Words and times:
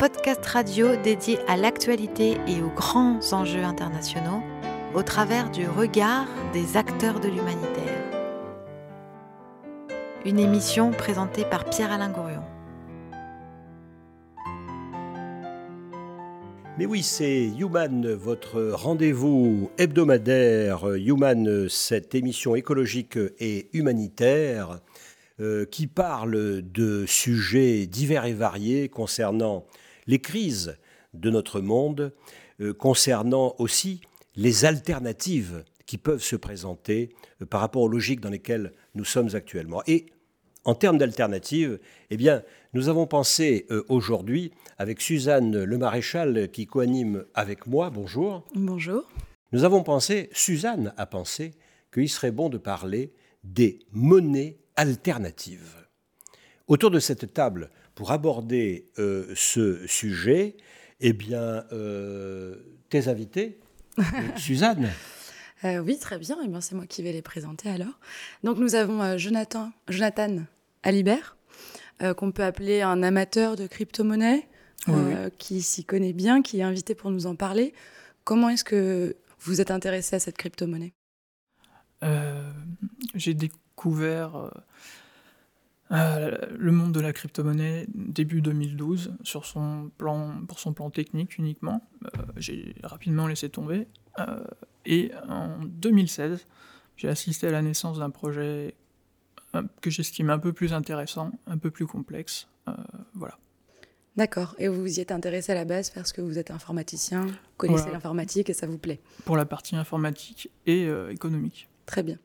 Podcast 0.00 0.46
radio 0.46 0.96
dédié 0.96 1.38
à 1.46 1.58
l'actualité 1.58 2.38
et 2.48 2.62
aux 2.62 2.70
grands 2.74 3.20
enjeux 3.34 3.64
internationaux 3.64 4.42
au 4.94 5.02
travers 5.02 5.50
du 5.50 5.68
regard 5.68 6.26
des 6.54 6.78
acteurs 6.78 7.20
de 7.20 7.28
l'humanitaire. 7.28 8.02
Une 10.24 10.38
émission 10.38 10.90
présentée 10.90 11.44
par 11.44 11.66
Pierre-Alain 11.66 12.08
Gourion. 12.08 12.42
Mais 16.78 16.86
oui, 16.86 17.02
c'est 17.02 17.50
Human, 17.58 18.10
votre 18.14 18.70
rendez-vous 18.72 19.70
hebdomadaire. 19.76 20.86
Human, 20.94 21.68
cette 21.68 22.14
émission 22.14 22.56
écologique 22.56 23.18
et 23.38 23.68
humanitaire 23.74 24.80
euh, 25.40 25.66
qui 25.66 25.86
parle 25.86 26.62
de 26.62 27.04
sujets 27.06 27.86
divers 27.86 28.24
et 28.24 28.32
variés 28.32 28.88
concernant 28.88 29.66
les 30.10 30.18
crises 30.20 30.76
de 31.14 31.30
notre 31.30 31.60
monde, 31.60 32.12
euh, 32.60 32.74
concernant 32.74 33.54
aussi 33.58 34.00
les 34.34 34.64
alternatives 34.64 35.64
qui 35.86 35.98
peuvent 35.98 36.22
se 36.22 36.36
présenter 36.36 37.14
euh, 37.40 37.46
par 37.46 37.60
rapport 37.60 37.82
aux 37.82 37.88
logiques 37.88 38.20
dans 38.20 38.28
lesquelles 38.28 38.72
nous 38.96 39.04
sommes 39.04 39.34
actuellement. 39.34 39.82
Et 39.86 40.06
en 40.64 40.74
termes 40.74 40.98
d'alternatives, 40.98 41.78
eh 42.10 42.16
bien, 42.16 42.42
nous 42.74 42.88
avons 42.88 43.06
pensé 43.06 43.66
euh, 43.70 43.84
aujourd'hui 43.88 44.52
avec 44.78 45.00
Suzanne 45.00 45.62
Le 45.62 45.78
Maréchal 45.78 46.50
qui 46.50 46.66
coanime 46.66 47.24
avec 47.34 47.68
moi. 47.68 47.90
Bonjour. 47.90 48.44
Bonjour. 48.54 49.08
Nous 49.52 49.62
avons 49.62 49.84
pensé, 49.84 50.28
Suzanne 50.32 50.92
a 50.96 51.06
pensé, 51.06 51.52
qu'il 51.92 52.08
serait 52.08 52.32
bon 52.32 52.48
de 52.48 52.58
parler 52.58 53.12
des 53.44 53.78
monnaies 53.92 54.58
alternatives. 54.76 55.76
Autour 56.66 56.90
de 56.90 57.00
cette 57.00 57.32
table, 57.32 57.70
pour 58.00 58.12
aborder 58.12 58.88
euh, 58.98 59.30
ce 59.36 59.86
sujet, 59.86 60.56
eh 61.00 61.12
bien, 61.12 61.66
euh, 61.70 62.56
tes 62.88 63.08
invités, 63.08 63.58
Suzanne. 64.36 64.88
oui, 65.62 65.98
très 65.98 66.18
bien. 66.18 66.42
Et 66.42 66.46
eh 66.48 66.60
c'est 66.62 66.74
moi 66.74 66.86
qui 66.86 67.02
vais 67.02 67.12
les 67.12 67.20
présenter 67.20 67.68
alors. 67.68 68.00
Donc 68.42 68.56
nous 68.56 68.74
avons 68.74 69.18
Jonathan, 69.18 69.70
Jonathan 69.90 70.44
Alibert, 70.82 71.36
euh, 72.00 72.14
qu'on 72.14 72.32
peut 72.32 72.42
appeler 72.42 72.80
un 72.80 73.02
amateur 73.02 73.54
de 73.54 73.66
crypto-monnaie, 73.66 74.48
euh, 74.88 75.28
qui 75.36 75.60
s'y 75.60 75.84
connaît 75.84 76.14
bien, 76.14 76.40
qui 76.40 76.60
est 76.60 76.62
invité 76.62 76.94
pour 76.94 77.10
nous 77.10 77.26
en 77.26 77.36
parler. 77.36 77.74
Comment 78.24 78.48
est-ce 78.48 78.64
que 78.64 79.14
vous 79.40 79.60
êtes 79.60 79.70
intéressé 79.70 80.16
à 80.16 80.20
cette 80.20 80.38
crypto-monnaie? 80.38 80.94
Euh, 82.02 82.50
J'ai 83.14 83.34
découvert 83.34 84.50
le 85.90 86.70
monde 86.70 86.92
de 86.92 87.00
la 87.00 87.12
crypto-monnaie 87.12 87.86
début 87.94 88.42
2012 88.42 89.14
sur 89.22 89.44
son 89.44 89.90
plan, 89.98 90.42
pour 90.46 90.58
son 90.60 90.72
plan 90.72 90.90
technique 90.90 91.38
uniquement. 91.38 91.88
j'ai 92.36 92.74
rapidement 92.82 93.26
laissé 93.26 93.48
tomber. 93.48 93.88
et 94.86 95.10
en 95.28 95.58
2016, 95.64 96.46
j'ai 96.96 97.08
assisté 97.08 97.48
à 97.48 97.50
la 97.50 97.62
naissance 97.62 97.98
d'un 97.98 98.10
projet 98.10 98.74
que 99.80 99.90
j'estime 99.90 100.30
un 100.30 100.38
peu 100.38 100.52
plus 100.52 100.72
intéressant, 100.72 101.32
un 101.46 101.58
peu 101.58 101.70
plus 101.70 101.86
complexe. 101.86 102.48
Euh, 102.68 102.72
voilà. 103.14 103.38
D'accord. 104.16 104.54
Et 104.58 104.68
vous 104.68 104.80
vous 104.80 104.98
y 104.98 105.00
êtes 105.00 105.12
intéressé 105.12 105.52
à 105.52 105.54
la 105.54 105.64
base 105.64 105.90
parce 105.90 106.12
que 106.12 106.20
vous 106.20 106.38
êtes 106.38 106.50
informaticien, 106.50 107.22
vous 107.26 107.34
connaissez 107.56 107.90
l'informatique 107.90 108.50
et 108.50 108.54
ça 108.54 108.66
vous 108.66 108.78
plaît 108.78 109.00
Pour 109.24 109.36
la 109.36 109.46
partie 109.46 109.76
informatique 109.76 110.50
et 110.66 110.86
euh, 110.86 111.10
économique. 111.10 111.69
Très 111.90 112.02
bien. 112.02 112.18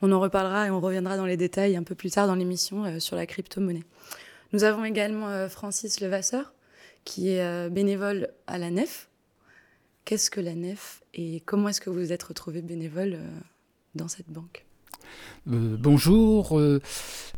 On 0.00 0.12
en 0.12 0.20
reparlera 0.20 0.68
et 0.68 0.70
on 0.70 0.80
reviendra 0.80 1.16
dans 1.16 1.26
les 1.26 1.36
détails 1.36 1.76
un 1.76 1.82
peu 1.82 1.96
plus 1.96 2.10
tard 2.12 2.28
dans 2.28 2.36
l'émission 2.36 2.84
euh, 2.84 3.00
sur 3.00 3.16
la 3.16 3.26
crypto-monnaie. 3.26 3.82
Nous 4.52 4.62
avons 4.64 4.84
également 4.84 5.46
Francis 5.50 6.00
Levasseur, 6.00 6.54
qui 7.04 7.28
est 7.28 7.68
bénévole 7.68 8.30
à 8.46 8.56
la 8.56 8.70
NEF. 8.70 9.10
Qu'est-ce 10.06 10.30
que 10.30 10.40
la 10.40 10.54
NEF 10.54 11.02
et 11.12 11.40
comment 11.40 11.68
est-ce 11.68 11.82
que 11.82 11.90
vous 11.90 11.98
vous 11.98 12.12
êtes 12.12 12.22
retrouvé 12.22 12.62
bénévole 12.62 13.18
dans 13.94 14.08
cette 14.08 14.30
banque? 14.30 14.64
Euh, 15.48 15.76
bonjour, 15.78 16.58
euh, 16.58 16.80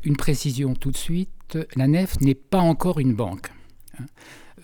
une 0.03 0.17
précision 0.17 0.75
tout 0.75 0.91
de 0.91 0.97
suite, 0.97 1.59
la 1.77 1.87
NEF 1.87 2.21
n'est 2.21 2.35
pas 2.35 2.59
encore 2.59 2.99
une 2.99 3.15
banque. 3.15 3.51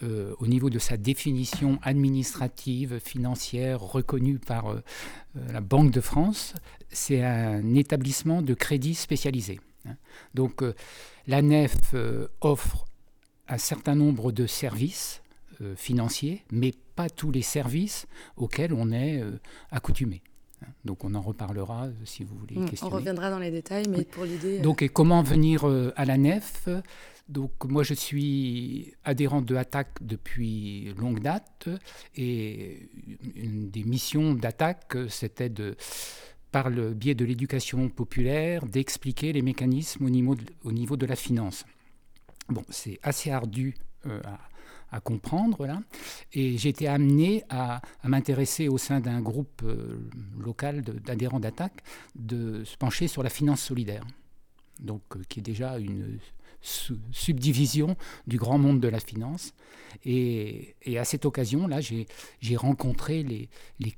Hein. 0.02 0.06
Euh, 0.06 0.34
au 0.38 0.46
niveau 0.46 0.70
de 0.70 0.78
sa 0.78 0.96
définition 0.96 1.78
administrative, 1.82 2.98
financière, 2.98 3.80
reconnue 3.80 4.38
par 4.38 4.76
la 5.34 5.60
Banque 5.60 5.90
de 5.90 6.00
France, 6.00 6.54
c'est 6.88 7.22
un 7.22 7.74
établissement 7.74 8.42
de 8.42 8.54
crédit 8.54 8.94
spécialisé. 8.94 9.60
Hein. 9.86 9.96
Donc 10.34 10.62
la 11.26 11.42
NEF 11.42 11.94
offre 12.40 12.86
un 13.48 13.58
certain 13.58 13.94
nombre 13.94 14.32
de 14.32 14.46
services 14.46 15.22
financiers, 15.76 16.42
mais 16.50 16.72
pas 16.94 17.08
tous 17.08 17.30
les 17.30 17.42
services 17.42 18.06
auxquels 18.36 18.72
on 18.72 18.92
est 18.92 19.22
accoutumé. 19.70 20.22
Donc 20.84 21.04
on 21.04 21.14
en 21.14 21.20
reparlera 21.20 21.86
euh, 21.86 21.92
si 22.04 22.24
vous 22.24 22.36
voulez 22.36 22.56
mm, 22.56 22.68
On 22.82 22.88
reviendra 22.88 23.30
dans 23.30 23.38
les 23.38 23.50
détails, 23.50 23.86
mais 23.88 24.04
pour 24.04 24.24
l'idée... 24.24 24.58
Euh, 24.58 24.62
Donc 24.62 24.82
et 24.82 24.88
comment 24.88 25.22
venir 25.22 25.68
euh, 25.68 25.92
à 25.96 26.04
la 26.04 26.16
nef? 26.16 26.68
Donc 27.28 27.64
moi 27.64 27.82
je 27.82 27.94
suis 27.94 28.94
adhérent 29.04 29.42
de 29.42 29.54
Attaque 29.56 29.98
depuis 30.00 30.94
longue 30.98 31.20
date 31.20 31.69
et 32.14 32.88
une 33.34 33.70
des 33.70 33.84
missions 33.84 34.34
d'Attaque 34.34 34.97
c'était 35.09 35.48
de 35.48 35.76
par 36.53 36.70
le 36.70 36.94
biais 36.94 37.15
de 37.15 37.25
l'éducation 37.25 37.88
populaire 37.88 38.65
d'expliquer 38.66 39.32
les 39.32 39.42
mécanismes 39.42 40.06
au 40.06 40.72
niveau 40.72 40.97
de, 40.97 41.06
la 41.06 41.16
finance. 41.16 41.66
Bon, 42.48 42.65
c'est 42.70 42.98
assez 43.03 43.31
ardu 43.31 43.75
à, 44.04 44.38
à 44.91 45.00
comprendre. 45.00 45.66
Là. 45.66 45.81
Et 46.32 46.56
j'ai 46.59 46.70
été 46.70 46.88
amené 46.88 47.44
à, 47.48 47.81
m'intéresser 48.04 48.69
au 48.69 48.78
sein 48.78 49.00
d'un 49.00 49.20
groupe 49.20 49.62
euh, 49.65 50.09
local 50.38 50.82
d'adhérents 50.82 51.41
d'attaque 51.41 51.82
de 52.15 52.65
se 52.65 52.76
pencher 52.76 53.09
sur 53.09 53.22
la 53.22 53.31
finance 53.31 53.60
solidaire, 53.60 54.04
donc 54.81 55.03
euh, 55.14 55.22
qui 55.28 55.41
est 55.41 55.42
déjà 55.42 55.78
une 55.78 56.19
subdivision 56.62 57.97
du 58.26 58.38
grand 58.38 58.59
monde 58.59 58.81
de 58.81 58.88
la 58.88 58.98
finance. 58.98 59.54
Et, 60.04 60.75
à 60.98 61.04
cette 61.04 61.25
occasion-là, 61.25 61.81
j'ai 61.81 62.56
rencontré 62.56 63.22
les, 63.22 63.48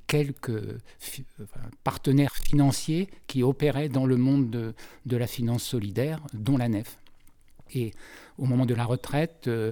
quelques 0.07 0.79
partenaires 1.83 2.35
financiers 2.35 3.09
qui 3.27 3.43
opéraient 3.43 3.89
dans 3.89 4.05
le 4.05 4.17
monde 4.17 4.49
de, 4.49 4.73
de, 5.05 5.17
la 5.17 5.27
finance 5.27 5.63
solidaire, 5.63 6.21
dont 6.33 6.57
la 6.57 6.69
NEF. 6.69 6.99
Et 7.73 7.91
au 8.37 8.45
moment 8.45 8.65
de 8.65 8.73
la 8.73 8.85
retraite, 8.85 9.47
euh, 9.47 9.71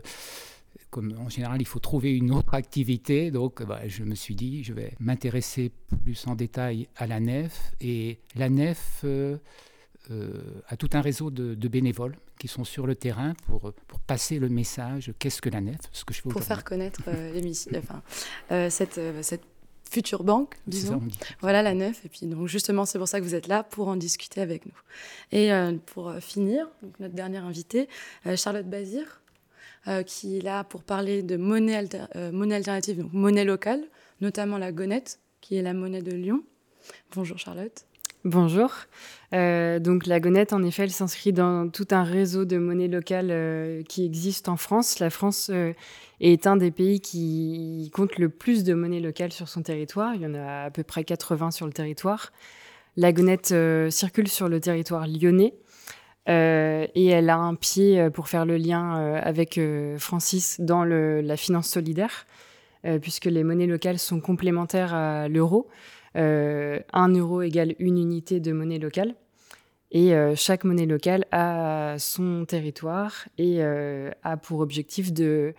comme 0.90 1.14
en 1.20 1.30
général, 1.30 1.62
il 1.62 1.68
faut 1.68 1.80
trouver 1.80 2.16
une 2.16 2.32
autre 2.32 2.54
activité. 2.54 3.32
Donc, 3.32 3.64
bah, 3.64 3.82
je 3.88 4.04
me 4.04 4.16
suis 4.16 4.36
dit, 4.36 4.64
je 4.64 4.74
vais 4.74 4.94
m'intéresser 5.00 5.72
plus 6.04 6.28
en 6.28 6.36
détail 6.36 6.88
à 6.96 7.08
la 7.08 7.20
nef. 7.20 7.74
Et 7.82 8.20
la 8.36 8.50
nef 8.50 9.02
euh, 9.04 9.38
euh, 10.12 10.62
a 10.68 10.78
tout 10.78 10.90
un 10.94 11.02
réseau 11.02 11.32
de, 11.32 11.68
bénévoles 11.68 12.16
qui 12.40 12.48
sont 12.48 12.64
sur 12.64 12.88
le 12.88 12.96
terrain 12.96 13.34
pour, 13.48 13.74
pour 13.88 14.00
passer 14.00 14.40
le 14.40 14.50
message 14.50 15.12
qu'est-ce 15.20 15.42
que 15.42 15.50
la 15.50 15.62
nef 15.62 15.80
ce 15.92 16.06
que 16.06 16.14
je 16.14 16.22
fais 16.22 16.30
Pour 16.30 16.44
faire 16.44 16.64
connaître 16.64 17.02
euh, 17.08 17.54
enfin, 17.78 18.02
cette, 18.70 19.00
cette 19.22 19.44
future 19.90 20.24
banque, 20.24 20.56
disons. 20.68 21.02
voilà 21.42 21.62
la 21.62 21.74
nef. 21.74 22.06
Et 22.06 22.10
puis, 22.10 22.26
donc, 22.26 22.48
justement, 22.48 22.86
c'est 22.86 22.98
pour 22.98 23.08
ça 23.08 23.20
que 23.20 23.26
vous 23.26 23.36
êtes 23.36 23.48
là, 23.48 23.64
pour 23.64 23.88
en 23.88 23.96
discuter 23.96 24.42
avec 24.42 24.66
nous. 24.66 24.80
Et 25.32 25.50
pour 25.86 26.14
finir, 26.20 26.68
donc, 26.82 27.00
notre 27.00 27.16
dernière 27.16 27.46
invitée, 27.46 27.88
Charlotte 28.36 28.70
Bazir. 28.70 29.22
Euh, 29.88 30.04
qui 30.04 30.38
est 30.38 30.42
là 30.42 30.66
pour 30.66 30.84
parler 30.84 31.24
de 31.24 31.38
monnaie, 31.38 31.88
euh, 32.18 32.32
monnaie 32.34 32.56
alternative, 32.56 32.98
donc 32.98 33.14
monnaie 33.14 33.46
locale, 33.46 33.86
notamment 34.20 34.58
la 34.58 34.74
gonette, 34.74 35.22
qui 35.40 35.56
est 35.56 35.62
la 35.62 35.74
monnaie 35.74 36.02
de 36.02 36.12
Lyon. 36.12 36.44
Bonjour 37.16 37.38
Charlotte. 37.38 37.86
Bonjour. 38.26 38.72
Euh, 39.34 39.80
donc 39.80 40.06
la 40.06 40.20
gonette, 40.20 40.54
en 40.54 40.64
effet, 40.64 40.84
elle 40.84 40.92
s'inscrit 40.92 41.34
dans 41.34 41.70
tout 41.70 41.88
un 41.92 42.04
réseau 42.04 42.46
de 42.46 42.58
monnaies 42.58 42.88
locales 42.88 43.84
qui 43.88 44.06
existe 44.06 44.50
en 44.50 44.58
France. 44.58 45.00
La 45.00 45.10
France 45.10 45.52
est 46.20 46.48
un 46.48 46.58
des 46.58 46.72
pays 46.72 47.00
qui 47.00 47.92
compte 47.94 48.18
le 48.18 48.30
plus 48.30 48.64
de 48.64 48.74
monnaies 48.74 49.00
locales 49.00 49.32
sur 49.32 49.48
son 49.48 49.62
territoire. 49.62 50.16
Il 50.16 50.22
y 50.22 50.26
en 50.26 50.34
a 50.34 50.66
à 50.66 50.72
peu 50.72 50.84
près 50.84 51.04
80 51.04 51.52
sur 51.52 51.66
le 51.66 51.74
territoire. 51.74 52.32
La 52.96 53.14
gonette 53.14 53.54
circule 53.90 54.28
sur 54.28 54.50
le 54.50 54.60
territoire 54.60 55.08
lyonnais. 55.08 55.54
Euh, 56.30 56.88
et 56.94 57.08
elle 57.08 57.30
a 57.30 57.38
un 57.38 57.56
pied 57.56 58.00
euh, 58.00 58.10
pour 58.10 58.28
faire 58.28 58.46
le 58.46 58.58
lien 58.58 59.00
euh, 59.00 59.20
avec 59.24 59.60
Francis 59.98 60.60
dans 60.60 60.84
la 60.84 61.38
finance 61.38 61.68
solidaire, 61.68 62.26
puisque 63.02 63.26
les 63.26 63.44
monnaies 63.44 63.68
locales 63.68 64.00
sont 64.00 64.22
complémentaires 64.22 64.94
à 64.94 65.28
l'euro. 65.28 65.68
Un 66.16 67.10
euro 67.10 67.42
égale 67.42 67.76
une 67.80 67.98
unité 67.98 68.40
de 68.40 68.52
monnaie 68.52 68.80
locale. 68.80 69.16
Et 69.92 70.14
chaque 70.36 70.64
monnaie 70.64 70.86
locale 70.86 71.26
a 71.32 71.96
son 71.98 72.46
territoire 72.46 73.28
et 73.38 73.62
a 73.62 74.38
pour 74.38 74.60
objectif 74.60 75.14
de, 75.14 75.54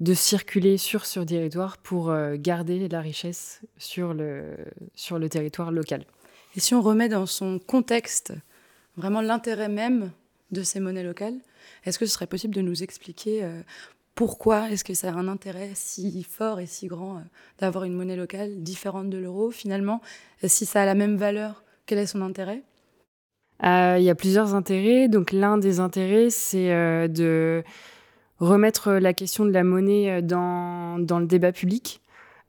de 0.00 0.14
circuler 0.14 0.78
sur 0.78 1.06
ce 1.06 1.20
territoire 1.20 1.78
pour 1.78 2.12
garder 2.34 2.88
la 2.88 3.00
richesse 3.00 3.60
sur 3.76 4.14
le, 4.14 4.56
sur 4.94 5.18
le 5.18 5.28
territoire 5.28 5.70
local. 5.70 6.04
Et 6.56 6.60
si 6.60 6.74
on 6.74 6.82
remet 6.82 7.08
dans 7.08 7.26
son 7.26 7.58
contexte 7.58 8.34
vraiment 8.96 9.20
l'intérêt 9.20 9.68
même 9.68 10.12
de 10.52 10.62
ces 10.62 10.80
monnaies 10.80 11.02
locales. 11.02 11.38
Est-ce 11.84 11.98
que 11.98 12.06
ce 12.06 12.12
serait 12.12 12.26
possible 12.26 12.54
de 12.54 12.60
nous 12.60 12.82
expliquer 12.82 13.42
pourquoi 14.14 14.70
est-ce 14.70 14.84
que 14.84 14.94
ça 14.94 15.10
a 15.10 15.14
un 15.14 15.28
intérêt 15.28 15.70
si 15.74 16.22
fort 16.22 16.60
et 16.60 16.66
si 16.66 16.86
grand 16.86 17.22
d'avoir 17.58 17.84
une 17.84 17.94
monnaie 17.94 18.16
locale 18.16 18.62
différente 18.62 19.10
de 19.10 19.18
l'euro 19.18 19.50
finalement? 19.50 20.00
Si 20.44 20.66
ça 20.66 20.82
a 20.82 20.86
la 20.86 20.94
même 20.94 21.16
valeur, 21.16 21.64
quel 21.86 21.98
est 21.98 22.06
son 22.06 22.22
intérêt? 22.22 22.62
Il 23.62 24.02
y 24.02 24.10
a 24.10 24.14
plusieurs 24.14 24.54
intérêts. 24.54 25.08
Donc 25.08 25.32
l'un 25.32 25.56
des 25.56 25.80
intérêts, 25.80 26.30
c'est 26.30 26.68
de 27.08 27.62
remettre 28.38 28.92
la 28.92 29.12
question 29.12 29.44
de 29.44 29.50
la 29.50 29.64
monnaie 29.64 30.20
dans, 30.20 30.98
dans 30.98 31.18
le 31.18 31.26
débat 31.26 31.52
public. 31.52 32.02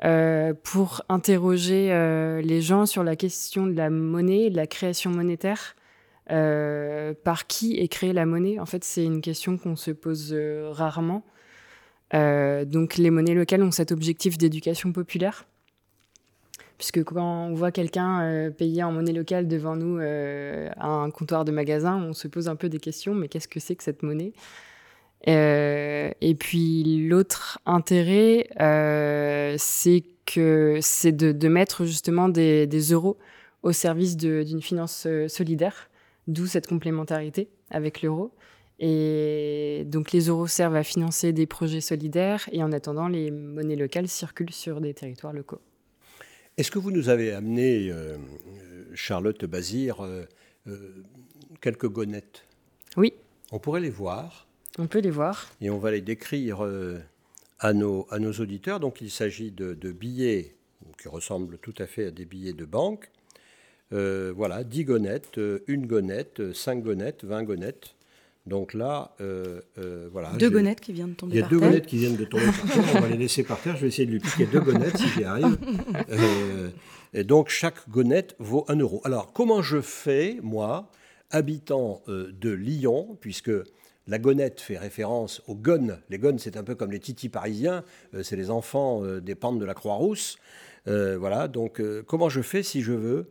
Euh, 0.04 0.54
pour 0.63 1.01
interroger 1.07 1.94
euh, 1.94 2.42
les 2.42 2.62
gens 2.62 2.86
sur 2.86 3.04
la 3.04 3.16
question 3.16 3.68
de 3.68 3.74
la 3.74 3.89
monnaie, 3.89 4.50
de 4.50 4.57
la 4.57 4.68
création 4.68 5.12
monétaire. 5.12 5.75
Euh, 6.31 7.13
par 7.24 7.48
qui 7.48 7.77
est 7.80 7.88
créée 7.88 8.13
la 8.13 8.25
monnaie? 8.25 8.59
En 8.59 8.66
fait, 8.66 8.83
c'est 8.83 9.06
une 9.06 9.21
question 9.21 9.57
qu'on 9.57 9.75
se 9.75 9.92
pose 9.92 10.36
rarement. 10.71 11.24
Donc, 12.13 12.98
les 12.98 13.10
monnaies 13.10 13.33
locales 13.33 13.63
ont 13.63 13.71
cet 13.71 13.92
objectif 13.92 14.38
d'éducation 14.38 14.92
populaire. 14.92 15.45
Puisque 16.77 17.04
quand 17.04 17.48
on 17.48 17.54
voit 17.54 17.71
quelqu'un 17.71 18.51
payer 18.57 18.83
en 18.83 18.92
monnaie 18.92 19.13
locale 19.13 19.48
devant 19.48 19.75
nous 19.75 20.00
à 20.00 20.88
un 20.88 21.10
comptoir 21.12 21.45
de 21.45 21.51
magasin, 21.51 21.95
on 21.98 22.13
se 22.13 22.27
pose 22.27 22.48
un 22.50 22.56
peu 22.56 22.69
des 22.69 22.80
questions, 22.80 23.15
mais 23.15 23.27
qu'est-ce 23.27 23.48
que 23.48 23.60
c'est 23.60 23.75
que 23.75 23.83
cette 23.83 24.04
monnaie? 24.04 24.33
Euh, 25.27 26.12
et 26.21 26.36
puis 26.36 27.07
l'autre 27.07 27.60
intérêt, 27.65 28.48
euh, 28.59 29.56
c'est 29.57 30.04
c'est 30.80 31.12
de, 31.12 31.48
mettre 31.50 31.83
justement 31.83 32.30
des, 32.30 32.66
euros 32.92 33.18
au 33.62 33.74
service 33.74 34.16
d'une 34.16 34.62
finance 34.62 35.04
euh, 35.06 35.27
solidaire, 35.27 35.89
d'où 36.27 36.45
cette 36.45 36.66
complémentarité 36.66 37.50
avec 37.69 38.01
l'euro. 38.01 38.31
Et 38.85 39.83
donc 39.85 40.12
les 40.12 40.27
euros 40.27 40.47
servent 40.47 40.75
à 40.75 40.83
financer 40.83 41.31
des 41.31 41.45
projets 41.47 41.80
solidaires 41.80 42.50
et 42.51 42.62
en 42.63 42.74
attendant, 42.74 43.07
les 43.07 43.31
monnaies 43.31 43.77
locales 43.77 44.09
circulent 44.09 44.51
sur 44.51 44.81
des 44.81 44.94
territoires 44.94 45.31
locaux. 45.31 45.62
Est-ce 46.57 46.69
que 46.69 46.80
vous 46.80 46.91
nous 46.91 47.07
avez 47.07 47.31
amené, 47.31 47.94
Charlotte 48.94 49.45
Bazir, 49.45 50.06
quelques 51.62 51.88
gonnettes 51.88 52.44
Oui. 52.97 53.13
On 53.53 53.59
pourrait 53.59 53.80
les 53.80 53.89
voir. 53.89 54.47
On 54.80 54.88
peut 54.88 55.00
les 55.00 55.12
voir. 55.12 55.51
Et 55.62 55.69
on 55.69 55.77
va 55.77 55.91
les 55.91 56.01
décrire 56.01 56.65
euh, 56.65 56.97
à, 57.59 57.74
nos, 57.74 58.07
à 58.09 58.18
nos 58.19 58.33
auditeurs. 58.33 58.80
Donc 58.80 59.01
il 59.01 59.12
s'agit 59.12 59.51
de, 59.51 59.91
billets 59.91 60.56
qui 61.00 61.07
ressemblent 61.07 61.57
tout 61.59 61.75
à 61.77 61.85
fait 61.85 62.07
à 62.07 62.12
des 62.12 62.25
billets 62.25 62.53
de 62.53 62.65
banque. 62.65 63.09
Euh, 63.91 64.33
voilà, 64.35 64.63
10 64.63 64.85
gonnettes, 64.85 65.38
euh, 65.38 65.63
une 65.68 65.85
gonette, 65.85 66.53
5 66.53 66.83
gonnettes, 66.83 67.24
20 67.24 67.44
gonnettes. 67.44 67.95
Donc 68.45 68.74
là, 68.74 69.16
voilà. 70.12 70.31
Deux 70.38 70.50
gonnettes 70.50 70.81
qui 70.81 70.94
viennent 70.94 71.12
de 71.12 71.16
tomber 71.16 71.34
terre. 71.34 71.48
Il 71.50 71.54
y 71.54 71.56
a 71.56 71.60
deux 71.60 71.60
gonnettes 71.66 71.86
qui 71.86 71.98
viennent 71.98 72.18
de 72.18 72.25
tomber 72.25 72.45
par 72.45 72.72
terre. 72.72 72.84
On 72.95 73.01
va 73.01 73.10
les 73.10 73.18
laisser 73.18 73.44
par 73.44 73.62
terre. 73.62 73.75
Je 73.75 73.81
vais 73.81 73.88
essayer 73.88 74.06
de 74.06 74.12
lui 74.12 74.19
piquer 74.19 74.45
deux 74.45 74.60
gonnettes 74.60 74.98
si 74.98 75.07
j'y 75.10 75.24
arrive. 75.24 75.57
et 77.13 77.24
donc 77.24 77.50
chaque 77.50 77.90
gonnette 77.90 78.36
vaut 78.40 78.66
1 78.68 78.78
euro. 78.78 79.01
Alors 79.06 79.31
comment 79.34 79.62
je 79.62 79.80
fais, 79.81 80.40
moi, 80.44 80.90
habitant 81.31 82.01
de 82.07 82.50
Lyon, 82.50 83.18
puisque 83.22 83.51
la 84.07 84.19
gonette 84.19 84.60
fait 84.60 84.78
référence 84.78 85.42
aux 85.48 85.56
gones. 85.56 85.98
Les 86.10 86.18
gones, 86.18 86.40
c'est 86.40 86.57
un 86.57 86.63
peu 86.63 86.75
comme 86.75 86.92
les 86.92 87.00
titis 87.00 87.30
parisiens, 87.30 87.84
euh, 88.13 88.24
c'est 88.24 88.36
les 88.36 88.50
enfants 88.50 89.04
euh, 89.04 89.22
des 89.22 89.36
pentes 89.36 89.60
de 89.60 89.66
la 89.66 89.74
Croix-Rousse. 89.74 90.38
Euh, 90.88 91.18
voilà, 91.18 91.48
donc 91.48 91.81
comment 92.06 92.28
je 92.28 92.42
fais 92.42 92.63
si 92.63 92.81
je 92.81 92.92
veux 92.92 93.30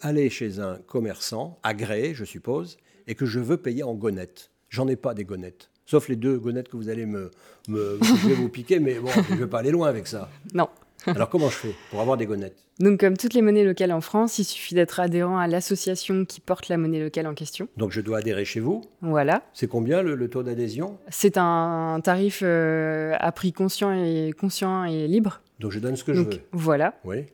aller 0.00 0.30
chez 0.30 0.58
un 0.58 0.78
commerçant, 0.78 1.60
agréé, 1.62 2.12
je 2.12 2.24
suppose, 2.24 2.76
et 3.10 3.16
que 3.16 3.26
je 3.26 3.40
veux 3.40 3.56
payer 3.56 3.82
en 3.82 3.94
gonette 3.94 4.50
J'en 4.70 4.86
ai 4.86 4.94
pas 4.94 5.14
des 5.14 5.24
gonnettes. 5.24 5.68
Sauf 5.84 6.08
les 6.08 6.14
deux 6.14 6.38
gonnettes 6.38 6.68
que 6.68 6.76
vous 6.76 6.88
allez 6.88 7.06
me, 7.06 7.32
me 7.66 7.98
je 8.00 8.28
vais 8.28 8.34
vous 8.34 8.48
piquer, 8.48 8.78
mais 8.78 9.00
bon, 9.00 9.10
je 9.28 9.34
ne 9.34 9.38
vais 9.40 9.48
pas 9.48 9.58
aller 9.58 9.72
loin 9.72 9.88
avec 9.88 10.06
ça. 10.06 10.30
Non. 10.54 10.68
Alors 11.06 11.28
comment 11.28 11.48
je 11.48 11.56
fais 11.56 11.74
pour 11.90 12.00
avoir 12.00 12.16
des 12.16 12.26
gonnettes 12.26 12.58
Donc 12.78 13.00
comme 13.00 13.16
toutes 13.16 13.34
les 13.34 13.42
monnaies 13.42 13.64
locales 13.64 13.90
en 13.90 14.00
France, 14.00 14.38
il 14.38 14.44
suffit 14.44 14.76
d'être 14.76 15.00
adhérent 15.00 15.38
à 15.38 15.48
l'association 15.48 16.24
qui 16.24 16.40
porte 16.40 16.68
la 16.68 16.76
monnaie 16.76 17.02
locale 17.02 17.26
en 17.26 17.34
question. 17.34 17.66
Donc 17.76 17.90
je 17.90 18.00
dois 18.00 18.18
adhérer 18.18 18.44
chez 18.44 18.60
vous? 18.60 18.82
Voilà. 19.00 19.42
C'est 19.54 19.66
combien 19.66 20.02
le, 20.02 20.28
taux 20.28 20.44
d'adhésion? 20.44 20.96
C'est 21.08 21.36
un 21.36 22.00
tarif 22.04 22.42
euh, 22.44 23.16
à 23.18 23.32
prix 23.32 23.52
conscient 23.52 23.92
et, 23.92 24.32
conscient 24.38 24.84
et 24.84 25.08
libre. 25.08 25.40
Donc 25.58 25.72
je 25.72 25.80
donne 25.80 25.96
ce 25.96 26.04
que 26.04 26.14
je 26.14 26.20
veux. 26.20 26.30
Voilà. 26.52 26.94
Oui. 27.04 27.24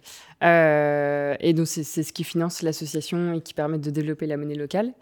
Euh, 0.43 1.35
et 1.41 1.53
donc 1.53 1.67
c'est 1.67 1.85
ce 1.85 2.13
qui 2.15 2.25
finance 2.25 2.63
l'association 2.63 3.35
et 3.35 3.43
qui 3.43 3.53
permet 3.53 3.79
de 3.79 3.91
développer 3.91 4.27
la 4.27 4.39
monnaie 4.39 4.55
locale. 4.55 4.95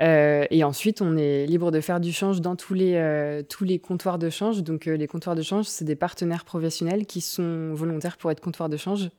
Euh, 0.00 0.46
et 0.50 0.64
ensuite, 0.64 1.00
on 1.02 1.16
est 1.16 1.46
libre 1.46 1.70
de 1.70 1.80
faire 1.80 2.00
du 2.00 2.12
change 2.12 2.40
dans 2.40 2.56
tous 2.56 2.74
les, 2.74 2.94
euh, 2.94 3.42
tous 3.42 3.64
les 3.64 3.78
comptoirs 3.78 4.18
de 4.18 4.28
change. 4.28 4.62
Donc, 4.62 4.86
euh, 4.86 4.96
les 4.96 5.06
comptoirs 5.06 5.36
de 5.36 5.42
change, 5.42 5.66
c'est 5.66 5.84
des 5.84 5.94
partenaires 5.94 6.44
professionnels 6.44 7.06
qui 7.06 7.20
sont 7.20 7.72
volontaires 7.74 8.16
pour 8.16 8.30
être 8.30 8.40
comptoirs 8.40 8.68
de 8.68 8.76
change. 8.76 9.10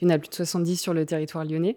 Il 0.00 0.08
y 0.08 0.12
en 0.12 0.14
a 0.14 0.18
plus 0.18 0.28
de 0.28 0.34
70 0.34 0.76
sur 0.76 0.94
le 0.94 1.06
territoire 1.06 1.44
lyonnais. 1.44 1.76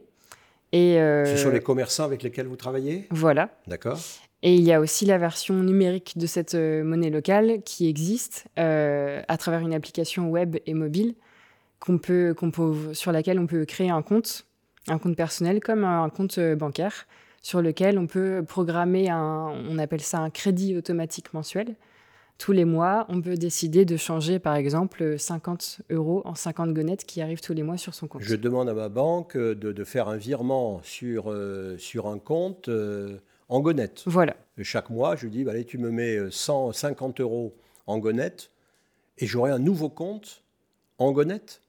Et 0.71 0.95
Ce 0.95 1.37
sont 1.37 1.51
les 1.51 1.61
commerçants 1.61 2.03
avec 2.03 2.23
lesquels 2.23 2.47
vous 2.47 2.55
travaillez? 2.55 3.07
Voilà. 3.11 3.49
D'accord. 3.67 3.99
Et 4.41 4.55
il 4.55 4.63
y 4.63 4.73
a 4.73 4.79
aussi 4.79 5.05
la 5.05 5.19
version 5.19 5.53
numérique 5.53 6.17
de 6.17 6.25
cette 6.25 6.55
monnaie 6.55 7.11
locale 7.11 7.61
qui 7.63 7.87
existe 7.87 8.47
à 8.55 9.37
travers 9.37 9.59
une 9.59 9.73
application 9.73 10.31
web 10.31 10.57
et 10.65 10.73
mobile 10.73 11.13
qu'on 11.79 11.99
peut, 11.99 12.33
qu'on 12.35 12.49
peut, 12.49 12.93
sur 12.93 13.11
laquelle 13.11 13.37
on 13.37 13.45
peut 13.45 13.65
créer 13.65 13.91
un 13.91 14.01
compte, 14.01 14.47
un 14.87 14.97
compte 14.97 15.15
personnel 15.15 15.59
comme 15.59 15.83
un 15.83 16.09
compte 16.09 16.39
bancaire 16.39 17.05
sur 17.43 17.61
lequel 17.61 17.99
on 17.99 18.07
peut 18.07 18.43
programmer 18.47 19.09
un, 19.09 19.53
on 19.69 19.77
appelle 19.77 20.01
ça 20.01 20.17
un 20.19 20.31
crédit 20.31 20.75
automatique 20.75 21.33
mensuel. 21.33 21.75
Tous 22.39 22.53
les 22.53 22.65
mois, 22.65 23.05
on 23.09 23.21
peut 23.21 23.35
décider 23.35 23.85
de 23.85 23.95
changer, 23.95 24.39
par 24.39 24.55
exemple, 24.55 25.19
50 25.19 25.81
euros 25.91 26.23
en 26.25 26.33
50 26.33 26.73
gonnettes 26.73 27.05
qui 27.05 27.21
arrivent 27.21 27.41
tous 27.41 27.53
les 27.53 27.61
mois 27.61 27.77
sur 27.77 27.93
son 27.93 28.07
compte. 28.07 28.23
Je 28.23 28.35
demande 28.35 28.69
à 28.69 28.73
ma 28.73 28.89
banque 28.89 29.37
de, 29.37 29.53
de 29.53 29.83
faire 29.83 30.07
un 30.07 30.17
virement 30.17 30.81
sur, 30.83 31.31
euh, 31.31 31.77
sur 31.77 32.07
un 32.07 32.17
compte 32.17 32.69
euh, 32.69 33.19
en 33.49 33.59
gonnettes. 33.59 34.03
Voilà. 34.07 34.35
chaque 34.61 34.89
mois, 34.89 35.15
je 35.15 35.27
dis, 35.27 35.43
bah, 35.43 35.51
allez, 35.51 35.65
tu 35.65 35.77
me 35.77 35.91
mets 35.91 36.17
150 36.31 37.19
euros 37.19 37.53
en 37.85 37.99
gonnettes 37.99 38.49
et 39.19 39.27
j'aurai 39.27 39.51
un 39.51 39.59
nouveau 39.59 39.89
compte 39.89 40.43
en 40.97 41.12
gonnettes 41.12 41.62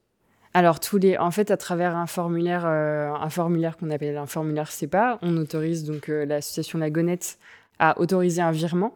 alors, 0.55 0.79
tous 0.79 0.97
les, 0.97 1.17
en 1.17 1.31
fait, 1.31 1.51
à 1.51 1.57
travers 1.57 1.97
un 1.97 2.07
formulaire, 2.07 2.63
euh, 2.65 3.11
un 3.11 3.29
formulaire 3.29 3.75
qu'on 3.75 3.89
appelle 3.89 4.15
un 4.15 4.25
formulaire 4.25 4.71
CEPA, 4.71 5.19
on 5.21 5.35
autorise 5.35 5.83
donc 5.83 6.07
euh, 6.07 6.25
l'association 6.25 6.79
La 6.79 6.89
Gonette 6.89 7.37
à 7.77 7.99
autoriser 7.99 8.41
un 8.41 8.51
virement 8.51 8.95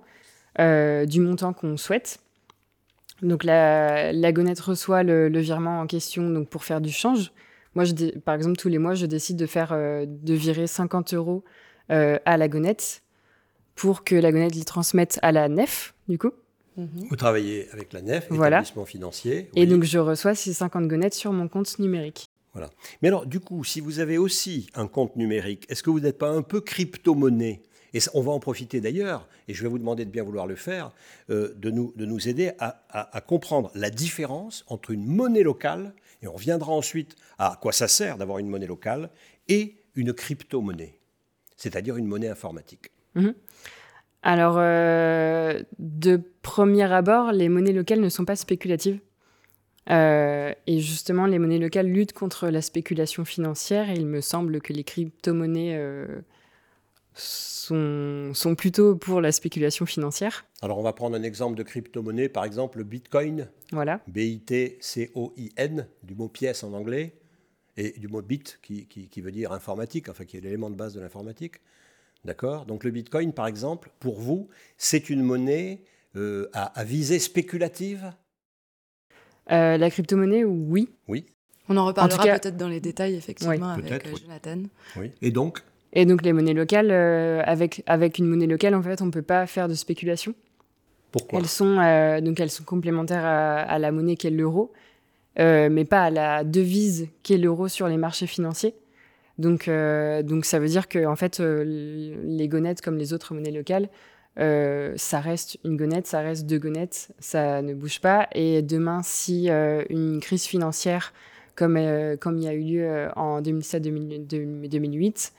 euh, 0.59 1.05
du 1.05 1.19
montant 1.19 1.51
qu'on 1.51 1.75
souhaite. 1.75 2.21
Donc, 3.21 3.43
la, 3.43 4.13
la 4.13 4.31
Gonette 4.31 4.61
reçoit 4.61 5.03
le, 5.03 5.27
virement 5.39 5.81
en 5.81 5.85
question 5.85 6.29
donc, 6.29 6.47
pour 6.47 6.63
faire 6.63 6.79
du 6.79 6.93
change. 6.93 7.33
Moi, 7.75 7.83
je 7.83 8.17
par 8.19 8.35
exemple, 8.35 8.55
tous 8.55 8.69
les 8.69 8.77
mois, 8.77 8.93
je 8.93 9.05
décide 9.05 9.35
de, 9.35 9.45
faire, 9.45 9.73
de 9.75 10.33
virer 10.33 10.65
50 10.65 11.13
euros 11.13 11.43
à 11.89 12.37
la 12.37 12.47
Gonette 12.47 13.03
pour 13.75 14.05
que 14.05 14.15
la 14.15 14.31
Gonette 14.31 14.55
les 14.55 14.63
transmette 14.63 15.19
à 15.23 15.33
la 15.33 15.49
nef, 15.49 15.93
du 16.07 16.17
coup. 16.17 16.31
Mhm. 16.79 17.07
Vous 17.09 17.15
travaillez 17.15 17.67
avec 17.71 17.91
la 17.93 18.01
NEF, 18.01 18.31
établissement 18.31 18.85
financier. 18.85 19.49
Et 19.55 19.65
donc, 19.65 19.83
je 19.83 19.99
reçois 19.99 20.35
ces 20.35 20.53
50 20.53 20.87
gonnettes 20.87 21.13
sur 21.13 21.33
mon 21.33 21.47
compte 21.47 21.77
numérique. 21.79 22.29
Voilà. 22.53 22.69
Mais 23.01 23.09
alors, 23.09 23.25
du 23.25 23.39
coup, 23.39 23.63
si 23.63 23.79
vous 23.79 23.99
avez 23.99 24.17
aussi 24.17 24.69
un 24.73 24.87
compte 24.87 25.15
numérique, 25.15 25.65
est-ce 25.69 25.83
que 25.83 25.89
vous 25.89 25.99
n'êtes 25.99 26.17
pas 26.17 26.29
un 26.29 26.41
peu 26.41 26.61
crypto-monnaie? 26.61 27.61
Et 27.93 27.99
on 28.13 28.21
va 28.21 28.31
en 28.31 28.39
profiter 28.39 28.81
d'ailleurs, 28.81 29.27
et 29.47 29.53
je 29.53 29.63
vais 29.63 29.69
vous 29.69 29.79
demander 29.79 30.05
de 30.05 30.11
bien 30.11 30.23
vouloir 30.23 30.45
le 30.47 30.55
faire, 30.55 30.91
euh, 31.29 31.53
de, 31.55 31.71
nous, 31.71 31.91
de 31.95 32.05
nous 32.05 32.27
aider 32.27 32.51
à, 32.59 32.83
à, 32.89 33.21
comprendre 33.21 33.71
la 33.73 33.89
différence 33.89 34.63
entre 34.67 34.91
une 34.91 35.05
monnaie 35.05 35.43
locale, 35.43 35.93
et 36.21 36.27
on 36.27 36.33
reviendra 36.33 36.71
ensuite 36.71 37.15
à 37.39 37.57
quoi 37.59 37.71
ça 37.71 37.87
sert 37.87 38.17
d'avoir 38.17 38.37
une 38.37 38.47
monnaie 38.47 38.67
locale, 38.67 39.09
et 39.47 39.75
une 39.95 40.13
crypto-monnaie, 40.13 40.99
c'est-à-dire 41.57 41.97
une 41.97 42.05
monnaie 42.05 42.29
informatique. 42.29 42.91
Mhm. 43.15 43.33
Alors, 44.21 44.55
euh, 44.57 45.61
de 45.77 46.21
premier 46.41 46.91
abord, 46.91 47.31
les 47.31 47.49
monnaies 47.49 47.71
locales 47.71 48.01
ne 48.01 48.09
sont 48.09 48.25
pas 48.25 48.35
spéculatives. 48.35 48.99
Euh, 49.89 50.53
et 50.67 50.79
justement, 50.79 51.25
les 51.25 51.39
monnaies 51.39 51.57
locales 51.57 51.87
luttent 51.87 52.13
contre 52.13 52.49
la 52.49 52.61
spéculation 52.61 53.25
financière 53.25 53.89
et 53.89 53.93
il 53.93 54.05
me 54.05 54.21
semble 54.21 54.61
que 54.61 54.73
les 54.73 54.83
crypto-monnaies 54.83 55.75
euh, 55.77 56.05
sont, 57.13 58.31
sont, 58.33 58.55
plutôt 58.55 58.95
pour 58.95 59.21
la 59.21 59.31
spéculation 59.31 59.85
financière. 59.85 60.45
Alors, 60.61 60.77
on 60.77 60.83
va 60.83 60.93
prendre 60.93 61.15
un 61.15 61.23
exemple 61.23 61.57
de 61.57 61.63
crypto-monnaie, 61.63 62.29
par 62.29 62.43
exemple 62.43 62.79
le 62.79 62.83
Bitcoin. 62.83 63.49
Voilà. 63.71 64.01
B-I-T-C-O-I-N, 64.07 65.87
du 66.03 66.13
mot 66.13 66.27
pièce 66.27 66.63
en 66.63 66.73
anglais, 66.73 67.15
et 67.77 67.97
du 67.97 68.09
mot 68.09 68.21
bit 68.21 68.59
qui, 68.61 68.85
qui, 68.85 69.07
qui 69.07 69.21
veut 69.21 69.31
dire 69.31 69.53
informatique, 69.53 70.09
enfin 70.09 70.25
qui 70.25 70.37
est 70.37 70.41
l'élément 70.41 70.69
de 70.69 70.75
base 70.75 70.93
de 70.93 70.99
l'informatique. 70.99 71.61
D'accord? 72.25 72.65
Donc 72.65 72.83
le 72.83 72.91
Bitcoin, 72.91 73.33
par 73.33 73.47
exemple, 73.47 73.91
pour 73.99 74.19
vous, 74.19 74.49
c'est 74.77 75.09
une 75.09 75.21
monnaie 75.21 75.81
euh, 76.15 76.49
à, 76.53 76.83
visée 76.83 77.19
spéculative? 77.19 78.11
Euh, 79.51 79.77
La 79.77 79.89
crypto-monnaie, 79.89 80.43
oui. 80.43 80.89
Oui. 81.07 81.25
On 81.69 81.77
en 81.77 81.85
reparlera 81.85 82.23
peut-être 82.23 82.57
dans 82.57 82.67
les 82.67 82.79
détails, 82.79 83.15
effectivement, 83.15 83.69
avec 83.69 84.05
euh, 84.05 84.15
Jonathan. 84.21 84.63
Oui. 84.97 85.11
Et 85.21 85.31
donc? 85.31 85.63
Et 85.93 86.05
donc 86.05 86.23
les 86.23 86.33
monnaies 86.33 86.53
locales, 86.53 86.91
avec, 86.91 87.83
avec 87.87 88.17
une 88.17 88.25
monnaie 88.25 88.47
locale, 88.47 88.75
en 88.75 88.81
fait, 88.81 89.01
on 89.01 89.07
ne 89.07 89.11
peut 89.11 89.21
pas 89.21 89.47
faire 89.47 89.67
de 89.67 89.73
spéculation. 89.73 90.35
Pourquoi? 91.11 91.39
Elles 91.39 91.47
sont, 91.47 91.75
donc 92.21 92.39
elles 92.39 92.51
sont 92.51 92.63
complémentaires 92.63 93.25
à, 93.25 93.79
la 93.79 93.91
monnaie 93.91 94.15
qu'est 94.15 94.29
l'euro, 94.29 94.71
mais 95.37 95.85
pas 95.85 96.03
à 96.03 96.09
la 96.11 96.43
devise 96.43 97.07
qu'est 97.23 97.37
l'euro 97.37 97.67
sur 97.67 97.87
les 97.87 97.97
marchés 97.97 98.27
financiers. 98.27 98.75
Donc, 99.39 99.69
donc 99.69 100.45
ça 100.45 100.59
veut 100.59 100.67
dire 100.67 100.87
que 100.87 101.05
en 101.05 101.15
fait, 101.15 101.39
les 101.39 102.47
gonettes, 102.47 102.81
comme 102.81 102.97
les 102.97 103.13
autres 103.13 103.33
monnaies 103.33 103.51
locales, 103.51 103.89
euh, 104.39 104.93
ça 104.95 105.19
reste 105.19 105.57
une 105.65 105.75
gonette, 105.75 106.07
ça 106.07 106.21
reste 106.21 106.45
deux 106.45 106.59
gonnettes, 106.59 107.11
ça 107.19 107.61
ne 107.61 107.73
bouge 107.73 107.99
pas. 107.99 108.27
Et 108.33 108.61
demain, 108.61 109.01
si 109.03 109.49
euh, 109.49 109.83
une 109.89 110.19
crise 110.21 110.45
financière, 110.45 111.13
comme, 111.55 111.75
euh, 111.77 112.15
comme 112.15 112.37
il 112.37 112.43
y 112.43 112.47
a 112.47 112.53
eu 112.53 112.63
lieu 112.63 113.09
en 113.15 113.41
2007-2008, 113.41 115.31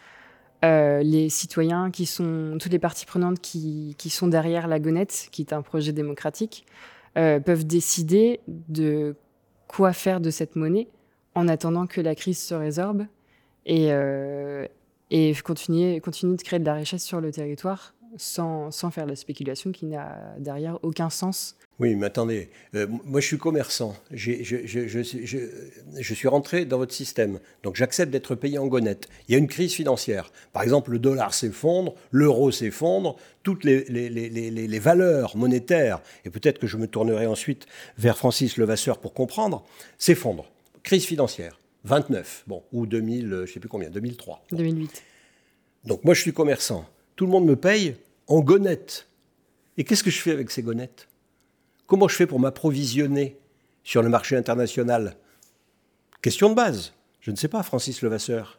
les 1.02 1.28
citoyens 1.30 1.90
qui 1.90 2.04
sont, 2.04 2.58
toutes 2.60 2.72
les 2.72 2.78
parties 2.78 3.06
prenantes 3.06 3.40
qui, 3.40 3.94
qui, 3.96 4.10
sont 4.10 4.28
derrière 4.28 4.68
la 4.68 4.78
gonette, 4.78 5.28
qui 5.30 5.40
est 5.42 5.54
un 5.54 5.62
projet 5.62 5.92
démocratique, 5.92 6.66
peuvent 7.14 7.66
décider 7.66 8.40
de 8.46 9.14
quoi 9.66 9.92
faire 9.94 10.20
de 10.20 10.30
cette 10.30 10.56
monnaie 10.56 10.88
en 11.34 11.48
attendant 11.48 11.86
que 11.86 12.00
la 12.02 12.14
crise 12.14 12.38
se 12.38 12.54
résorbe 12.54 13.06
et, 13.70 13.90
et 15.10 15.34
continuer, 15.42 16.00
de 16.00 16.42
créer 16.42 16.58
de 16.58 16.64
la 16.64 16.74
richesse 16.74 17.04
sur 17.04 17.20
le 17.20 17.30
territoire 17.30 17.94
sans, 18.16 18.70
faire 18.90 19.06
la 19.06 19.16
spéculation 19.16 19.72
qui 19.72 19.86
n'a 19.86 20.34
derrière 20.38 20.78
aucun 20.82 21.10
sens. 21.10 21.56
Oui, 21.78 21.94
mais 21.94 22.06
attendez, 22.06 22.50
euh, 22.74 22.86
moi 23.04 23.20
je 23.20 23.26
suis 23.26 23.38
commerçant, 23.38 23.96
je, 24.10 25.02
suis 26.02 26.28
rentré 26.28 26.66
dans 26.66 26.76
votre 26.76 26.92
système, 26.92 27.40
donc 27.62 27.76
j'accepte 27.76 28.12
d'être 28.12 28.34
payé 28.34 28.58
en 28.58 28.66
gonette. 28.66 29.08
Il 29.28 29.32
y 29.32 29.34
a 29.34 29.38
une 29.38 29.46
crise 29.46 29.72
financière. 29.72 30.30
Par 30.52 30.62
exemple, 30.62 30.90
le 30.90 30.98
dollar 30.98 31.32
s'effondre, 31.32 31.94
l'euro 32.10 32.50
s'effondre, 32.50 33.16
toutes 33.42 33.64
les, 33.64 33.84
les, 33.84 34.78
valeurs 34.78 35.38
monétaires, 35.38 36.02
et 36.26 36.30
peut-être 36.30 36.58
que 36.58 36.66
je 36.66 36.76
me 36.76 36.86
tournerai 36.86 37.26
ensuite 37.26 37.66
vers 37.96 38.18
Francis 38.18 38.58
Levasseur 38.58 38.98
pour 38.98 39.14
comprendre, 39.14 39.64
s'effondrent. 39.96 40.50
Crise 40.82 41.06
financière, 41.06 41.59
29, 41.84 42.44
bon, 42.46 42.62
ou 42.72 42.86
2000, 42.86 43.28
je 43.28 43.34
ne 43.34 43.46
sais 43.46 43.60
plus 43.60 43.68
combien, 43.68 43.90
2003. 43.90 44.46
2008. 44.52 45.02
Donc 45.84 46.04
moi 46.04 46.14
je 46.14 46.20
suis 46.20 46.32
commerçant 46.32 46.86
tout 47.20 47.26
le 47.26 47.32
monde 47.32 47.44
me 47.44 47.54
paye 47.54 47.96
en 48.28 48.40
gonnettes. 48.40 49.06
Et 49.76 49.84
qu'est-ce 49.84 50.02
que 50.02 50.10
je 50.10 50.22
fais 50.22 50.30
avec 50.30 50.50
ces 50.50 50.62
gonnettes 50.62 51.06
Comment 51.86 52.08
je 52.08 52.16
fais 52.16 52.26
pour 52.26 52.40
m'approvisionner 52.40 53.36
sur 53.84 54.02
le 54.02 54.08
marché 54.08 54.38
international? 54.38 55.16
Question 56.22 56.48
de 56.48 56.54
base. 56.54 56.94
Je 57.20 57.30
ne 57.30 57.36
sais 57.36 57.48
pas, 57.48 57.62
Francis 57.62 58.00
Levasseur. 58.00 58.56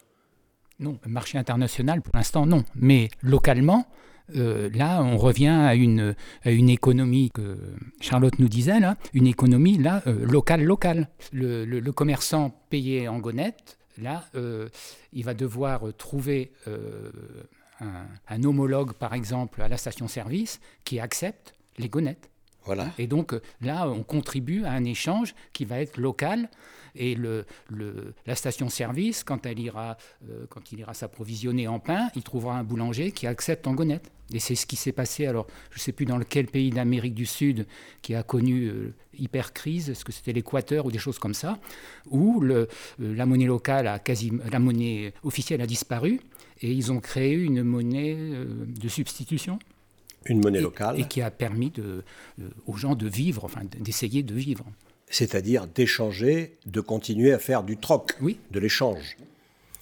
Non, 0.78 0.96
marché 1.06 1.38
international, 1.38 2.02
pour 2.02 2.14
l'instant, 2.14 2.46
non. 2.46 2.62
Mais 2.76 3.08
localement, 3.20 3.88
euh, 4.36 4.70
là, 4.74 5.02
on 5.02 5.16
revient 5.16 5.48
à 5.48 5.74
une, 5.74 6.14
économie 6.44 7.30
que 7.32 7.58
Charlotte 8.00 8.38
nous 8.38 8.48
disait, 8.48 8.80
là, 8.80 8.96
une 9.12 9.26
économie 9.26 9.78
là, 9.78 10.02
euh, 10.06 10.24
locale, 10.26 10.62
locale. 10.62 11.08
Le, 11.32 11.90
commerçant 11.90 12.50
payé 12.70 13.08
en 13.08 13.18
gonnettes, 13.18 13.78
là, 13.98 14.24
euh, 14.34 14.68
il 15.12 15.24
va 15.24 15.34
devoir 15.34 15.82
trouver 15.96 16.52
un, 18.28 18.44
homologue, 18.44 18.92
par 18.94 19.14
exemple, 19.14 19.62
à 19.62 19.68
la 19.68 19.76
station-service 19.76 20.60
qui 20.84 21.00
accepte 21.00 21.54
les 21.78 21.88
gonnettes. 21.88 22.31
Et 22.98 23.06
donc 23.06 23.34
là, 23.60 23.88
on 23.88 24.02
contribue 24.02 24.64
à 24.64 24.72
un 24.72 24.84
échange 24.84 25.34
qui 25.52 25.64
va 25.64 25.80
être 25.80 25.98
local. 25.98 26.48
Et 26.94 27.16
la 28.26 28.34
station-service, 28.34 29.24
quand, 29.24 29.46
euh, 29.46 29.94
quand 30.50 30.72
il 30.72 30.80
ira 30.80 30.92
s'approvisionner 30.92 31.66
en 31.66 31.78
pain, 31.78 32.10
il 32.14 32.22
trouvera 32.22 32.58
un 32.58 32.64
boulanger 32.64 33.12
qui 33.12 33.26
accepte 33.26 33.66
en 33.66 33.72
gonnettes. 33.72 34.10
Et 34.34 34.38
c'est 34.38 34.54
ce 34.54 34.66
qui 34.66 34.76
s'est 34.76 34.92
passé, 34.92 35.26
alors 35.26 35.46
je 35.70 35.76
ne 35.76 35.80
sais 35.80 35.92
plus 35.92 36.06
dans 36.06 36.18
quel 36.20 36.46
pays 36.46 36.70
d'Amérique 36.70 37.14
du 37.14 37.26
Sud 37.26 37.66
qui 38.00 38.14
a 38.14 38.22
connu 38.22 38.66
euh, 38.66 38.94
hyper 39.18 39.50
est-ce 39.64 40.04
que 40.04 40.12
c'était 40.12 40.32
l'Équateur 40.32 40.86
ou 40.86 40.90
des 40.90 40.98
choses 40.98 41.18
comme 41.18 41.34
ça, 41.34 41.58
où 42.10 42.42
euh, 42.42 42.66
la 42.98 43.26
monnaie 43.26 43.46
locale 43.46 44.00
la 44.50 44.58
monnaie 44.58 45.12
officielle 45.22 45.60
a 45.60 45.66
disparu 45.66 46.20
et 46.60 46.72
ils 46.72 46.92
ont 46.92 47.00
créé 47.00 47.34
une 47.34 47.62
monnaie 47.62 48.16
euh, 48.16 48.64
de 48.66 48.88
substitution. 48.88 49.58
Une 50.26 50.42
monnaie 50.42 50.60
locale. 50.60 50.98
Et 50.98 51.04
qui 51.04 51.22
a 51.22 51.30
permis 51.30 51.70
de, 51.70 52.04
aux 52.66 52.76
gens 52.76 52.94
de 52.94 53.08
vivre, 53.08 53.44
enfin 53.44 53.62
d'essayer 53.80 54.22
de 54.22 54.34
vivre. 54.34 54.64
C'est-à-dire 55.08 55.66
d'échanger, 55.66 56.56
de 56.66 56.80
continuer 56.80 57.32
à 57.32 57.38
faire 57.38 57.62
du 57.62 57.76
troc, 57.76 58.16
oui. 58.20 58.38
de 58.50 58.60
l'échange, 58.60 59.16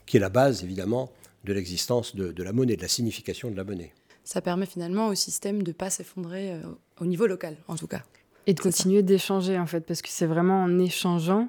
qui 0.06 0.16
est 0.16 0.20
la 0.20 0.30
base 0.30 0.64
évidemment 0.64 1.12
de 1.44 1.52
l'existence 1.52 2.16
de, 2.16 2.32
de 2.32 2.42
la 2.42 2.52
monnaie, 2.52 2.76
de 2.76 2.82
la 2.82 2.88
signification 2.88 3.50
de 3.50 3.56
la 3.56 3.64
monnaie 3.64 3.92
ça 4.30 4.40
permet 4.40 4.66
finalement 4.66 5.08
au 5.08 5.14
système 5.16 5.64
de 5.64 5.70
ne 5.70 5.74
pas 5.74 5.90
s'effondrer 5.90 6.52
euh, 6.52 6.60
au 7.00 7.06
niveau 7.06 7.26
local, 7.26 7.56
en 7.66 7.74
tout 7.74 7.88
cas. 7.88 8.02
Et 8.46 8.54
de 8.54 8.60
continuer 8.60 9.02
d'échanger, 9.02 9.58
en 9.58 9.66
fait, 9.66 9.80
parce 9.80 10.02
que 10.02 10.08
c'est 10.08 10.26
vraiment 10.26 10.62
en 10.62 10.78
échangeant, 10.78 11.48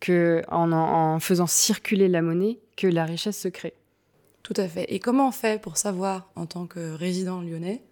que, 0.00 0.42
en, 0.48 0.70
en, 0.70 1.18
faisant 1.18 1.46
circuler 1.46 2.08
la 2.08 2.20
monnaie, 2.20 2.58
que 2.76 2.86
la 2.86 3.06
richesse 3.06 3.38
se 3.38 3.48
crée. 3.48 3.72
Tout 4.42 4.52
à 4.58 4.68
fait. 4.68 4.84
Et 4.92 4.98
comment 4.98 5.28
on 5.28 5.32
fait 5.32 5.60
pour 5.60 5.78
savoir, 5.78 6.30
en 6.36 6.44
tant 6.44 6.66
que 6.66 6.92
résident 6.92 7.40
lyonnais, 7.40 7.82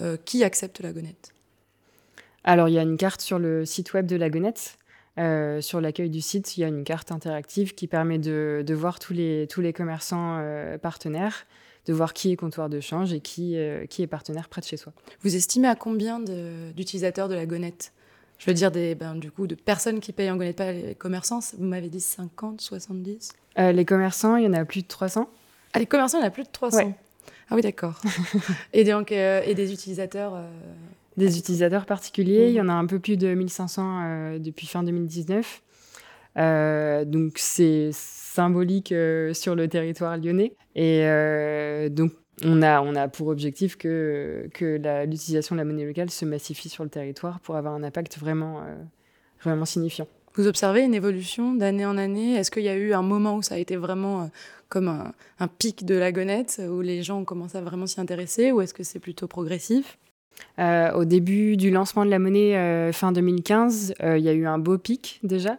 euh, 0.00 0.16
qui 0.24 0.44
accepte 0.44 0.80
la 0.80 0.92
gonette? 0.92 1.32
Alors, 2.44 2.68
il 2.68 2.74
y 2.74 2.78
a 2.78 2.82
une 2.82 2.96
carte 2.96 3.20
sur 3.20 3.38
le 3.38 3.64
site 3.64 3.92
web 3.94 4.06
de 4.06 4.16
la 4.16 4.30
gonette. 4.30 4.78
Euh, 5.18 5.60
sur 5.60 5.80
l'accueil 5.80 6.10
du 6.10 6.20
site, 6.20 6.56
il 6.56 6.60
y 6.60 6.64
a 6.64 6.68
une 6.68 6.84
carte 6.84 7.10
interactive 7.10 7.74
qui 7.74 7.88
permet 7.88 8.18
de, 8.18 8.62
de 8.64 8.74
voir 8.74 8.98
tous 8.98 9.12
les, 9.12 9.46
tous 9.50 9.60
les 9.60 9.72
commerçants 9.72 10.40
partenaires 10.80 11.46
de 11.88 11.94
voir 11.94 12.12
qui 12.12 12.30
est 12.30 12.36
comptoir 12.36 12.68
de 12.68 12.80
change 12.80 13.12
et 13.14 13.20
qui, 13.20 13.56
euh, 13.56 13.86
qui 13.86 14.02
est 14.02 14.06
partenaire 14.06 14.48
près 14.48 14.60
de 14.60 14.66
chez 14.66 14.76
soi. 14.76 14.92
Vous 15.22 15.34
estimez 15.34 15.68
à 15.68 15.74
combien 15.74 16.20
d'utilisateurs 16.20 17.28
de, 17.28 17.34
la 17.34 17.46
gonette? 17.46 17.92
Je 18.38 18.46
veux 18.46 18.54
dire, 18.54 18.70
des, 18.70 18.94
ben, 18.94 19.14
du 19.16 19.32
coup, 19.32 19.46
de 19.46 19.54
personnes 19.54 19.98
qui 19.98 20.12
payent 20.12 20.30
en 20.30 20.36
gonette, 20.36 20.56
pas 20.56 20.70
les 20.70 20.94
commerçants, 20.94 21.40
vous 21.56 21.64
m'avez 21.64 21.88
dit 21.88 22.00
50, 22.00 22.60
70 22.60 23.32
euh, 23.58 23.72
Les 23.72 23.84
commerçants, 23.86 24.36
il 24.36 24.44
y 24.44 24.46
en 24.46 24.52
a 24.52 24.64
plus 24.66 24.82
de 24.82 24.86
300. 24.86 25.28
Ah, 25.72 25.78
les 25.78 25.86
commerçants, 25.86 26.18
il 26.18 26.20
y 26.20 26.24
en 26.24 26.28
a 26.28 26.30
plus 26.30 26.44
de 26.44 26.50
300 26.52 26.94
Ah 27.50 27.54
oui, 27.54 27.62
d'accord. 27.62 28.00
et, 28.72 28.84
donc, 28.84 29.12
euh, 29.12 29.42
et 29.44 29.54
des 29.54 29.72
utilisateurs 29.72 30.38
Des 31.16 31.38
utilisateurs 31.38 31.86
particuliers, 31.86 32.48
il 32.48 32.54
y 32.54 32.60
en 32.60 32.68
a 32.68 32.74
un 32.74 32.86
peu 32.86 32.98
plus 32.98 33.16
de 33.16 33.32
1500 33.34 34.38
depuis 34.38 34.66
fin 34.66 34.82
2019. 34.82 35.62
donc 37.06 37.32
c'est 37.36 37.90
symbolique 38.38 38.94
sur 39.32 39.54
le 39.54 39.66
territoire 39.68 40.16
lyonnais. 40.16 40.54
Et 40.78 41.02
euh, 41.02 41.88
donc, 41.88 42.12
on 42.44 42.62
a, 42.62 42.80
on 42.80 42.94
a 42.94 43.08
pour 43.08 43.26
objectif 43.26 43.76
que, 43.76 44.48
que 44.54 45.04
l'utilisation 45.04 45.56
de 45.56 45.60
la 45.60 45.64
monnaie 45.64 45.84
locale 45.84 46.08
se 46.08 46.24
massifie 46.24 46.68
sur 46.68 46.84
le 46.84 46.90
territoire 46.90 47.40
pour 47.40 47.56
avoir 47.56 47.74
un 47.74 47.82
impact 47.82 48.16
vraiment, 48.16 48.60
euh, 48.60 48.76
vraiment 49.42 49.64
signifiant. 49.64 50.06
Vous 50.38 50.46
observez 50.46 50.82
une 50.82 50.94
évolution 50.94 51.52
d'année 51.52 51.84
en 51.84 51.98
année? 51.98 52.34
Est-ce 52.34 52.50
qu'il 52.50 52.62
y 52.62 52.68
a 52.68 52.76
eu 52.76 52.94
un 52.94 53.02
moment 53.02 53.36
où 53.36 53.42
ça 53.42 53.56
a 53.56 53.58
été 53.58 53.76
vraiment 53.76 54.22
euh, 54.22 54.26
comme 54.68 54.88
un, 54.88 55.12
un, 55.40 55.48
pic 55.48 55.84
de 55.84 55.94
la 55.94 56.12
gonette, 56.12 56.62
où 56.70 56.80
les 56.80 57.02
gens 57.02 57.18
ont 57.18 57.24
commencé 57.24 57.58
à 57.58 57.60
vraiment 57.60 57.86
s'y 57.86 58.00
intéresser, 58.00 58.52
ou 58.52 58.60
est-ce 58.60 58.72
que 58.72 58.84
c'est 58.84 59.00
plutôt 59.00 59.26
progressif? 59.26 59.98
Au 60.58 61.04
début 61.04 61.56
du 61.56 61.70
lancement 61.70 62.04
de 62.04 62.10
la 62.10 62.20
monnaie, 62.20 62.92
fin 62.92 63.10
2015, 63.10 63.94
il 64.00 64.18
y 64.18 64.28
a 64.28 64.32
eu 64.32 64.46
un 64.46 64.58
beau 64.58 64.78
pic 64.78 65.18
déjà. 65.24 65.58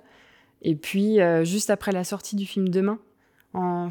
Et 0.62 0.76
puis, 0.76 1.18
juste 1.44 1.70
après 1.70 1.92
la 1.92 2.06
sortie 2.06 2.38
du 2.38 2.46
film 2.46 2.70
Demain, 2.70 2.98
en 3.54 3.90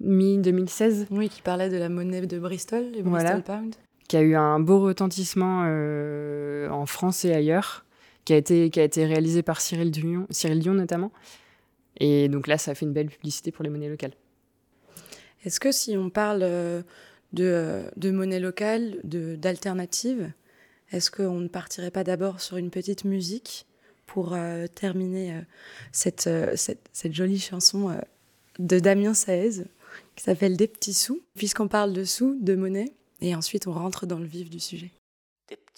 mi-2016. 0.00 1.06
Oui, 1.10 1.28
qui 1.28 1.42
parlait 1.42 1.68
de 1.68 1.76
la 1.76 1.88
monnaie 1.88 2.26
de 2.26 2.38
Bristol, 2.38 2.84
les 2.92 3.02
Bristol 3.02 3.42
Pound. 3.42 3.74
Qui 4.08 4.16
a 4.16 4.22
eu 4.22 4.34
un 4.34 4.60
beau 4.60 4.80
retentissement 4.80 5.64
euh, 5.66 6.68
en 6.68 6.86
France 6.86 7.24
et 7.24 7.32
ailleurs, 7.32 7.84
qui 8.24 8.32
a 8.32 8.36
été, 8.36 8.66
été 8.66 9.06
réalisé 9.06 9.42
par 9.42 9.60
Cyril 9.60 9.90
Dion, 9.90 10.26
Cyril 10.30 10.60
Dion 10.60 10.74
notamment. 10.74 11.12
Et 11.98 12.28
donc 12.28 12.46
là, 12.46 12.58
ça 12.58 12.70
a 12.70 12.74
fait 12.74 12.86
une 12.86 12.92
belle 12.92 13.08
publicité 13.08 13.50
pour 13.50 13.64
les 13.64 13.70
monnaies 13.70 13.88
locales. 13.88 14.14
Est-ce 15.44 15.60
que 15.60 15.72
si 15.72 15.96
on 15.96 16.10
parle 16.10 16.42
euh, 16.42 16.82
de, 17.32 17.44
euh, 17.44 17.90
de 17.96 18.10
monnaie 18.10 18.40
locale, 18.40 18.98
d'alternative, 19.04 20.32
est-ce 20.92 21.10
qu'on 21.10 21.40
ne 21.40 21.48
partirait 21.48 21.90
pas 21.90 22.04
d'abord 22.04 22.40
sur 22.40 22.56
une 22.56 22.70
petite 22.70 23.04
musique 23.04 23.66
pour 24.06 24.36
terminer 24.74 25.40
cette, 25.92 26.28
cette, 26.56 26.80
cette, 26.92 27.14
jolie 27.14 27.38
chanson 27.38 27.96
de 28.58 28.80
Damien 28.80 29.14
Saez 29.14 29.62
qui 30.16 30.24
s'appelle 30.24 30.56
Des 30.56 30.66
petits 30.66 30.94
sous, 30.94 31.22
puisqu'on 31.36 31.68
parle 31.68 31.92
de 31.92 32.02
sous, 32.02 32.36
de 32.40 32.56
monnaie, 32.56 32.92
et 33.20 33.34
ensuite 33.34 33.66
on 33.66 33.72
rentre 33.72 34.06
dans 34.06 34.18
le 34.18 34.26
vif 34.26 34.50
du 34.50 34.58
sujet. 34.60 34.90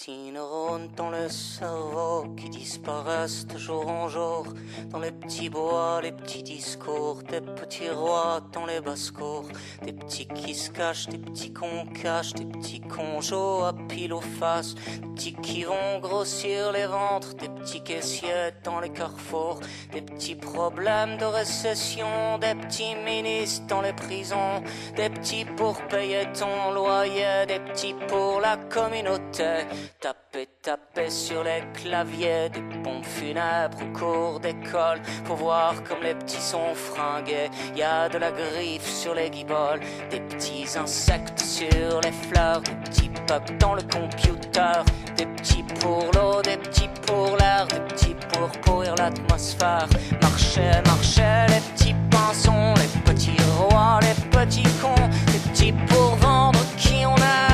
Petits 0.05 0.33
neurones 0.33 0.89
dans 0.97 1.11
le 1.11 1.29
cerveau 1.29 2.25
qui 2.37 2.51
disparaissent 2.51 3.47
de 3.47 3.57
jour 3.57 3.89
en 3.89 4.09
jour. 4.09 4.47
Dans 4.91 4.99
les 4.99 5.13
petits 5.13 5.49
bois, 5.49 6.01
les 6.03 6.11
petits 6.11 6.43
discours, 6.43 7.23
des 7.23 7.41
petits 7.41 7.89
rois 7.89 8.41
dans 8.53 8.67
les 8.67 8.81
basses-cours. 8.81 9.47
Des 9.85 9.93
petits 9.93 10.27
qui 10.27 10.57
se 10.57 10.73
cachent, 10.73 11.07
des 11.07 11.19
petits 11.19 11.53
qu'on 11.53 11.87
cache, 11.87 12.33
des 12.33 12.47
petits 12.47 12.81
conjos 12.81 13.63
à 13.63 13.73
pile 13.89 14.13
aux 14.13 14.21
faces. 14.21 14.75
Des 14.75 15.09
petits 15.15 15.35
qui 15.35 15.63
vont 15.63 16.01
grossir 16.01 16.73
les 16.73 16.87
ventres, 16.87 17.35
des 17.35 17.49
petits 17.49 17.85
caissiers 17.85 18.51
dans 18.65 18.81
les 18.81 18.91
carrefours. 18.91 19.61
Des 19.93 20.03
petits 20.03 20.35
problèmes 20.35 21.17
de 21.17 21.27
récession, 21.27 22.39
des 22.41 22.57
petits 22.57 22.97
ministres 22.97 23.69
dans 23.69 23.83
les 23.83 23.93
prisons. 23.93 24.65
Des 24.97 25.11
petits 25.11 25.45
pour 25.45 25.81
payer 25.83 26.27
ton 26.33 26.73
loyer, 26.73 27.47
des 27.47 27.61
petits 27.61 27.95
pour 28.09 28.41
la 28.41 28.57
communauté. 28.57 29.65
Taper, 30.01 30.49
taper 30.63 31.11
sur 31.11 31.45
les 31.45 31.63
claviers 31.75 32.49
des 32.49 32.63
pompes 32.83 33.05
funèbres 33.05 33.79
au 33.83 33.99
cours 33.99 34.41
d'école 34.41 35.01
pour 35.25 35.37
voir 35.37 35.75
comme 35.85 36.03
les 36.03 36.15
petits 36.15 36.41
sont 36.41 36.75
fringués. 36.75 37.51
Y 37.77 37.83
a 37.83 38.09
de 38.09 38.19
la 38.19 38.31
griffe 38.31 38.87
sur 38.87 39.15
les 39.15 39.31
guiboles, 39.31 39.81
des 40.11 40.21
petits 40.21 40.67
insectes 40.77 41.41
sur 41.41 42.01
les 42.01 42.13
fleurs, 42.13 42.61
des 42.63 42.75
petits 42.85 43.11
bugs 43.29 43.57
dans 43.59 43.75
le 43.75 43.83
computer, 43.83 44.83
des 45.17 45.27
petits 45.27 45.65
pour 45.81 46.11
l'eau, 46.15 46.43
des 46.43 46.57
petits 46.57 46.91
pour 47.07 47.37
l'air, 47.37 47.67
des 47.69 47.81
petits 47.81 48.17
pour 48.33 48.49
pourrir 48.63 48.95
l'atmosphère. 48.97 49.89
Marchez, 50.21 50.73
marchez, 50.87 51.47
les 51.49 51.61
petits 51.73 51.95
pinsons, 52.11 52.75
les 52.75 53.13
petits 53.13 53.43
rois, 53.57 54.01
les 54.03 54.15
petits 54.31 54.63
cons, 54.81 55.09
des 55.27 55.51
petits 55.51 55.73
pour 55.89 56.17
vendre 56.17 56.61
qui 56.77 57.07
on 57.07 57.15
criée 57.15 57.52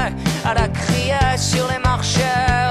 sur 1.38 1.68
les 1.68 1.78
marchés, 1.78 2.67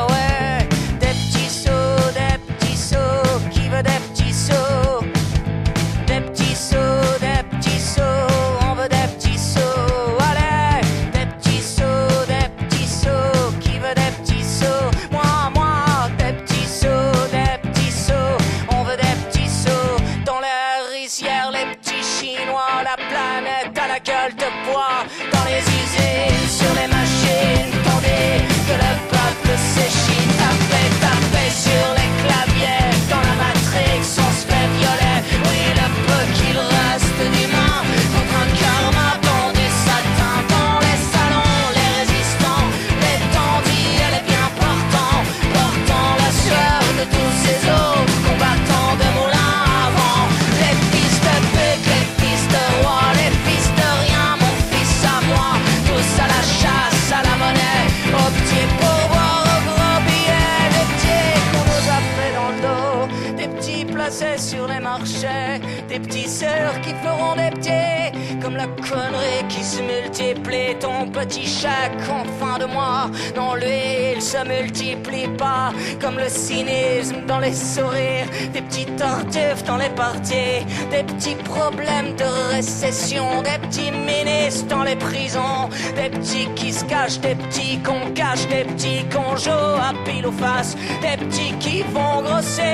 comme 68.41 68.55
la 68.55 68.67
connerie 68.67 69.45
qui 69.49 69.63
se 69.63 69.81
multiplie, 69.81 70.77
ton 70.79 71.07
petit 71.09 71.45
chèque 71.45 72.07
en 72.09 72.23
fin 72.39 72.57
de 72.59 72.65
mois, 72.65 73.09
non 73.35 73.55
lui 73.55 74.13
il 74.15 74.21
se 74.21 74.37
multiplie 74.47 75.27
pas, 75.37 75.71
comme 76.01 76.17
le 76.17 76.29
cynisme 76.29 77.25
dans 77.27 77.39
les 77.39 77.53
sourires, 77.53 78.27
des 78.53 78.61
petits 78.61 78.85
tartuffes 78.97 79.63
dans 79.65 79.77
les 79.77 79.89
parties, 79.89 80.65
des 80.91 81.03
petits 81.03 81.35
problèmes 81.35 82.15
de 82.15 82.53
récession, 82.55 83.41
des 83.41 83.59
petits 83.67 83.91
ministres 83.91 84.67
dans 84.67 84.83
les 84.83 84.95
prisons, 84.95 85.69
des 85.95 86.09
petits 86.09 86.47
qui 86.55 86.71
se 86.71 86.85
cachent, 86.85 87.19
des 87.19 87.35
petits 87.35 87.79
qu'on 87.79 88.11
cache, 88.13 88.47
des 88.47 88.63
petits 88.63 89.05
qu'on 89.13 89.35
joue 89.35 89.51
à 89.51 89.93
pile 90.05 90.27
ou 90.27 90.31
face, 90.31 90.75
des 91.01 91.17
petits 91.25 91.53
qui 91.59 91.83
vont 91.93 92.21
grossir 92.21 92.66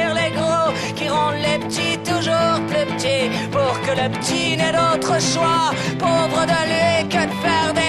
le 3.96 4.10
petit 4.10 4.58
n'ait 4.58 4.72
d'autre 4.72 5.20
choix, 5.22 5.72
pauvre 6.00 6.46
de 6.46 6.60
lui 6.72 7.10
que 7.10 7.26
de 7.26 7.36
faire 7.44 7.74
des 7.74 7.83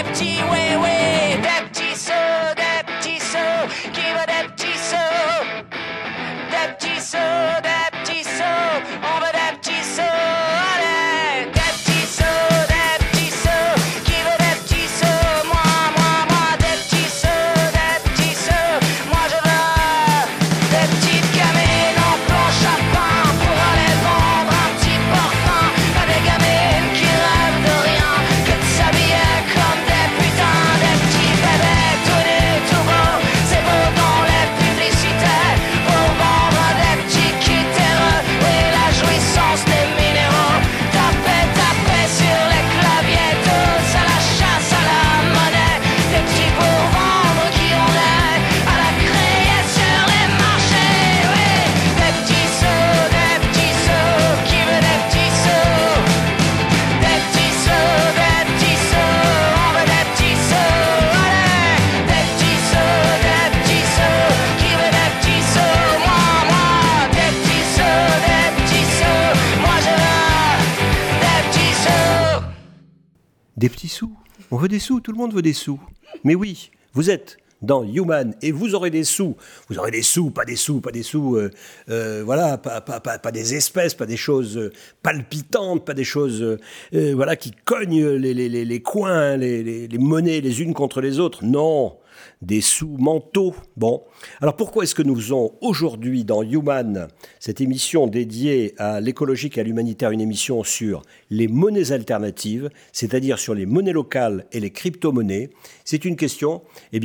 On 74.54 74.56
veut 74.56 74.68
des 74.68 74.78
sous, 74.78 75.00
tout 75.00 75.10
le 75.10 75.18
monde 75.18 75.34
veut 75.34 75.42
des 75.42 75.52
sous. 75.52 75.80
Mais 76.22 76.36
oui, 76.36 76.70
vous 76.92 77.10
êtes 77.10 77.38
dans 77.60 77.82
Human 77.82 78.36
et 78.40 78.52
vous 78.52 78.76
aurez 78.76 78.90
des 78.90 79.02
sous. 79.02 79.34
Vous 79.68 79.80
aurez 79.80 79.90
des 79.90 80.02
sous, 80.02 80.30
pas 80.30 80.44
des 80.44 80.54
sous, 80.54 80.80
pas 80.80 80.92
des 80.92 81.02
sous, 81.02 81.34
euh, 81.34 81.50
euh, 81.88 82.22
voilà, 82.24 82.56
pas, 82.56 83.32
des 83.32 83.56
espèces, 83.56 83.94
pas 83.94 84.06
des 84.06 84.16
choses 84.16 84.56
euh, 84.56 84.70
palpitantes, 85.02 85.84
pas 85.84 85.92
des 85.92 86.04
choses 86.04 86.56
voilà, 86.92 87.34
qui 87.34 87.50
cognent 87.64 88.06
les, 88.14 88.80
coins, 88.80 89.36
les, 89.36 89.88
les 89.88 89.98
monnaies 89.98 90.40
les 90.40 90.62
unes 90.62 90.72
contre 90.72 91.00
les 91.00 91.18
autres. 91.18 91.44
Non, 91.44 91.96
des 92.44 92.61
sous 92.61 92.96
mentaux. 92.98 93.54
Bon, 93.76 94.02
alors 94.40 94.57
pourquoi 94.57 94.85
est-ce 94.85 94.94
que 94.94 95.02
nous 95.02 95.16
faisons 95.16 95.52
aujourd'hui 95.61 96.24
dans 96.24 96.42
Human 96.42 97.09
cette 97.40 97.61
émission 97.61 98.07
dédiée 98.07 98.74
à 98.78 99.00
l'écologique 99.00 99.59
et 99.59 99.61
à 99.61 99.64
l'humanitaire, 99.64 100.11
une 100.11 100.20
émission 100.20 100.62
sur 100.62 101.02
les 101.30 101.48
monnaies 101.48 101.92
alternatives, 101.92 102.70
c'est-à-dire 102.92 103.38
sur 103.38 103.54
les 103.54 103.66
monnaies 103.66 103.92
locales 103.92 104.46
et 104.52 104.61
les 104.61 104.70
crypto-monnaies? 104.70 105.50
C'est 105.85 106.04
une 106.04 106.16
question 106.16 106.62
eh 106.92 107.00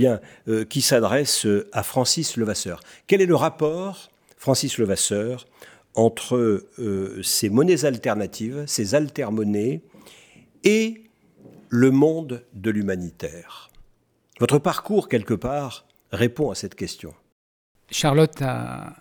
euh, 0.47 0.65
qui 0.65 0.81
s'adresse 0.81 1.45
euh, 1.45 1.67
à 1.71 1.83
Francis 1.83 2.37
Levasseur. 2.37 2.81
Quel 3.07 3.21
est 3.21 3.25
le 3.25 3.35
rapport, 3.35 4.09
Francis 4.37 4.77
Levasseur, 4.77 5.47
entre 5.95 6.35
euh, 6.79 7.21
ces 7.23 7.49
monnaies 7.49 7.85
alternatives, 7.85 8.63
ces 8.67 8.95
altermonnaies, 8.95 9.81
et 10.63 11.03
le 11.69 11.91
monde 11.91 12.43
de 12.53 12.71
l'humanitaire? 12.71 13.68
Votre 14.39 14.57
parcours, 14.57 15.09
quelque 15.09 15.33
part, 15.33 15.85
répond 16.11 16.49
à 16.49 16.55
cette 16.55 16.75
question. 16.75 17.13
Charlotte 17.91 18.41
a 18.41 18.95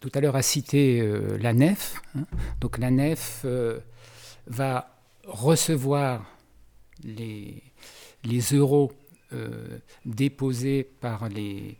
tout 0.00 0.12
à 0.14 0.20
l'heure 0.20 0.36
a 0.36 0.42
cité 0.42 1.00
euh, 1.00 1.36
la 1.38 1.52
nef. 1.52 2.00
hein. 2.14 2.26
Donc 2.60 2.78
la 2.78 2.92
nef 2.92 3.42
euh, 3.44 3.80
va 4.46 4.96
recevoir 5.24 6.24
les, 7.02 7.62
euros 8.52 8.92
déposés 10.04 10.84
par 10.84 11.28
les, 11.28 11.76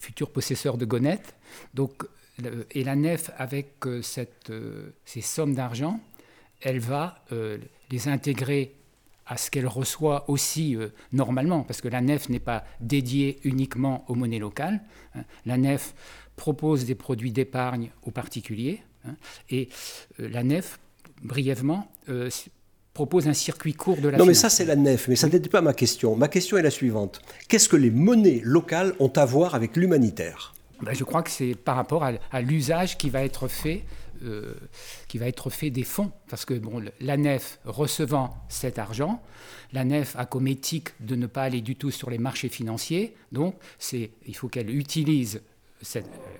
futurs 0.00 0.30
possesseurs 0.30 0.76
de 0.76 0.84
Gonette. 0.84 1.36
Donc, 1.72 2.02
et 2.72 2.82
la 2.82 2.96
nef, 2.96 3.30
avec 3.36 3.76
ces 4.02 5.20
sommes 5.20 5.54
d'argent, 5.54 6.00
elle 6.60 6.80
va 6.80 7.24
les 7.90 8.08
intégrer 8.08 8.74
à 9.32 9.36
ce 9.36 9.50
qu'elle 9.50 9.66
reçoit 9.66 10.28
aussi 10.28 10.76
normalement, 11.12 11.62
parce 11.62 11.80
que 11.80 11.88
la 11.88 12.00
nef 12.00 12.28
n'est 12.28 12.40
pas 12.40 12.64
dédiée 12.80 13.38
uniquement 13.44 14.04
aux 14.08 14.14
monnaies 14.14 14.38
locales. 14.38 14.80
Hein. 15.14 15.22
La 15.46 15.56
nef 15.56 15.94
propose 16.36 16.84
des 16.84 16.94
produits 16.94 17.32
d'épargne 17.32 17.90
aux 18.02 18.10
particuliers, 18.10 18.82
hein, 19.06 19.14
et 19.50 19.68
la 20.18 20.42
nef, 20.42 20.78
brièvement, 21.22 21.90
propose 22.92 23.28
un 23.28 23.32
circuit 23.32 23.74
court 23.74 23.96
de 23.96 24.08
la 24.08 24.18
Non, 24.18 24.26
mais 24.26 24.34
ça, 24.34 24.50
c'est 24.50 24.64
la 24.64 24.76
nef, 24.76 25.08
mais 25.08 25.16
ça 25.16 25.28
n'était 25.28 25.48
pas 25.48 25.62
ma 25.62 25.72
question. 25.72 26.16
Ma 26.16 26.28
question 26.28 26.58
est 26.58 26.62
la 26.62 26.70
suivante. 26.70 27.20
Qu'est-ce 27.48 27.68
que 27.68 27.76
les 27.76 27.90
monnaies 27.90 28.40
locales 28.44 28.94
ont 28.98 29.12
à 29.16 29.24
voir 29.24 29.54
avec 29.54 29.76
l'humanitaire? 29.76 30.54
Ben, 30.82 30.94
Je 30.94 31.04
crois 31.04 31.22
que 31.22 31.30
c'est 31.30 31.54
par 31.54 31.76
rapport 31.76 32.04
à, 32.04 32.40
l'usage 32.40 32.98
qui 32.98 33.08
va 33.08 33.22
être 33.22 33.48
fait. 33.48 33.84
Euh, 34.24 34.54
qui 35.08 35.18
va 35.18 35.26
être 35.26 35.50
fait 35.50 35.70
des 35.70 35.82
fonds. 35.82 36.12
Parce 36.28 36.44
que 36.44 36.54
bon, 36.54 36.82
la 37.00 37.16
nef 37.16 37.58
recevant 37.64 38.36
cet 38.48 38.78
argent, 38.78 39.22
la 39.72 39.84
nef 39.84 40.14
a 40.16 40.26
comme 40.26 40.46
éthique 40.46 40.90
de 41.00 41.16
ne 41.16 41.26
pas 41.26 41.42
aller 41.42 41.60
du 41.60 41.76
tout 41.76 41.90
sur 41.90 42.08
les 42.08 42.18
marchés 42.18 42.48
financiers. 42.48 43.14
Donc, 43.32 43.56
il 43.92 44.36
faut 44.36 44.48
qu'elle 44.48 44.70
utilise 44.70 45.42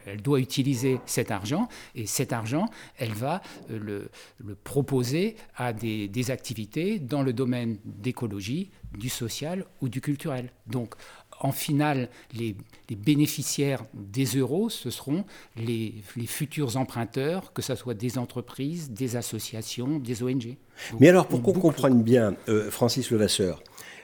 elle 0.06 0.22
doit 0.22 0.40
utiliser 0.40 1.00
cet 1.06 1.30
argent 1.30 1.68
et 1.94 2.06
cet 2.06 2.32
argent, 2.32 2.68
elle 2.96 3.12
va 3.12 3.42
euh, 3.70 4.08
le, 4.38 4.54
proposer 4.54 5.36
à 5.56 5.72
des, 5.72 6.30
activités 6.30 6.98
dans 6.98 7.22
le 7.22 7.32
domaine 7.32 7.78
d'écologie, 7.84 8.70
du 8.96 9.08
social 9.08 9.64
ou 9.80 9.88
du 9.88 10.00
culturel. 10.00 10.52
Donc, 10.66 10.94
en 11.44 11.52
finale, 11.52 12.08
les, 12.34 12.56
bénéficiaires 12.96 13.84
des 13.94 14.24
euros, 14.24 14.68
ce 14.68 14.90
seront 14.90 15.24
les, 15.56 15.94
futurs 16.26 16.76
emprunteurs, 16.76 17.52
que 17.52 17.62
ce 17.62 17.74
soit 17.74 17.94
des 17.94 18.18
entreprises, 18.18 18.90
des 18.90 19.16
associations, 19.16 19.98
des 19.98 20.22
ONG. 20.22 20.56
Mais 21.00 21.08
alors, 21.08 21.26
pour 21.26 21.42
qu'on 21.42 21.54
comprenne 21.54 22.02
bien, 22.02 22.36
euh, 22.48 22.70
Francis 22.70 23.10
Levasseur, 23.10 23.62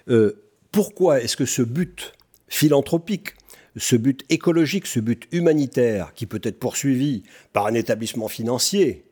euh, 0.08 0.42
pourquoi 0.72 1.20
est-ce 1.20 1.36
que 1.36 1.44
ce 1.44 1.62
but 1.62 2.12
philanthropique 2.48 3.34
ce 3.76 3.96
but 3.96 4.24
écologique, 4.28 4.86
ce 4.86 4.98
but 4.98 5.28
humanitaire, 5.30 6.12
qui 6.14 6.26
peut 6.26 6.40
être 6.42 6.58
poursuivi 6.58 7.22
par 7.52 7.66
un 7.66 7.74
établissement 7.74 8.26
financier, 8.26 9.04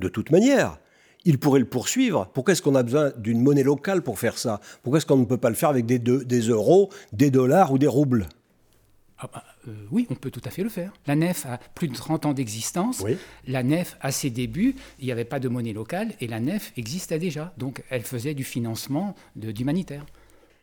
de 0.00 0.08
toute 0.08 0.30
manière, 0.30 0.78
il 1.24 1.38
pourrait 1.38 1.60
le 1.60 1.66
poursuivre. 1.66 2.28
Pourquoi 2.34 2.52
est-ce 2.52 2.62
qu'on 2.62 2.74
a 2.74 2.82
besoin 2.82 3.12
d'une 3.18 3.40
monnaie 3.40 3.62
locale 3.62 4.02
pour 4.02 4.18
faire 4.18 4.38
ça? 4.38 4.60
Pourquoi 4.82 4.98
est-ce 4.98 5.06
qu'on 5.06 5.16
ne 5.16 5.24
peut 5.24 5.38
pas 5.38 5.50
le 5.50 5.54
faire 5.54 5.68
avec 5.68 5.86
des, 5.86 5.98
des 5.98 6.40
euros, 6.40 6.90
des 7.12 7.30
dollars 7.30 7.72
ou 7.72 7.78
des 7.78 7.86
roubles? 7.86 8.28
Ah 9.18 9.30
bah, 9.32 9.44
euh, 9.68 9.72
oui, 9.92 10.06
on 10.10 10.16
peut 10.16 10.32
tout 10.32 10.40
à 10.44 10.50
fait 10.50 10.64
le 10.64 10.68
faire. 10.68 10.92
La 11.06 11.14
nef 11.14 11.46
a 11.46 11.58
plus 11.76 11.86
de 11.86 11.94
30 11.94 12.26
ans 12.26 12.32
d'existence. 12.32 13.04
La 13.46 13.62
nef, 13.62 13.96
à 14.00 14.10
ses 14.10 14.30
débuts, 14.30 14.74
il 14.98 15.06
n'y 15.06 15.12
avait 15.12 15.24
pas 15.24 15.38
de 15.38 15.48
monnaie 15.48 15.72
locale 15.72 16.12
et 16.20 16.26
la 16.26 16.40
nef 16.40 16.72
existait 16.76 17.20
déjà. 17.20 17.54
Donc 17.56 17.84
elle 17.88 18.02
faisait 18.02 18.34
du 18.34 18.42
financement 18.42 19.14
d'humanitaire. 19.36 20.04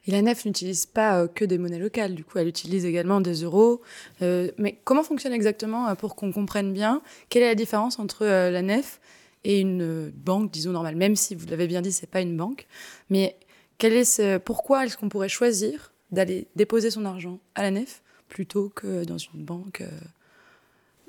Et 0.08 0.12
la 0.12 0.22
nef 0.22 0.46
n'utilise 0.46 0.86
pas 0.86 1.22
euh, 1.22 1.28
que 1.28 1.46
des 1.46 1.58
monnaies 1.58 1.80
locales, 1.80 2.16
du 2.16 2.26
coup, 2.26 2.38
elle 2.38 2.48
utilise 2.48 2.84
également 2.84 3.22
des 3.22 3.44
euros. 3.44 3.82
Euh, 4.22 4.52
mais 4.58 4.78
comment 4.84 5.04
fonctionne 5.04 5.34
exactement, 5.34 5.96
pour 5.96 6.16
qu'on 6.16 6.34
comprenne 6.34 6.74
bien, 6.74 7.02
quelle 7.30 7.44
est 7.44 7.50
la 7.50 7.56
différence 7.56 8.00
entre 8.00 8.26
la 8.26 8.62
nef 8.62 9.00
et 9.44 9.60
une 9.60 10.10
banque, 10.10 10.52
disons, 10.52 10.72
normale 10.72 10.96
Même 10.96 11.16
si, 11.16 11.36
vous 11.36 11.48
l'avez 11.48 11.68
bien 11.68 11.82
dit, 11.82 11.92
c'est 11.92 12.10
pas 12.10 12.22
une 12.22 12.36
banque. 12.36 12.68
Mais 13.10 13.38
quel 13.78 13.94
est 13.94 14.06
ce, 14.06 14.38
pourquoi 14.38 14.86
est-ce 14.86 14.98
qu'on 14.98 15.10
pourrait 15.10 15.30
choisir 15.30 15.94
d'aller 16.12 16.48
déposer 16.56 16.92
son 16.92 17.06
argent 17.06 17.40
à 17.56 17.62
la 17.62 17.72
nef 17.72 18.02
plutôt 18.28 18.70
que 18.70 19.06
dans 19.06 19.18
une 19.18 19.44
banque 19.44 19.84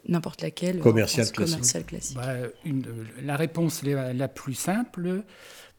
n'importe 0.08 0.42
laquelle 0.42 0.80
commerciale 0.80 1.30
classique, 1.30 1.86
classique? 1.86 2.16
Bah, 2.16 2.34
la 3.22 3.36
réponse 3.36 3.82
la, 3.82 4.28
plus 4.28 4.54
simple, 4.54 5.22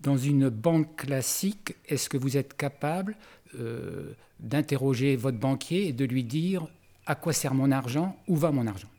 dans 0.02 0.18
une 0.18 0.50
banque 0.50 0.96
classique, 0.96 1.76
est-ce 1.88 2.10
que 2.10 2.18
vous 2.18 2.38
êtes 2.38 2.56
capable 2.56 3.16
euh, 3.60 4.14
d'interroger 4.40 5.16
votre 5.16 5.38
banquier 5.38 5.88
et 5.88 5.94
de 5.94 6.06
lui 6.06 6.24
dire 6.24 6.68
à 7.06 7.16
quoi 7.16 7.34
sert 7.34 7.54
mon 7.54 7.72
argent, 7.72 8.18
où 8.28 8.36
va 8.36 8.52
mon 8.52 8.68
argent? 8.68 8.91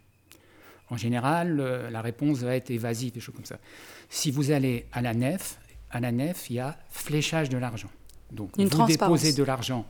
En 0.92 0.98
général, 0.98 1.58
euh, 1.58 1.88
la 1.88 2.02
réponse 2.02 2.40
va 2.40 2.54
être 2.54 2.70
évasive, 2.70 3.12
des 3.12 3.20
choses 3.20 3.34
comme 3.34 3.46
ça. 3.46 3.58
Si 4.10 4.30
vous 4.30 4.50
allez 4.50 4.84
à 4.92 5.00
la 5.00 5.14
nef, 5.14 5.58
à 5.90 6.00
la 6.00 6.12
nef, 6.12 6.50
il 6.50 6.56
y 6.56 6.60
a 6.60 6.78
fléchage 6.90 7.48
de 7.48 7.56
l'argent. 7.56 7.88
Donc 8.30 8.50
vous 8.58 8.86
déposez 8.86 9.32
de 9.32 9.42
l'argent 9.42 9.86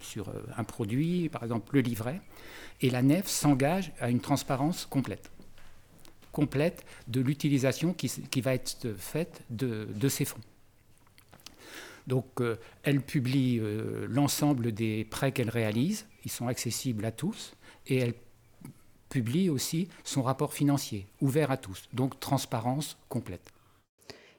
sur 0.00 0.28
euh, 0.28 0.42
un 0.58 0.64
produit, 0.64 1.30
par 1.30 1.42
exemple 1.42 1.74
le 1.74 1.80
livret, 1.80 2.20
et 2.82 2.90
la 2.90 3.00
nef 3.00 3.26
s'engage 3.28 3.92
à 3.98 4.10
une 4.10 4.20
transparence 4.20 4.84
complète 4.84 5.30
complète 6.32 6.84
de 7.08 7.20
l'utilisation 7.20 7.92
qui, 7.92 8.08
qui, 8.08 8.40
va 8.40 8.54
être 8.54 8.94
faite 8.96 9.42
de, 9.50 9.86
de 9.94 10.08
ces 10.08 10.24
fonds. 10.24 10.40
Donc 12.06 12.40
euh, 12.40 12.56
elle 12.82 13.02
publie 13.02 13.58
euh, 13.60 14.06
l'ensemble 14.08 14.72
des 14.72 15.04
prêts 15.04 15.32
qu'elle 15.32 15.50
réalise, 15.50 16.06
ils 16.24 16.30
sont 16.30 16.48
accessibles 16.48 17.04
à 17.04 17.12
tous, 17.12 17.52
et 17.86 17.98
elle 17.98 18.14
publie 19.12 19.50
aussi 19.50 19.88
son 20.04 20.22
rapport 20.22 20.54
financier, 20.54 21.06
ouvert 21.20 21.50
à 21.50 21.56
tous, 21.56 21.88
donc 21.92 22.18
transparence 22.18 22.96
complète. 23.08 23.52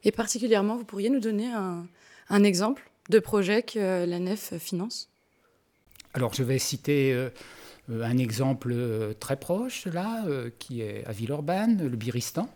Et 0.04 0.12
particulièrement, 0.12 0.76
vous 0.76 0.84
pourriez 0.84 1.10
nous 1.10 1.20
donner 1.20 1.52
un, 1.54 2.44
exemple 2.44 2.90
de 3.10 3.20
projet 3.20 3.62
que 3.64 4.06
la 4.06 4.20
NEF 4.20 4.58
finance? 4.58 5.10
Alors 6.14 6.34
je 6.34 6.44
vais 6.44 6.60
citer... 6.60 7.14
Euh, 7.14 7.30
un 7.90 8.18
exemple 8.18 8.74
très 9.20 9.36
proche, 9.36 9.88
là, 9.88 10.24
qui 10.58 10.80
est 10.80 11.04
à 11.06 11.12
Villeurbanne, 11.12 11.86
le 11.86 11.98
Biristan, 11.98 12.48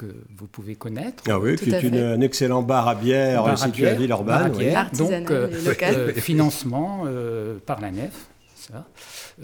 que 0.00 0.06
vous 0.34 0.46
pouvez 0.46 0.76
connaître. 0.76 1.22
Ah 1.28 1.38
oui, 1.38 1.56
qui 1.56 1.70
est 1.70 2.00
un 2.00 2.20
excellent 2.22 2.62
bar 2.62 2.88
à 2.88 2.94
bière 2.94 3.58
situé 3.58 3.88
à 3.88 3.94
Villeurbanne. 3.94 4.54
Oui. 4.56 4.72
Donc, 4.96 5.30
euh, 5.30 5.50
euh, 5.82 6.12
financement 6.14 7.04
euh, 7.06 7.58
par 7.64 7.80
la 7.80 7.90
nef. 7.90 8.28
Ça. 8.60 8.86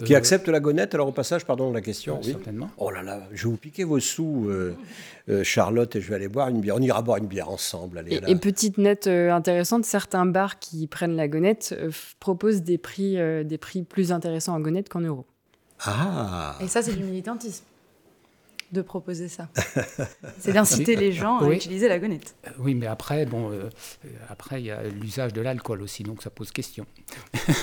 Qui 0.05 0.15
accepte 0.15 0.47
la 0.47 0.59
gonette, 0.59 0.93
alors 0.93 1.07
au 1.07 1.11
passage, 1.11 1.45
pardon 1.45 1.71
la 1.71 1.81
question. 1.81 2.19
Oui, 2.23 2.31
Certainement. 2.31 2.69
Oh 2.77 2.91
là 2.91 3.03
là, 3.03 3.21
je 3.33 3.43
vais 3.43 3.49
vous 3.49 3.57
piquer 3.57 3.83
vos 3.83 3.99
sous, 3.99 4.49
Charlotte, 5.43 5.95
et 5.95 6.01
je 6.01 6.09
vais 6.09 6.15
aller 6.15 6.27
boire 6.27 6.49
une 6.49 6.61
bière. 6.61 6.75
On 6.75 6.81
ira 6.81 7.01
boire 7.01 7.17
une 7.17 7.27
bière 7.27 7.49
ensemble. 7.49 7.97
Allez, 7.97 8.15
et, 8.15 8.31
et, 8.31 8.35
petite 8.35 8.77
note 8.77 9.07
intéressante, 9.07 9.85
certains 9.85 10.25
bars 10.25 10.59
qui 10.59 10.87
prennent 10.87 11.15
la 11.15 11.27
gonette 11.27 11.75
proposent 12.19 12.61
des 12.61 12.77
prix, 12.77 13.17
des 13.43 13.57
prix 13.57 13.83
plus 13.83 14.11
intéressants 14.11 14.53
en 14.53 14.59
gonette 14.59 14.89
qu'en 14.89 15.01
euros. 15.01 15.25
Ah 15.85 16.55
Et 16.61 16.67
ça, 16.67 16.81
c'est 16.81 16.93
du 16.93 17.03
militantisme 17.03 17.63
de 18.71 18.81
proposer 18.81 19.27
ça. 19.27 19.49
C'est 20.39 20.53
d'inciter 20.53 20.95
les 20.95 21.11
gens 21.11 21.39
à 21.39 21.49
utiliser 21.49 21.87
la 21.87 21.99
gonette. 21.99 22.35
Euh, 22.45 22.51
oui, 22.59 22.75
mais 22.75 22.87
après, 22.87 23.25
bon, 23.25 23.51
euh, 23.51 23.69
après 24.29 24.61
il 24.61 24.65
y 24.65 24.71
a 24.71 24.83
l'usage 24.83 25.33
de 25.33 25.41
l'alcool 25.41 25.81
aussi, 25.81 26.03
donc 26.03 26.21
ça 26.21 26.29
pose 26.29 26.51
question. 26.51 26.85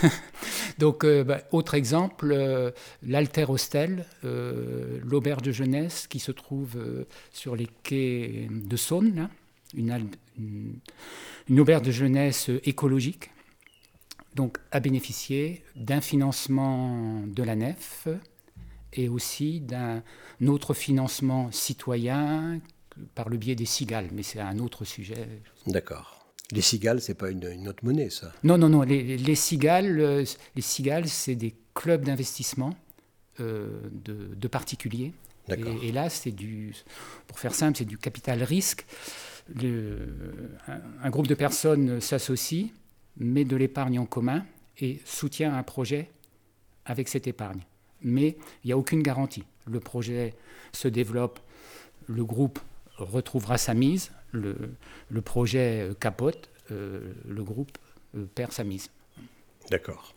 donc, 0.78 1.04
euh, 1.04 1.24
bah, 1.24 1.40
autre 1.52 1.74
exemple, 1.74 2.72
l'Alter 3.02 3.46
Hostel, 3.48 4.06
l'auberge 4.22 5.42
de 5.42 5.52
jeunesse 5.52 6.06
qui 6.06 6.18
se 6.18 6.32
trouve 6.32 6.76
sur 7.32 7.56
les 7.56 7.68
quais 7.82 8.48
de 8.50 8.76
Saône, 8.76 9.28
une, 9.76 10.08
une 11.48 11.60
auberge 11.60 11.82
de 11.82 11.90
jeunesse 11.90 12.50
écologique, 12.64 13.30
donc 14.34 14.58
à 14.70 14.80
bénéficier 14.80 15.62
d'un 15.76 16.00
financement 16.00 17.22
de 17.26 17.42
la 17.42 17.54
nef 17.54 18.08
et 18.94 19.08
aussi 19.08 19.60
d'un 19.60 20.02
autre 20.46 20.74
financement 20.74 21.50
citoyen 21.50 22.60
par 23.14 23.28
le 23.28 23.36
biais 23.36 23.56
des 23.56 23.66
cigales, 23.66 24.08
mais 24.12 24.22
c'est 24.22 24.40
un 24.40 24.58
autre 24.58 24.84
sujet. 24.84 25.28
D'accord. 25.66 26.26
Les 26.52 26.60
cigales, 26.60 27.00
c'est 27.00 27.14
pas 27.14 27.30
une, 27.30 27.68
autre 27.68 27.84
monnaie, 27.84 28.10
ça 28.10 28.32
Non, 28.44 28.58
non, 28.58 28.68
non. 28.68 28.82
Les, 28.82 29.34
cigales, 29.34 29.98
euh, 29.98 30.24
les 30.54 30.62
cigales, 30.62 31.08
c'est 31.08 31.34
des 31.34 31.54
clubs 31.72 32.04
d'investissement 32.04 32.76
euh, 33.40 33.68
de, 33.90 34.48
particuliers. 34.48 35.12
Et, 35.48 35.88
et, 35.88 35.92
là, 35.92 36.10
c'est 36.10 36.30
du, 36.30 36.74
pour 37.26 37.38
faire 37.38 37.54
simple, 37.54 37.78
c'est 37.78 37.84
du 37.84 37.98
capital 37.98 38.42
risque. 38.42 38.86
Le, 39.60 40.08
un, 40.68 40.80
un, 41.02 41.10
groupe 41.10 41.26
de 41.26 41.34
personnes 41.34 42.00
s'associe, 42.00 42.68
met 43.16 43.44
de 43.44 43.56
l'épargne 43.56 43.98
en 43.98 44.06
commun 44.06 44.44
et 44.78 45.00
soutient 45.04 45.54
un 45.54 45.62
projet 45.62 46.10
avec 46.84 47.08
cette 47.08 47.26
épargne 47.26 47.60
mais 48.04 48.36
il 48.62 48.68
n'y 48.68 48.72
a 48.72 48.78
aucune 48.78 49.02
garantie. 49.02 49.44
Le 49.66 49.80
projet 49.80 50.34
se 50.72 50.88
développe, 50.88 51.40
le 52.06 52.24
groupe 52.24 52.60
retrouvera 52.96 53.58
sa 53.58 53.74
mise, 53.74 54.10
le, 54.32 55.20
projet 55.22 55.90
capote, 56.00 56.50
euh, 56.70 57.12
le 57.26 57.42
groupe 57.42 57.76
euh, 58.16 58.26
perd 58.34 58.52
sa 58.52 58.64
mise. 58.64 58.90
D'accord. 59.70 60.14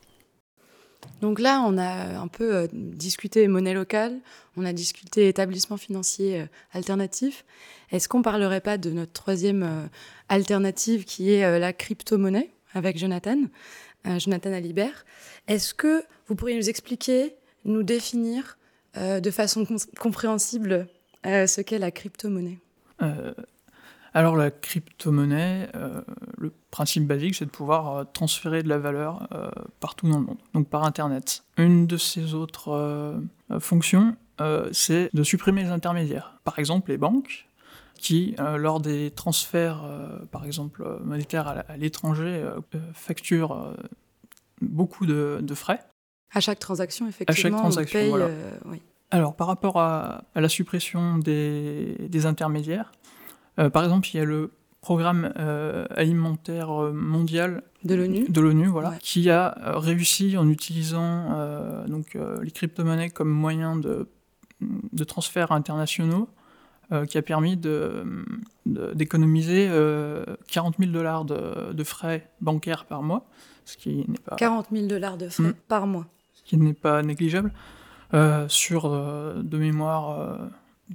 Donc 1.21 1.39
là, 1.39 1.63
on 1.65 1.77
a 1.77 2.19
un 2.19 2.27
peu 2.27 2.55
euh, 2.55 2.67
discuté 2.73 3.47
monnaie 3.47 3.73
locale, 3.73 4.19
on 4.57 4.65
a 4.65 4.73
discuté 4.73 5.27
établissement 5.27 5.77
financier 5.77 6.45
alternatif. 6.73 7.45
Est-ce 7.91 8.09
qu'on 8.09 8.19
ne 8.19 8.23
parlerait 8.23 8.61
pas 8.61 8.77
de 8.77 8.91
notre 8.91 9.13
troisième 9.13 9.89
alternative 10.29 11.05
qui 11.05 11.31
est 11.31 11.59
la 11.59 11.73
crypto-monnaie 11.73 12.49
avec 12.73 12.97
Jonathan 12.97 13.37
Jonathan 14.17 14.51
Alibert? 14.51 15.05
Est-ce 15.47 15.73
que 15.73 16.03
vous 16.27 16.35
pourriez 16.35 16.57
nous 16.57 16.69
expliquer, 16.69 17.35
nous 17.67 17.83
définir 17.83 18.57
de 18.95 19.29
façon 19.29 19.65
compréhensible 19.99 20.87
ce 21.23 21.61
qu'est 21.61 21.79
la 21.79 21.91
crypto-monnaie 21.91 22.59
alors 24.13 24.35
la 24.35 24.49
crypto-monnaie, 24.49 25.69
le 26.39 26.51
principe 26.71 27.05
basique, 27.05 27.35
c'est 27.35 27.45
de 27.45 27.51
pouvoir 27.51 28.11
transférer 28.13 28.63
de 28.63 28.69
la 28.69 28.79
valeur 28.79 29.29
partout 29.79 30.09
dans 30.09 30.17
le 30.17 30.25
monde, 30.25 30.39
donc 30.55 30.67
par 30.69 30.85
Internet. 30.85 31.43
Une 31.57 31.85
de 31.85 31.97
ses 31.97 32.33
autres 32.33 33.21
fonctions, 33.59 34.15
c'est 34.71 35.11
de 35.13 35.21
supprimer 35.21 35.61
les 35.61 35.69
intermédiaires. 35.69 36.39
Par 36.43 36.57
exemple, 36.57 36.89
les 36.89 36.97
banques 36.97 37.47
qui, 37.97 38.35
euh, 38.39 38.57
lors 38.57 38.79
des 38.79 39.11
transferts, 39.11 39.83
euh, 39.83 40.19
par 40.31 40.45
exemple, 40.45 40.83
euh, 40.83 40.99
monétaires 41.03 41.47
à, 41.47 41.77
l'étranger, 41.77 42.43
facturent 42.93 43.75
beaucoup 44.61 45.05
de, 45.05 45.43
frais. 45.53 45.79
À 46.33 46.39
chaque 46.39 46.59
transaction, 46.59 47.07
effectivement. 47.07 47.57
À 47.57 47.61
chaque 47.61 47.61
transaction, 47.61 48.09
voilà. 48.09 48.29
Alors, 49.09 49.35
par 49.35 49.47
rapport 49.47 49.79
à, 49.79 50.23
la 50.35 50.49
suppression 50.49 51.17
des, 51.17 52.25
intermédiaires, 52.25 52.91
par 53.55 53.83
exemple, 53.83 54.07
il 54.13 54.17
y 54.17 54.19
a 54.19 54.25
le 54.25 54.51
programme 54.81 55.31
alimentaire 55.95 56.69
mondial 56.93 57.63
de 57.83 57.95
l'ONU, 57.95 58.25
de 58.27 58.41
l'ONU, 58.41 58.67
voilà, 58.67 58.93
qui 58.99 59.29
a 59.29 59.55
réussi 59.79 60.37
en 60.37 60.49
utilisant 60.49 61.85
donc 61.87 62.17
les 62.41 62.51
crypto-monnaies 62.51 63.09
comme 63.09 63.29
moyen 63.29 63.77
de, 63.77 64.09
de 64.61 65.03
transferts 65.05 65.53
internationaux 65.53 66.27
euh, 66.93 67.05
qui 67.05 67.17
a 67.17 67.21
permis 67.21 67.57
d'économiser 68.65 69.67
de, 69.67 70.25
40 70.49 70.75
000 70.79 70.91
dollars 70.91 71.25
de, 71.25 71.83
frais 71.83 72.31
bancaires 72.39 72.85
par 72.85 73.03
mois, 73.03 73.27
ce 73.65 73.75
qui 73.75 74.05
n'est 74.07 74.17
pas 74.19 74.37
40 74.37 74.67
000 74.71 74.87
dollars 74.87 75.17
de 75.17 75.27
frais 75.27 75.49
hmm. 75.49 75.55
par 75.67 75.85
mois, 75.85 76.05
qui 76.47 76.57
n'est 76.57 76.73
pas 76.73 77.03
négligeable, 77.03 77.53
euh, 78.13 78.47
sur 78.47 78.85
euh, 78.85 79.41
de 79.43 79.57
mémoire 79.57 80.49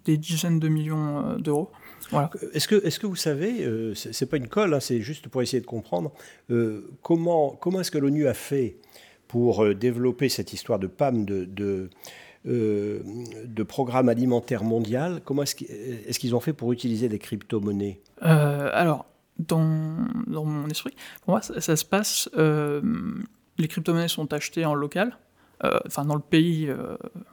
des 0.05 0.17
dizaines 0.17 0.59
de 0.59 0.69
millions 0.69 1.37
d'euros. 1.39 1.71
Voilà. 2.11 2.31
Est-ce 2.53 2.67
que, 2.67 2.75
est 2.85 2.99
que 2.99 3.07
vous 3.07 3.17
savez, 3.17 3.65
c'est 3.95 4.27
pas 4.27 4.39
une 4.39 4.49
colle, 4.49 4.75
hein, 4.75 4.81
c'est 4.81 5.01
juste 5.01 5.29
pour 5.29 5.43
essayer 5.43 5.61
de 5.61 5.67
comprendre, 5.67 6.13
comment, 7.03 7.51
comment 7.61 7.81
est-ce 7.81 7.91
que 7.91 7.99
l'ONU 7.99 8.27
a 8.27 8.35
fait 8.35 8.77
pour 9.29 9.75
développer 9.75 10.29
cette 10.29 10.53
histoire 10.53 10.79
de 10.79 10.87
PAM, 10.87 11.25
de, 11.25 11.89
euh, 12.45 12.99
de 13.45 13.63
programme 13.63 14.09
alimentaire 14.09 14.65
mondial? 14.65 15.21
Comment 15.25 15.45
est-ce 15.45 16.19
qu'ils 16.19 16.35
ont 16.35 16.41
fait 16.41 16.53
pour 16.53 16.73
utiliser 16.73 17.09
les 17.09 17.21
crypto-monnaies? 17.21 18.01
Euh, 18.25 18.69
Alors, 18.73 19.07
dans, 19.39 19.97
dans, 20.27 20.45
mon 20.45 20.69
esprit, 20.69 20.97
pour 21.25 21.35
moi, 21.35 21.43
ça, 21.43 21.77
se 21.77 21.85
passe. 21.85 22.29
Euh, 22.37 22.83
les 23.59 23.69
crypto-monnaies 23.69 24.09
sont 24.09 24.33
achetées 24.33 24.65
en 24.65 24.75
local, 24.75 25.17
enfin 25.63 26.05
dans 26.05 26.15
le 26.15 26.21
pays, 26.21 26.71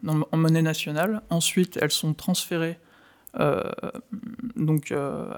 en 0.07 0.37
monnaie 0.37 0.61
nationale. 0.61 1.21
Ensuite, 1.29 1.77
elles 1.81 1.91
sont 1.91 2.13
transférées 2.13 2.77
donc, 4.55 4.93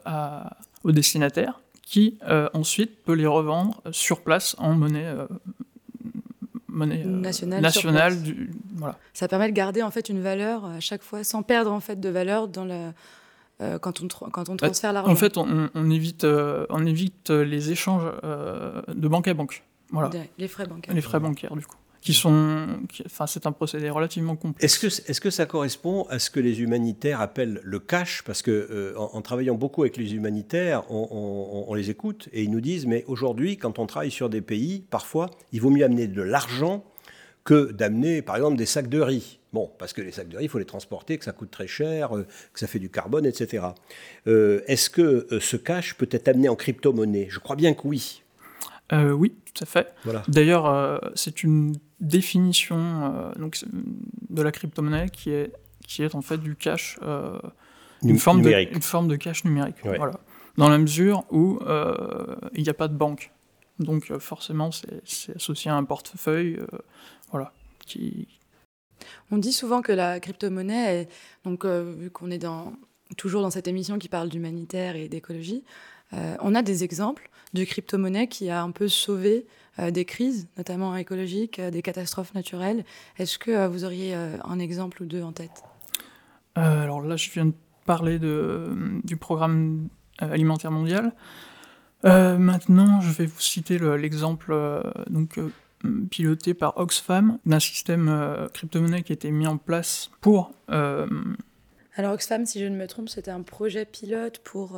à, 0.06 0.58
au 0.84 0.92
destinataire 0.92 1.62
qui 1.84 2.18
ensuite 2.54 3.04
peut 3.04 3.14
les 3.14 3.28
revendre 3.28 3.82
sur 3.92 4.22
place 4.22 4.56
en 4.60 4.74
monnaie 4.74 5.14
monnaie 6.72 7.04
euh, 7.06 7.60
nationale, 7.60 8.22
du, 8.22 8.50
voilà. 8.76 8.98
Ça 9.14 9.28
permet 9.28 9.50
de 9.50 9.54
garder 9.54 9.84
en 9.84 9.92
fait 9.92 10.10
une 10.10 10.22
valeur 10.22 10.66
à 10.66 10.80
chaque 10.80 11.04
fois 11.04 11.24
sans 11.24 11.44
perdre 11.44 11.72
en 11.72 11.80
fait 11.80 12.00
de 12.00 12.10
valeur 12.10 12.48
dans 12.48 12.66
la, 12.66 12.94
euh, 13.62 13.78
quand, 13.78 14.02
on 14.02 14.08
quand 14.08 14.50
on 14.50 14.58
transfère 14.58 14.94
l'argent. 14.94 15.12
En 15.12 15.16
fait, 15.16 15.38
on, 15.38 15.92
évite, 15.92 16.24
euh, 16.24 16.66
on 16.70 16.86
évite 16.86 17.30
les 17.30 17.72
échanges 17.72 18.12
de 18.24 19.08
banque 19.08 19.28
à 19.28 19.34
banque. 19.34 19.64
Voilà. 19.92 20.10
Les 20.38 20.48
frais 20.48 20.66
bancaires. 20.66 20.96
Les 20.96 21.02
frais 21.02 21.20
bancaires, 21.20 21.56
du 21.56 21.66
coup 21.66 21.76
c'est 22.04 23.46
un 23.46 23.52
procédé 23.52 23.90
relativement 23.90 24.36
complexe. 24.36 24.84
Est-ce 24.84 25.22
que, 25.22 25.30
ça 25.30 25.46
correspond 25.46 26.04
à 26.10 26.20
ce 26.20 26.30
que 26.30 26.40
les 26.40 26.62
humanitaires 26.62 27.22
appellent 27.22 27.62
le 27.64 27.80
cash? 27.80 28.24
Parce 28.26 28.42
que 28.42 28.52
euh, 28.52 29.22
travaillant 29.22 29.56
beaucoup 29.56 29.84
avec 29.84 29.98
les 29.98 30.14
humanitaires, 30.14 30.84
on, 30.92 31.74
les 31.74 31.90
écoute 31.90 32.28
et 32.34 32.44
ils 32.44 32.52
nous 32.52 32.62
disent 32.62 32.86
mais 32.86 33.04
aujourd'hui, 33.08 33.58
quand 33.58 33.80
on 33.80 33.86
travaille 33.86 34.12
sur 34.12 34.30
des 34.30 34.42
pays, 34.42 34.84
parfois, 34.90 35.30
il 35.52 35.62
vaut 35.62 35.70
mieux 35.70 35.86
amener 35.86 36.08
de 36.08 36.22
l'argent 36.22 36.84
que 37.44 37.72
d'amener, 37.72 38.22
par 38.22 38.36
exemple, 38.36 38.58
des 38.58 38.66
sacs 38.66 38.90
de 38.90 39.00
riz. 39.00 39.40
Bon, 39.54 39.70
parce 39.80 39.94
que 39.94 40.02
les 40.02 40.12
sacs 40.12 40.28
de 40.28 40.38
riz, 40.38 40.46
il 40.46 40.50
faut 40.50 40.60
les 40.60 40.66
transporter, 40.66 41.18
que 41.18 41.26
ça 41.26 41.32
coûte 41.32 41.50
très 41.50 41.68
cher, 41.68 42.16
euh, 42.16 42.28
que 42.54 42.60
ça 42.60 42.68
fait 42.68 42.80
du 42.80 42.90
carbone, 42.90 43.26
etc. 43.26 43.66
Euh, 44.28 44.62
est-ce 44.68 44.90
que 44.90 45.28
ce 45.40 45.58
cash 45.58 45.96
peut 45.96 46.10
être 46.12 46.28
amené 46.28 46.50
en 46.50 46.56
crypto-monnaie? 46.56 47.28
Je 47.30 47.40
crois 47.40 47.56
bien 47.56 47.74
que 47.74 47.88
oui. 47.88 48.24
Oui, 48.92 49.34
tout 49.46 49.64
à 49.64 49.66
fait. 49.66 49.94
Voilà. 50.04 50.24
D'ailleurs, 50.28 51.02
c'est 51.16 51.44
une 51.44 51.76
définition 52.02 52.78
euh, 52.78 53.32
donc, 53.40 53.64
de 54.30 54.42
la 54.42 54.52
crypto-monnaie 54.52 55.10
qui 55.10 55.30
est, 55.30 55.54
qui 55.88 56.04
est 56.04 56.16
en 56.16 56.22
fait 56.22 56.40
du 56.40 56.56
cash, 56.56 57.00
euh, 57.04 57.40
une, 58.04 58.18
forme 58.18 58.42
de, 58.42 58.50
une 58.74 58.82
forme 58.82 59.08
de 59.08 59.16
cash 59.16 59.46
numérique. 59.46 59.78
Voilà. 59.84 60.20
Dans 60.58 60.68
la 60.68 60.80
mesure 60.80 61.24
où 61.32 61.60
euh, 61.62 62.36
il 62.54 62.64
n'y 62.64 62.70
a 62.70 62.74
pas 62.74 62.88
de 62.88 62.96
banque. 62.96 63.32
Donc 63.80 64.16
forcément, 64.18 64.72
c'est 64.72 65.36
associé 65.36 65.72
à 65.72 65.76
un 65.76 65.84
portefeuille. 65.84 66.60
voilà, 67.32 67.54
qui... 67.86 68.28
On 69.32 69.38
dit 69.38 69.54
souvent 69.54 69.82
que 69.82 69.92
la 69.92 70.20
crypto-monnaie, 70.20 71.08
donc 71.46 71.66
vu 71.66 72.12
qu'on 72.12 72.30
est 72.30 72.38
dans, 72.38 72.74
toujours 73.18 73.42
dans 73.42 73.50
cette 73.50 73.68
émission 73.68 73.98
qui 73.98 74.10
parle 74.10 74.30
d'humanitaire 74.30 74.96
et 74.96 75.08
d'écologie, 75.08 75.64
on 76.12 76.54
a 76.54 76.62
des 76.62 76.84
exemples 76.84 77.31
de 77.54 77.64
crypto-monnaie 77.64 78.28
qui 78.28 78.50
a 78.50 78.62
un 78.62 78.72
peu 78.72 78.88
sauvé 78.88 79.46
euh, 79.80 79.90
des 79.90 80.04
crises, 80.04 80.48
notamment 80.58 80.96
écologiques, 80.98 81.60
euh, 81.60 81.72
des 81.72 81.82
catastrophes 81.82 82.34
naturelles. 82.34 82.84
Est-ce 83.18 83.40
que 83.40 83.52
euh, 83.52 83.68
vous 83.70 83.86
auriez 83.86 84.14
un 84.14 84.60
exemple 84.60 85.02
ou 85.02 85.06
deux 85.06 85.24
en 85.24 85.32
tête? 85.32 85.64
Alors 86.56 87.02
là, 87.02 87.16
je 87.16 87.30
viens 87.32 87.46
de 87.46 87.54
parler 87.86 88.20
de, 88.20 88.70
du 89.06 89.16
programme 89.16 89.88
alimentaire 90.20 90.72
mondial. 90.72 91.14
maintenant, 92.04 93.00
je 93.00 93.12
vais 93.12 93.26
vous 93.26 93.40
citer 93.40 93.80
l'exemple 93.80 94.54
donc 95.10 95.40
piloté 96.12 96.54
par 96.54 96.78
Oxfam 96.78 97.40
d'un 97.46 97.60
système 97.60 98.50
crypto-monnaie 98.54 99.02
qui 99.04 99.14
a 99.14 99.16
été 99.16 99.32
mis 99.32 99.48
en 99.48 99.58
place 99.58 100.12
pour. 100.20 100.52
Alors 100.68 102.14
Oxfam, 102.14 102.46
si 102.46 102.60
je 102.60 102.66
ne 102.66 102.76
me 102.76 102.86
trompe, 102.86 103.10
c'était 103.10 103.32
un 103.32 103.42
projet 103.42 103.86
pilote 103.86 104.40
pour 104.40 104.78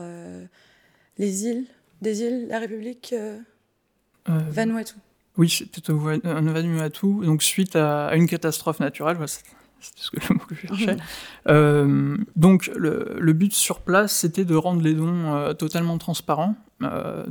les 1.17 1.45
îles, 1.45 1.65
des 2.03 2.21
îles, 2.21 2.47
la 2.49 2.59
République 2.59 3.15
euh, 3.17 3.39
Vanuatu. 4.27 4.93
Oui, 5.37 5.49
c'était 5.49 5.91
au 5.91 5.97
Vanuatu, 5.97 7.07
donc 7.25 7.41
suite 7.41 7.75
à, 7.75 8.15
une 8.15 8.27
catastrophe 8.27 8.79
naturelle, 8.79 9.17
c'était 9.79 10.01
ce 10.01 10.11
que 10.11 10.17
le 10.29 10.35
mot 10.35 10.45
que 10.47 10.53
je 10.53 10.67
cherchais. 10.67 10.97
Euh, 11.49 12.15
donc 12.37 12.71
le, 12.73 13.33
but 13.33 13.53
sur 13.53 13.81
place, 13.81 14.13
c'était 14.15 14.45
de 14.45 14.55
rendre 14.55 14.81
les 14.81 14.93
dons 14.93 15.33
euh, 15.33 15.53
totalement 15.53 15.97
transparents, 15.97 16.55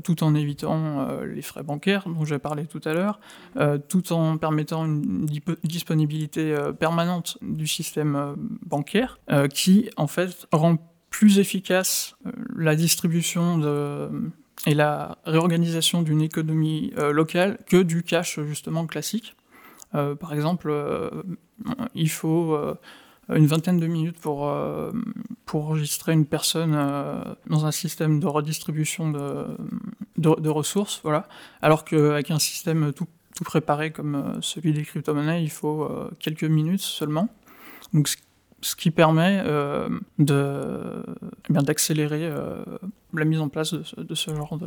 tout 0.05 0.23
en 0.23 0.35
évitant 0.35 1.09
les 1.25 1.43
frais 1.43 1.63
bancaires 1.63 2.05
dont 2.07 2.25
j'ai 2.25 2.39
parlé 2.39 2.67
tout 2.67 2.81
à 2.87 2.95
l'heure, 2.95 3.21
tout 3.89 4.13
en 4.13 4.39
permettant 4.39 4.87
une 4.87 5.27
disponibilité 5.65 6.57
permanente 6.79 7.37
du 7.43 7.67
système 7.67 8.35
bancaire, 8.65 9.19
qui 9.53 9.91
en 9.99 10.07
fait 10.07 10.47
rend 10.53 10.79
plus 11.11 11.39
efficace 11.39 12.17
la 12.57 12.75
distribution 12.75 13.59
de 13.59 14.09
et 14.67 14.75
la 14.75 15.19
réorganisation 15.25 16.03
d'une 16.03 16.23
économie 16.23 16.93
euh, 16.97 17.13
locale 17.13 17.59
que 17.67 17.83
du 17.83 18.03
cash 18.03 18.41
justement 18.41 18.87
classique. 18.87 19.37
Euh, 19.95 20.15
par 20.15 20.33
exemple, 20.33 20.69
euh, 20.71 21.11
il 21.95 22.11
faut 22.11 22.57
une 23.29 23.47
vingtaine 23.47 23.79
de 23.79 23.87
minutes 23.87 24.19
pour, 24.19 24.53
pour 25.47 25.67
enregistrer 25.67 26.13
une 26.13 26.27
personne 26.27 26.73
dans 27.47 27.67
un 27.67 27.71
système 27.71 28.19
de 28.19 28.27
redistribution 28.27 29.11
de, 29.11 29.47
de, 30.19 30.49
ressources, 30.49 31.01
voilà. 31.05 31.29
alors 31.63 31.85
qu'avec 31.85 32.31
un 32.33 32.41
système 32.41 32.93
tout, 32.93 33.07
tout, 33.37 33.45
préparé 33.45 33.93
comme 33.93 34.39
celui 34.41 34.73
des 34.73 34.83
crypto-monnaies, 34.83 35.43
il 35.43 35.51
faut 35.51 35.89
quelques 36.19 36.45
minutes 36.45 36.81
seulement. 36.81 37.29
Qui 38.77 38.91
permet 38.91 39.43
euh, 39.45 39.89
de, 40.19 41.03
eh 41.51 41.53
d'accélérer 41.53 42.25
euh, 42.25 42.65
la 43.13 43.25
mise 43.25 43.41
en 43.41 43.49
place 43.49 43.75
de 43.75 44.15
ce, 44.15 44.31
genre 44.31 44.59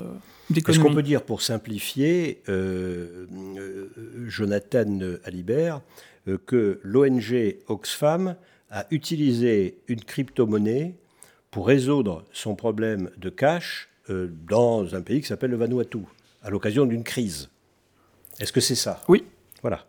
d'économie. 0.49 0.77
Est-ce 0.77 0.79
qu'on 0.79 0.93
peut 0.93 1.03
dire, 1.03 1.23
pour 1.23 1.41
simplifier, 1.41 2.41
euh, 2.49 3.25
Jonathan 4.27 4.99
Alibert, 5.23 5.81
que 6.45 6.79
l'ONG 6.83 7.57
Oxfam 7.67 8.35
a 8.71 8.85
utilisé 8.91 9.77
une 9.87 10.01
crypto-monnaie 10.01 10.95
pour 11.51 11.67
résoudre 11.67 12.25
son 12.33 12.55
problème 12.55 13.09
de 13.17 13.29
cash 13.29 13.89
dans 14.09 14.95
un 14.95 15.01
pays 15.01 15.21
qui 15.21 15.27
s'appelle 15.27 15.51
le 15.51 15.57
Vanuatu, 15.57 15.99
à 16.43 16.49
l'occasion 16.49 16.85
d'une 16.85 17.03
crise? 17.03 17.49
Est-ce 18.39 18.51
que 18.51 18.59
c'est 18.59 18.75
ça? 18.75 19.01
Oui. 19.07 19.23
Voilà. 19.61 19.85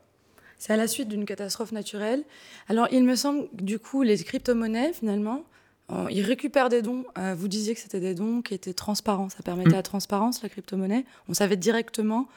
C'est 0.59 0.73
à 0.73 0.77
la 0.77 0.87
suite 0.87 1.09
d'une 1.09 1.25
catastrophe 1.25 1.73
naturelle. 1.73 2.25
Alors, 2.69 2.89
il 2.91 3.05
me 3.05 3.15
semble 3.15 3.49
que 3.57 3.63
du 3.63 3.79
coup, 3.79 4.03
les 4.03 4.17
crypto-monnaies, 4.17 4.93
finalement, 4.93 5.45
euh, 5.93 6.07
ils 6.11 6.23
récupèrent 6.23 6.69
des 6.69 6.83
dons. 6.83 7.05
Euh, 7.19 7.35
vous 7.37 7.49
disiez 7.49 7.75
que 7.75 7.81
c'était 7.81 8.01
des 8.01 8.15
dons 8.15 8.43
qui 8.43 8.55
étaient 8.55 8.73
transparents. 8.73 9.29
Ça 9.29 9.43
permettait 9.43 9.71
mm. 9.71 9.75
la 9.75 9.83
transparence, 9.83 10.43
la 10.43 10.49
crypto-monnaie. 10.49 11.05
On 11.29 11.35
savait 11.35 11.57
directement 11.57 12.29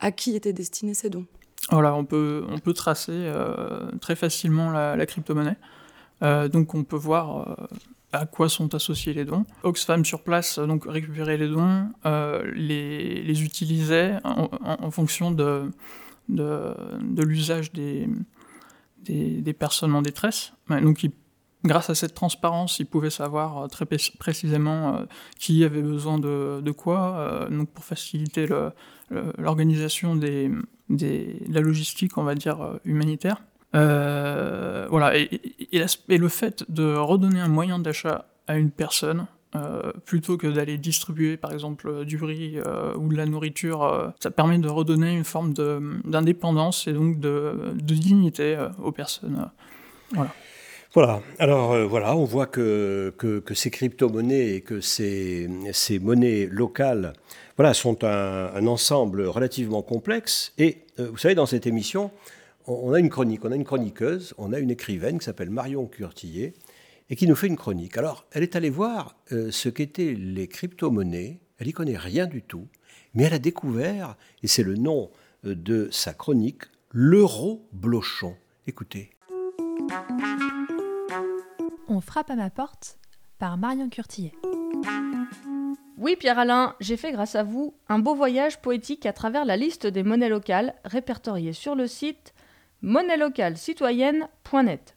à 0.00 0.10
qui 0.10 0.34
étaient 0.34 0.52
destinés 0.52 0.94
ces 0.94 1.10
dons. 1.10 1.26
Voilà, 1.70 1.94
on 1.94 2.04
peut, 2.04 2.44
on 2.48 2.58
peut 2.58 2.74
tracer 2.74 3.12
euh, 3.12 3.90
très 4.00 4.16
facilement 4.16 4.70
la, 4.70 5.06
crypto-monnaie. 5.06 5.56
Euh, 6.22 6.48
donc 6.48 6.74
on 6.74 6.84
peut 6.84 6.96
voir 6.96 7.56
à 8.12 8.24
quoi 8.24 8.48
sont 8.48 8.74
associés 8.74 9.12
les 9.14 9.24
dons. 9.24 9.44
Oxfam 9.62 10.04
sur 10.04 10.22
place 10.22 10.58
donc 10.58 10.84
récupérait 10.86 11.36
les 11.36 11.48
dons, 11.48 11.88
les, 12.04 13.22
les, 13.22 13.42
utilisait 13.42 14.16
en, 14.22 14.90
fonction 14.90 15.30
de, 15.30 15.70
de, 16.28 17.22
l'usage 17.22 17.72
des, 17.72 18.08
des, 19.04 19.52
personnes 19.52 19.94
en 19.94 20.02
détresse. 20.02 20.52
Donc 20.68 21.06
grâce 21.64 21.90
à 21.90 21.94
cette 21.94 22.14
transparence, 22.14 22.78
ils 22.78 22.86
pouvaient 22.86 23.10
savoir 23.10 23.68
très 23.68 23.86
précisément 23.86 25.02
qui 25.38 25.64
avait 25.64 25.82
besoin 25.82 26.18
de, 26.18 26.70
quoi, 26.70 27.48
donc 27.50 27.70
pour 27.70 27.84
faciliter 27.84 28.46
l'organisation 29.10 30.16
de 30.16 30.50
la 30.88 31.60
logistique, 31.60 32.16
on 32.18 32.24
va 32.24 32.34
dire, 32.34 32.60
euh, 32.60 32.76
humanitaire. 32.84 33.42
Euh, 33.74 34.86
voilà, 34.90 35.16
et, 35.16 35.28
le 36.08 36.28
fait 36.28 36.64
de 36.70 36.94
redonner 36.94 37.40
un 37.40 37.48
moyen 37.48 37.78
d'achat 37.78 38.26
à 38.46 38.56
une 38.56 38.70
personne, 38.70 39.26
euh, 39.54 39.92
plutôt 40.04 40.36
que 40.36 40.46
d'aller 40.46 40.76
distribuer 40.76 41.36
par 41.36 41.52
exemple 41.52 42.04
du 42.04 42.22
riz 42.22 42.58
ou 42.96 43.08
de 43.08 43.16
la 43.16 43.26
nourriture, 43.26 44.12
ça 44.20 44.30
permet 44.30 44.58
de 44.58 44.68
redonner 44.68 45.12
une 45.14 45.24
forme 45.24 45.52
d'indépendance 46.04 46.86
et 46.86 46.92
donc 46.92 47.20
de, 47.20 47.72
de 47.74 47.94
dignité 47.94 48.58
aux 48.82 48.92
personnes. 48.92 49.48
voilà. 50.12 50.32
Voilà, 50.94 51.20
alors 51.38 51.86
voilà, 51.86 52.16
on 52.16 52.24
voit 52.24 52.46
que, 52.46 53.12
que, 53.18 53.54
ces 53.54 53.70
crypto-monnaies 53.70 54.54
et 54.54 54.60
que 54.62 54.80
ces, 54.80 55.46
ces 55.72 55.98
monnaies 55.98 56.48
locales 56.50 57.12
voilà, 57.56 57.74
sont 57.74 58.04
un, 58.04 58.66
ensemble 58.66 59.22
relativement 59.22 59.82
complexe. 59.82 60.52
Et 60.58 60.78
euh, 60.98 61.08
vous 61.10 61.16
savez, 61.16 61.34
dans 61.34 61.46
cette 61.46 61.66
émission, 61.66 62.10
on, 62.66 62.92
a 62.92 63.00
une 63.00 63.08
chronique, 63.08 63.44
on 63.44 63.52
a 63.52 63.56
une 63.56 63.64
chroniqueuse, 63.64 64.34
on 64.38 64.52
a 64.52 64.58
une 64.58 64.70
écrivaine 64.70 65.18
qui 65.18 65.24
s'appelle 65.24 65.50
Marion 65.50 65.86
Curtillet 65.86 66.54
et 67.10 67.16
qui 67.16 67.26
nous 67.26 67.34
fait 67.34 67.46
une 67.46 67.56
chronique. 67.56 67.96
Alors, 67.96 68.26
elle 68.32 68.42
est 68.42 68.56
allée 68.56 68.70
voir 68.70 69.16
euh, 69.32 69.50
ce 69.50 69.68
qu'étaient 69.68 70.14
les 70.14 70.48
crypto-monnaies. 70.48 71.40
Elle 71.58 71.66
n'y 71.66 71.72
connaît 71.72 71.96
rien 71.96 72.26
du 72.26 72.42
tout, 72.42 72.68
mais 73.14 73.24
elle 73.24 73.34
a 73.34 73.38
découvert, 73.38 74.16
et 74.42 74.48
c'est 74.48 74.62
le 74.62 74.74
nom 74.74 75.10
euh, 75.44 75.54
de 75.54 75.88
sa 75.90 76.12
chronique, 76.12 76.64
l'euro 76.90 77.66
blochon. 77.72 78.36
Écoutez. 78.66 79.10
On 81.88 82.00
frappe 82.00 82.30
à 82.30 82.36
ma 82.36 82.50
porte 82.50 82.98
par 83.38 83.56
Marion 83.56 83.88
Curtillet. 83.88 84.32
Oui, 85.98 86.14
Pierre-Alain, 86.16 86.74
j'ai 86.78 86.98
fait 86.98 87.12
grâce 87.12 87.36
à 87.36 87.42
vous 87.42 87.74
un 87.88 87.98
beau 87.98 88.14
voyage 88.14 88.60
poétique 88.60 89.06
à 89.06 89.14
travers 89.14 89.46
la 89.46 89.56
liste 89.56 89.86
des 89.86 90.02
monnaies 90.02 90.28
locales 90.28 90.74
répertoriées 90.84 91.54
sur 91.54 91.74
le 91.74 91.86
site 91.86 92.34
monnaie-locale-citoyenne.net. 92.82 94.94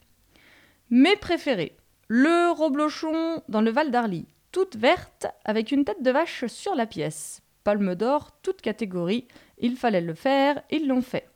Mes 0.89 1.15
préférés 1.15 1.78
le 2.11 2.51
roblochon 2.51 3.43
dans 3.49 3.61
le 3.61 3.69
Val 3.69 3.91
d'Arly, 3.91 4.25
toute 4.51 4.75
verte 4.75 5.27
avec 5.45 5.71
une 5.71 5.85
tête 5.85 6.01
de 6.01 6.09
vache 6.09 6.47
sur 6.47 6.73
la 6.73 6.87
pièce. 6.87 7.43
Palme 7.63 7.93
d'or, 7.93 8.31
toute 8.41 8.61
catégorie, 8.61 9.27
il 9.59 9.77
fallait 9.77 10.01
le 10.01 10.15
faire, 10.15 10.63
ils 10.71 10.87
l'ont 10.87 11.03
fait. 11.03 11.29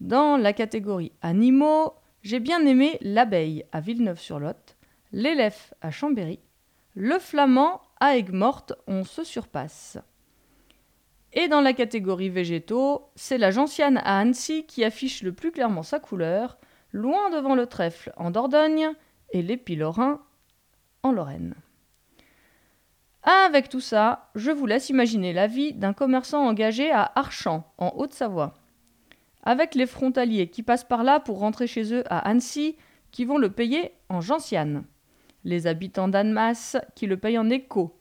Dans 0.00 0.36
la 0.36 0.52
catégorie 0.52 1.12
animaux, 1.22 1.94
j'ai 2.22 2.40
bien 2.40 2.66
aimé 2.66 2.98
l'abeille 3.00 3.64
à 3.72 3.80
Villeneuve-sur-Lot, 3.80 4.76
l'élève 5.12 5.72
à 5.80 5.90
Chambéry, 5.90 6.40
le 6.94 7.18
flamand 7.18 7.80
à 8.00 8.18
Aigues-Mortes, 8.18 8.74
on 8.86 9.02
se 9.04 9.24
surpasse. 9.24 9.96
Et 11.32 11.48
dans 11.48 11.62
la 11.62 11.72
catégorie 11.72 12.28
végétaux, 12.28 13.08
c'est 13.16 13.38
la 13.38 13.50
gentiane 13.50 13.96
à 14.04 14.18
Annecy 14.18 14.66
qui 14.66 14.84
affiche 14.84 15.22
le 15.22 15.32
plus 15.32 15.52
clairement 15.52 15.82
sa 15.82 16.00
couleur, 16.00 16.58
loin 16.92 17.30
devant 17.30 17.54
le 17.54 17.66
trèfle 17.66 18.12
en 18.18 18.30
Dordogne 18.30 18.92
et 19.34 19.42
l'épilorin 19.42 20.22
en 21.02 21.12
Lorraine. 21.12 21.54
Avec 23.22 23.68
tout 23.68 23.80
ça, 23.80 24.30
je 24.34 24.50
vous 24.50 24.64
laisse 24.64 24.88
imaginer 24.88 25.34
la 25.34 25.46
vie 25.46 25.74
d'un 25.74 25.92
commerçant 25.92 26.46
engagé 26.46 26.90
à 26.90 27.12
Archamps, 27.14 27.70
en 27.76 27.92
Haute-Savoie. 27.96 28.54
Avec 29.42 29.74
les 29.74 29.86
frontaliers 29.86 30.48
qui 30.48 30.62
passent 30.62 30.84
par 30.84 31.04
là 31.04 31.20
pour 31.20 31.40
rentrer 31.40 31.66
chez 31.66 31.92
eux 31.92 32.04
à 32.06 32.18
Annecy, 32.20 32.76
qui 33.10 33.26
vont 33.26 33.38
le 33.38 33.50
payer 33.50 33.92
en 34.08 34.22
gentiane 34.22 34.84
les 35.44 35.66
habitants 35.66 36.08
d'Annemasse 36.08 36.76
qui 36.94 37.06
le 37.06 37.18
payent 37.18 37.38
en 37.38 37.50
écho, 37.50 37.98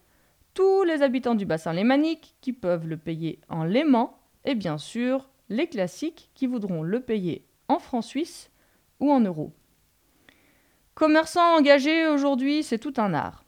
tous 0.53 0.83
les 0.83 1.01
habitants 1.01 1.35
du 1.35 1.45
bassin 1.45 1.73
lémanique 1.73 2.35
qui 2.39 2.53
peuvent 2.53 2.87
le 2.87 2.95
payer 2.95 3.39
en 3.49 3.65
léman, 3.65 4.17
et 4.45 4.55
bien 4.55 4.77
sûr 4.77 5.29
les 5.49 5.67
classiques 5.67 6.29
qui 6.35 6.47
voudront 6.47 6.83
le 6.83 7.01
payer 7.01 7.45
en 7.67 7.79
francs 7.79 8.05
suisses 8.05 8.49
ou 8.99 9.11
en 9.11 9.19
euros. 9.19 9.51
Commerçant 10.95 11.57
engagé 11.57 12.07
aujourd'hui, 12.07 12.63
c'est 12.63 12.79
tout 12.79 12.93
un 12.97 13.13
art. 13.13 13.43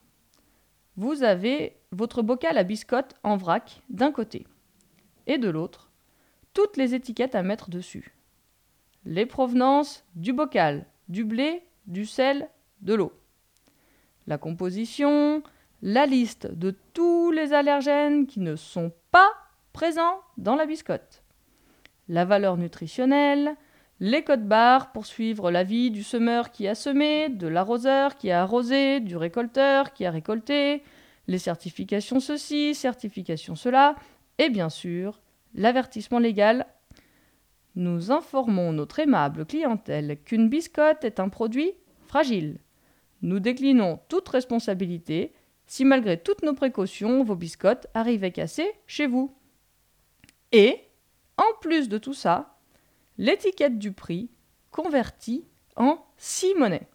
Vous 0.97 1.23
avez 1.23 1.77
votre 1.91 2.21
bocal 2.21 2.57
à 2.57 2.63
biscotte 2.63 3.15
en 3.23 3.37
vrac 3.37 3.81
d'un 3.89 4.11
côté, 4.11 4.47
et 5.27 5.37
de 5.37 5.49
l'autre, 5.49 5.91
toutes 6.53 6.77
les 6.77 6.95
étiquettes 6.95 7.35
à 7.35 7.43
mettre 7.43 7.69
dessus. 7.69 8.15
Les 9.05 9.25
provenances 9.25 10.05
du 10.15 10.33
bocal, 10.33 10.85
du 11.09 11.23
blé, 11.23 11.63
du 11.85 12.05
sel, 12.05 12.49
de 12.81 12.93
l'eau 12.93 13.13
la 14.27 14.37
composition, 14.37 15.43
la 15.81 16.05
liste 16.05 16.47
de 16.47 16.75
tous 16.93 17.31
les 17.31 17.53
allergènes 17.53 18.27
qui 18.27 18.39
ne 18.39 18.55
sont 18.55 18.91
pas 19.11 19.29
présents 19.73 20.21
dans 20.37 20.55
la 20.55 20.65
biscotte, 20.65 21.23
la 22.07 22.25
valeur 22.25 22.57
nutritionnelle, 22.57 23.55
les 23.99 24.23
codes 24.23 24.47
barres 24.47 24.91
pour 24.91 25.05
suivre 25.05 25.51
la 25.51 25.63
vie 25.63 25.91
du 25.91 26.03
semeur 26.03 26.51
qui 26.51 26.67
a 26.67 26.75
semé, 26.75 27.29
de 27.29 27.47
l'arroseur 27.47 28.15
qui 28.15 28.31
a 28.31 28.41
arrosé, 28.41 28.99
du 28.99 29.15
récolteur 29.15 29.93
qui 29.93 30.05
a 30.05 30.11
récolté, 30.11 30.83
les 31.27 31.37
certifications 31.37 32.19
ceci, 32.19 32.75
certifications 32.75 33.55
cela, 33.55 33.95
et 34.37 34.49
bien 34.49 34.69
sûr 34.69 35.21
l'avertissement 35.53 36.19
légal. 36.19 36.67
Nous 37.75 38.11
informons 38.11 38.73
notre 38.73 38.99
aimable 38.99 39.45
clientèle 39.45 40.17
qu'une 40.23 40.49
biscotte 40.49 41.03
est 41.03 41.19
un 41.19 41.29
produit 41.29 41.71
fragile. 42.07 42.59
Nous 43.21 43.39
déclinons 43.39 43.99
toute 44.09 44.29
responsabilité 44.29 45.33
si 45.67 45.83
malgré 45.83 46.21
toutes 46.21 46.43
nos 46.43 46.53
précautions, 46.53 47.23
vos 47.23 47.35
biscottes 47.35 47.87
arrivaient 47.93 48.31
cassées 48.31 48.71
chez 48.85 49.07
vous. 49.07 49.35
Et, 50.51 50.79
en 51.37 51.59
plus 51.59 51.89
de 51.89 51.97
tout 51.97 52.13
ça, 52.13 52.54
l'étiquette 53.17 53.79
du 53.79 53.91
prix 53.91 54.29
convertie 54.71 55.45
en 55.75 55.99
six 56.17 56.53
monnaies. 56.55 56.87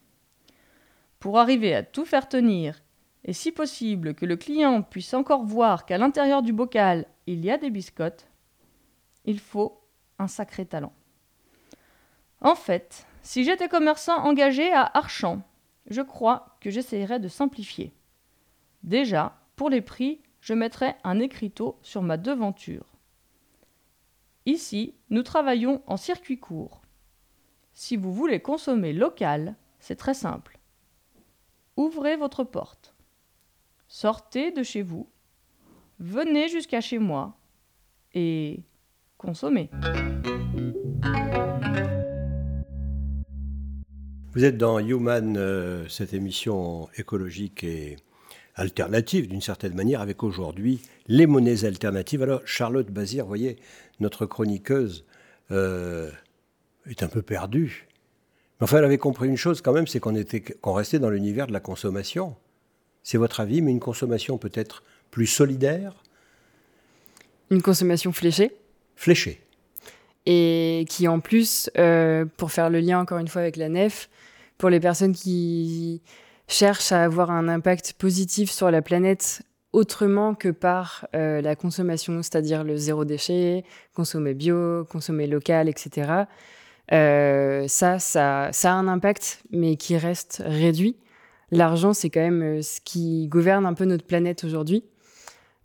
Pour 1.19 1.39
arriver 1.39 1.75
à 1.75 1.83
tout 1.83 2.05
faire 2.05 2.29
tenir, 2.29 2.83
et 3.25 3.33
si 3.33 3.53
possible 3.53 4.15
que 4.15 4.27
le 4.27 4.37
client 4.37 4.83
puisse 4.83 5.15
encore 5.15 5.45
voir 5.45 5.85
qu'à 5.85 5.99
l'intérieur 5.99 6.43
du 6.43 6.53
bocal 6.53 7.07
il 7.27 7.45
y 7.45 7.51
a 7.51 7.59
des 7.59 7.71
biscottes, 7.71 8.27
il 9.25 9.39
faut 9.39 9.81
un 10.19 10.29
sacré 10.29 10.65
talent. 10.65 10.93
En 12.41 12.55
fait, 12.55 13.07
si 13.23 13.45
j'étais 13.45 13.69
commerçant 13.69 14.17
engagé 14.25 14.73
à 14.73 14.91
Archamps, 14.95 15.43
je 15.87 16.01
crois 16.01 16.57
que 16.61 16.71
j'essayerai 16.71 17.19
de 17.19 17.29
simplifier. 17.29 17.93
Déjà, 18.83 19.39
pour 19.57 19.69
les 19.69 19.83
prix, 19.83 20.23
je 20.41 20.55
mettrai 20.55 20.95
un 21.05 21.21
écriteau 21.21 21.79
sur 21.83 22.03
ma 22.03 22.17
devanture. 22.17 22.90
Ici, 24.47 24.95
nous 25.11 25.23
travaillons 25.23 25.83
en 25.87 25.97
circuit 25.97 26.39
court. 26.39 26.81
Si 27.75 27.97
vous 27.97 28.13
voulez 28.13 28.41
consommer 28.41 28.93
local, 28.93 29.57
c'est 29.79 29.97
très 29.97 30.15
simple. 30.15 30.59
Ouvrez 31.77 32.17
votre 32.17 32.45
porte. 32.45 32.95
Sortez 33.87 34.51
de 34.51 34.63
chez 34.63 34.83
vous. 34.83 35.11
Venez 35.99 36.49
jusqu'à 36.49 36.81
chez 36.81 36.99
moi. 36.99 37.39
Et 38.15 38.63
consommez. 39.19 39.71
Vous 44.33 44.45
êtes 44.45 44.57
dans 44.57 44.79
Human, 44.79 45.37
euh, 45.37 45.89
cette 45.89 46.15
émission 46.15 46.89
écologique 46.97 47.65
et 47.65 47.97
alternative 48.61 49.29
d'une 49.29 49.41
certaine 49.41 49.75
manière, 49.75 50.01
avec 50.01 50.23
aujourd'hui 50.23 50.83
les 51.07 51.27
monnaies 51.27 51.65
alternatives. 51.65 52.23
Alors 52.23 52.43
Charlotte 52.45 52.91
Bazir, 52.91 53.27
voyez, 53.27 53.57
notre 53.99 54.27
chroniqueuse 54.27 55.05
euh, 55.51 56.11
est 56.89 57.03
un 57.03 57.09
peu 57.09 57.23
perdue. 57.23 57.89
Mais 58.61 58.65
enfin, 58.65 58.79
elle 58.79 58.85
avait 58.85 58.99
compris 58.99 59.29
une 59.29 59.37
chose 59.37 59.63
quand 59.63 59.73
même, 59.73 59.87
c'est 59.87 60.01
qu'on 60.01 60.73
restait 60.73 60.99
dans 60.99 61.11
l'univers 61.11 61.47
de 61.47 61.53
la 61.53 61.61
consommation. 61.61 62.37
C'est 63.03 63.19
votre 63.19 63.41
avis, 63.41 63.63
mais 63.63 63.71
une 63.71 63.81
consommation 63.81 64.37
peut-être 64.37 64.83
plus 65.11 65.27
solidaire? 65.27 66.03
Une 67.51 67.63
consommation 67.63 68.13
fléchée 68.13 68.53
Fléchée 68.97 69.41
et 70.27 70.85
qui 70.89 71.09
en 71.09 71.21
plus, 71.21 71.71
euh, 71.79 72.25
pour 72.37 72.53
faire 72.53 72.71
le 72.71 72.81
lien 72.81 73.01
encore 73.01 73.19
une 73.19 73.29
fois 73.29 73.43
avec 73.43 73.57
la 73.57 73.69
nef, 73.69 74.09
pour 74.59 74.69
les 74.69 74.81
personnes 74.81 75.15
qui 75.15 76.03
cherchent 76.51 76.93
à 76.93 77.03
avoir 77.03 77.31
un 77.31 77.49
impact 77.49 77.95
positif 77.95 78.51
sur 78.51 78.71
la 78.71 78.83
planète 78.83 79.43
autrement 79.73 80.35
que 80.35 80.49
par 80.49 81.07
la 81.13 81.55
consommation, 81.55 82.23
c'est-à-dire 82.23 82.65
le 82.65 82.77
zéro 82.77 83.05
déchet, 83.05 83.65
consommer 83.95 84.35
bio, 84.35 84.85
consommer 84.87 85.29
local, 85.29 85.69
etc. 85.69 86.25
ça, 86.91 87.99
ça, 88.01 88.49
ça 88.51 88.73
a 88.73 88.75
un 88.75 88.89
impact, 88.89 89.45
mais 89.53 89.77
qui 89.77 89.97
reste 89.97 90.43
réduit. 90.45 90.97
L'argent, 91.53 91.93
c'est 91.93 92.11
quand 92.11 92.21
même 92.21 92.63
ce 92.63 92.81
qui 92.81 93.29
gouverne 93.29 93.65
un 93.65 93.75
peu 93.75 93.85
notre 93.85 94.05
planète 94.05 94.43
aujourd'hui. 94.43 94.83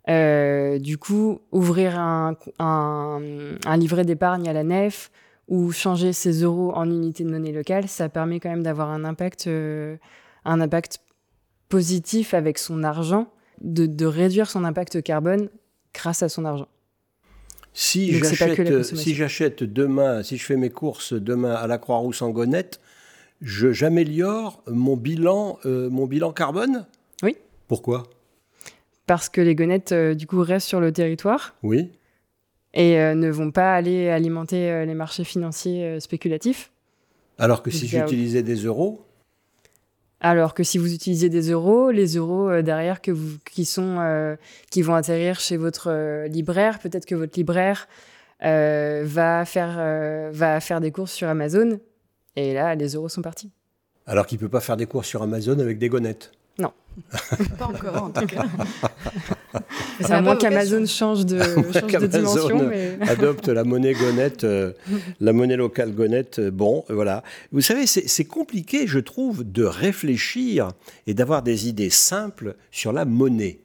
Euh, 0.08 0.78
du 0.78 0.98
coup, 0.98 1.40
ouvrir 1.50 1.98
un, 1.98 2.36
un, 2.60 3.76
livret 3.76 4.04
d'épargne 4.04 4.48
à 4.48 4.52
la 4.52 4.62
nef 4.62 5.10
ou 5.48 5.72
changer 5.72 6.12
ses 6.12 6.42
euros 6.42 6.72
en 6.74 6.88
unités 6.88 7.24
de 7.24 7.30
monnaie 7.30 7.52
locale, 7.52 7.88
ça 7.88 8.08
permet 8.08 8.38
quand 8.40 8.50
même 8.50 8.62
d'avoir 8.62 8.90
un 8.90 9.04
impact, 9.04 9.46
euh, 9.48 9.96
un 10.46 10.60
impact 10.60 11.00
positif 11.68 12.34
avec 12.34 12.58
son 12.58 12.82
argent, 12.82 13.30
de, 13.60 13.86
de, 13.86 14.06
réduire 14.06 14.48
son 14.48 14.64
impact 14.64 15.02
carbone 15.02 15.48
grâce 15.94 16.22
à 16.22 16.28
son 16.28 16.44
argent. 16.44 16.68
Si 17.72 18.12
j'achète, 18.12 18.82
si 18.82 19.14
j'achète 19.14 19.62
demain, 19.62 20.22
si 20.22 20.38
je 20.38 20.44
fais 20.44 20.56
mes 20.56 20.70
courses 20.70 21.12
demain 21.12 21.54
à 21.54 21.66
la 21.66 21.78
Croix-Rousse 21.78 22.22
en 22.22 22.30
Gonette, 22.30 22.80
j'améliore 23.42 24.62
mon 24.66 24.96
bilan, 24.96 25.58
euh, 25.66 25.90
mon 25.90 26.06
bilan 26.06 26.32
carbone? 26.32 26.86
Oui. 27.22 27.36
Pourquoi? 27.68 28.04
Parce 29.06 29.28
que 29.28 29.40
les 29.40 29.54
gonettes, 29.54 29.92
euh, 29.92 30.14
du 30.14 30.26
coup, 30.26 30.42
restent 30.42 30.68
sur 30.68 30.80
le 30.80 30.92
territoire. 30.92 31.54
Oui. 31.62 31.90
Et 32.74 32.98
euh, 32.98 33.14
ne 33.14 33.30
vont 33.30 33.52
pas 33.52 33.74
aller 33.74 34.08
alimenter 34.08 34.70
euh, 34.70 34.84
les 34.84 34.94
marchés 34.94 35.24
financiers 35.24 36.00
spéculatifs. 36.00 36.70
Alors 37.38 37.62
que 37.62 37.70
si 37.70 37.86
j'utilisais 37.86 38.42
des 38.42 38.56
euros 38.56 39.05
alors 40.20 40.54
que 40.54 40.62
si 40.62 40.78
vous 40.78 40.94
utilisez 40.94 41.28
des 41.28 41.50
euros, 41.50 41.90
les 41.90 42.16
euros 42.16 42.62
derrière 42.62 43.00
que 43.00 43.10
vous, 43.10 43.36
qui, 43.50 43.64
sont, 43.64 44.36
qui 44.70 44.82
vont 44.82 44.94
atterrir 44.94 45.40
chez 45.40 45.56
votre 45.56 46.26
libraire, 46.26 46.78
peut-être 46.78 47.06
que 47.06 47.14
votre 47.14 47.36
libraire 47.38 47.86
va, 48.40 49.44
faire, 49.44 50.30
va 50.32 50.60
faire 50.60 50.80
des 50.80 50.90
courses 50.90 51.12
sur 51.12 51.28
Amazon, 51.28 51.78
et 52.36 52.54
là, 52.54 52.74
les 52.74 52.94
euros 52.94 53.08
sont 53.08 53.22
partis. 53.22 53.50
Alors 54.06 54.26
qu'il 54.26 54.36
ne 54.36 54.40
peut 54.40 54.48
pas 54.48 54.60
faire 54.60 54.76
des 54.76 54.86
courses 54.86 55.08
sur 55.08 55.22
Amazon 55.22 55.58
avec 55.58 55.78
des 55.78 55.88
gonettes 55.88 56.32
non. 56.58 56.72
pas 57.58 57.66
encore, 57.66 58.04
en 58.04 58.10
tout 58.10 58.26
cas. 58.26 58.44
à 60.10 60.20
moins 60.20 60.36
qu'Amazon 60.36 60.86
change 60.86 61.26
de, 61.26 61.40
change 61.40 61.92
de 61.92 62.06
dimension. 62.06 62.70
adopte 63.02 63.48
la 63.48 63.64
monnaie 63.64 63.94
gonette, 63.94 64.44
euh, 64.44 64.72
la 65.20 65.32
monnaie 65.32 65.56
locale 65.56 65.94
gonette. 65.94 66.38
Euh, 66.38 66.50
bon, 66.50 66.84
voilà. 66.88 67.22
Vous 67.52 67.60
savez, 67.60 67.86
c'est 67.86 68.24
compliqué, 68.24 68.86
je 68.86 68.98
trouve, 68.98 69.44
de 69.44 69.64
réfléchir 69.64 70.72
et 71.06 71.14
d'avoir 71.14 71.42
des 71.42 71.68
idées 71.68 71.90
simples 71.90 72.56
sur 72.70 72.92
la 72.92 73.04
monnaie. 73.04 73.60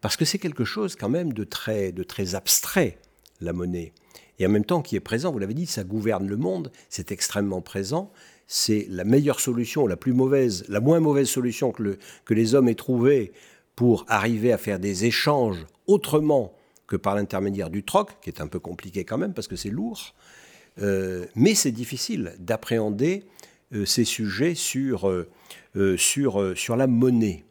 Parce 0.00 0.16
que 0.16 0.24
c'est 0.24 0.38
quelque 0.38 0.64
chose 0.64 0.96
quand 0.96 1.08
même 1.08 1.32
de 1.32 1.44
très, 1.44 1.92
de 1.92 2.02
très 2.02 2.34
abstrait, 2.34 2.98
la 3.40 3.52
monnaie. 3.52 3.92
Et 4.38 4.46
en 4.46 4.48
même 4.48 4.64
temps 4.64 4.82
qui 4.82 4.96
est 4.96 5.00
présent, 5.00 5.30
vous 5.30 5.38
l'avez 5.38 5.54
dit, 5.54 5.66
ça 5.66 5.84
gouverne 5.84 6.26
le 6.26 6.36
monde, 6.36 6.72
c'est 6.88 7.12
extrêmement 7.12 7.60
présent 7.60 8.10
c'est 8.54 8.86
la 8.90 9.04
meilleure 9.04 9.40
solution, 9.40 9.86
la 9.86 9.96
plus 9.96 10.12
mauvaise, 10.12 10.66
la 10.68 10.80
moins 10.80 11.00
mauvaise 11.00 11.26
solution 11.26 11.72
que, 11.72 11.96
les 12.28 12.54
hommes 12.54 12.68
aient 12.68 12.74
trouvée 12.74 13.32
pour 13.76 14.04
arriver 14.08 14.52
à 14.52 14.58
faire 14.58 14.78
des 14.78 15.06
échanges 15.06 15.64
autrement 15.86 16.52
que 16.86 16.96
par 16.96 17.14
l'intermédiaire 17.14 17.70
du 17.70 17.82
troc, 17.82 18.10
qui 18.20 18.28
est 18.28 18.42
un 18.42 18.48
peu 18.48 18.58
compliqué 18.58 19.04
quand 19.06 19.16
même 19.16 19.32
parce 19.32 19.48
que 19.48 19.56
c'est 19.56 19.70
lourd. 19.70 20.14
Euh, 20.82 21.24
mais 21.34 21.54
c'est 21.54 21.72
difficile 21.72 22.34
d'appréhender 22.38 23.24
euh, 23.72 23.86
ces 23.86 24.04
sujets 24.04 24.54
sur, 24.54 25.08
euh, 25.08 25.96
sur, 25.96 26.76
la 26.76 26.86
monnaie. 26.86 27.44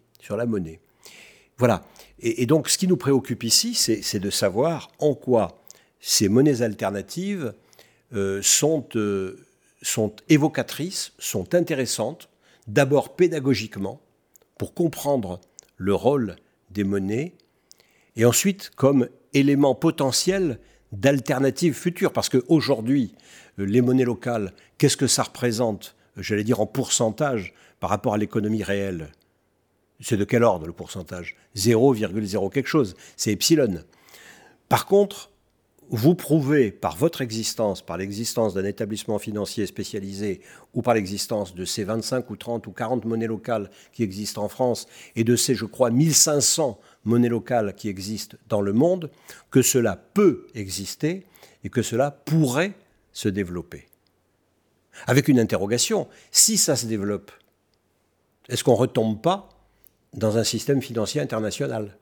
Voilà. 1.57 1.83
Et 2.19 2.45
donc, 2.45 2.69
ce 2.69 2.77
qui 2.77 2.87
nous 2.87 2.97
préoccupe 2.97 3.43
ici, 3.43 3.73
c'est 3.73 4.19
de 4.19 4.29
savoir 4.29 4.91
en 4.99 5.15
quoi 5.15 5.63
ces 5.99 6.29
monnaies 6.29 6.61
alternatives 6.61 7.55
sont 8.41 8.87
sont 9.81 10.15
évocatrices, 10.29 11.13
sont 11.17 11.55
intéressantes, 11.55 12.29
d'abord 12.67 13.15
pédagogiquement, 13.15 13.99
pour 14.57 14.73
comprendre 14.73 15.41
le 15.77 15.95
rôle 15.95 16.35
des 16.69 16.83
monnaies, 16.83 17.33
et 18.15 18.25
ensuite 18.25 18.71
comme 18.75 19.09
élément 19.33 19.75
potentiel 19.75 20.59
d'alternatives 20.91 21.73
futures. 21.73 22.13
Parce 22.13 22.29
qu'aujourd'hui, 22.29 23.15
euh, 23.59 23.65
les 23.65 23.81
monnaies 23.81 24.03
locales, 24.03 24.53
qu'est-ce 24.77 24.97
que 24.97 25.07
ça 25.07 25.23
représente, 25.23 25.95
j'allais 26.17 26.43
dire 26.43 26.59
en 26.59 26.67
pourcentage, 26.67 27.53
par 27.79 27.89
rapport 27.89 28.13
à 28.13 28.17
l'économie 28.17 28.63
réelle? 28.63 29.11
C'est 29.99 30.17
de 30.17 30.23
quel 30.23 30.43
ordre 30.43 30.67
le 30.67 30.73
pourcentage? 30.73 31.35
0,0 31.55 32.51
quelque 32.51 32.67
chose, 32.67 32.95
c'est 33.15 33.31
epsilon. 33.31 33.83
Par 34.67 34.85
contre, 34.85 35.30
vous 35.93 36.15
prouvez 36.15 36.71
par 36.71 36.95
votre 36.95 37.21
existence, 37.21 37.81
par 37.81 37.97
l'existence 37.97 38.53
d'un 38.53 38.63
établissement 38.63 39.19
financier 39.19 39.65
spécialisé 39.65 40.39
ou 40.73 40.81
par 40.81 40.93
l'existence 40.93 41.53
de 41.53 41.65
ces 41.65 41.83
25 41.83 42.29
ou 42.29 42.37
30 42.37 42.65
ou 42.67 42.71
40 42.71 43.03
monnaies 43.03 43.27
locales 43.27 43.69
qui 43.91 44.03
existent 44.03 44.41
en 44.41 44.47
France 44.47 44.87
et 45.17 45.25
de 45.25 45.35
ces, 45.35 45.53
je 45.53 45.65
crois, 45.65 45.91
1500 45.91 46.79
monnaies 47.03 47.27
locales 47.27 47.75
qui 47.75 47.89
existent 47.89 48.37
dans 48.47 48.61
le 48.61 48.71
monde, 48.71 49.11
que 49.49 49.61
cela 49.61 49.97
peut 49.97 50.47
exister 50.55 51.25
et 51.65 51.69
que 51.69 51.81
cela 51.81 52.09
pourrait 52.09 52.73
se 53.11 53.27
développer. 53.27 53.89
Avec 55.07 55.27
une 55.27 55.39
interrogation, 55.39 56.07
si 56.31 56.57
ça 56.57 56.77
se 56.77 56.85
développe, 56.85 57.31
est-ce 58.47 58.63
qu'on 58.63 58.73
ne 58.73 58.77
retombe 58.77 59.21
pas 59.21 59.49
dans 60.13 60.37
un 60.37 60.45
système 60.45 60.81
financier 60.81 61.19
international? 61.19 61.97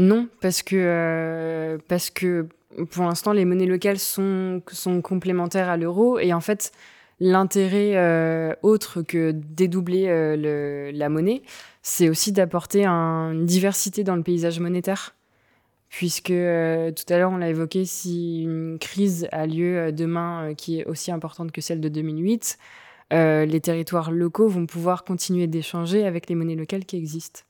Non, 0.00 0.28
parce 0.40 0.62
que, 0.62 0.76
euh, 0.76 1.78
parce 1.88 2.08
que 2.08 2.48
pour 2.90 3.04
l'instant, 3.04 3.32
les 3.32 3.44
monnaies 3.44 3.66
locales 3.66 3.98
sont, 3.98 4.62
complémentaires 5.04 5.68
à 5.68 5.76
l'euro. 5.76 6.18
Et 6.18 6.32
en 6.32 6.40
fait, 6.40 6.72
l'intérêt 7.20 7.96
euh, 7.96 8.54
autre 8.62 9.02
que 9.02 9.32
dédoubler 9.32 10.06
euh, 10.08 10.90
la 10.94 11.08
monnaie, 11.10 11.42
c'est 11.82 12.08
aussi 12.08 12.32
d'apporter 12.32 12.86
une 12.86 13.44
diversité 13.44 14.02
dans 14.02 14.16
le 14.16 14.22
paysage 14.22 14.58
monétaire. 14.58 15.14
Puisque 15.90 16.28
tout 16.28 16.32
à 16.32 17.18
l'heure, 17.18 17.32
on 17.32 17.36
l'a 17.36 17.50
évoqué, 17.50 17.84
si 17.84 18.44
une 18.44 18.78
crise 18.78 19.28
a 19.32 19.46
lieu 19.46 19.92
demain 19.92 20.54
qui 20.56 20.80
est 20.80 20.84
aussi 20.86 21.10
importante 21.10 21.50
que 21.50 21.60
celle 21.60 21.80
de 21.80 21.88
2008, 21.88 22.58
les 23.10 23.60
territoires 23.60 24.12
locaux 24.12 24.46
vont 24.46 24.66
pouvoir 24.66 25.02
continuer 25.02 25.48
d'échanger 25.48 26.06
avec 26.06 26.28
les 26.28 26.36
monnaies 26.36 26.54
locales 26.54 26.84
qui 26.84 26.96
existent. 26.96 27.40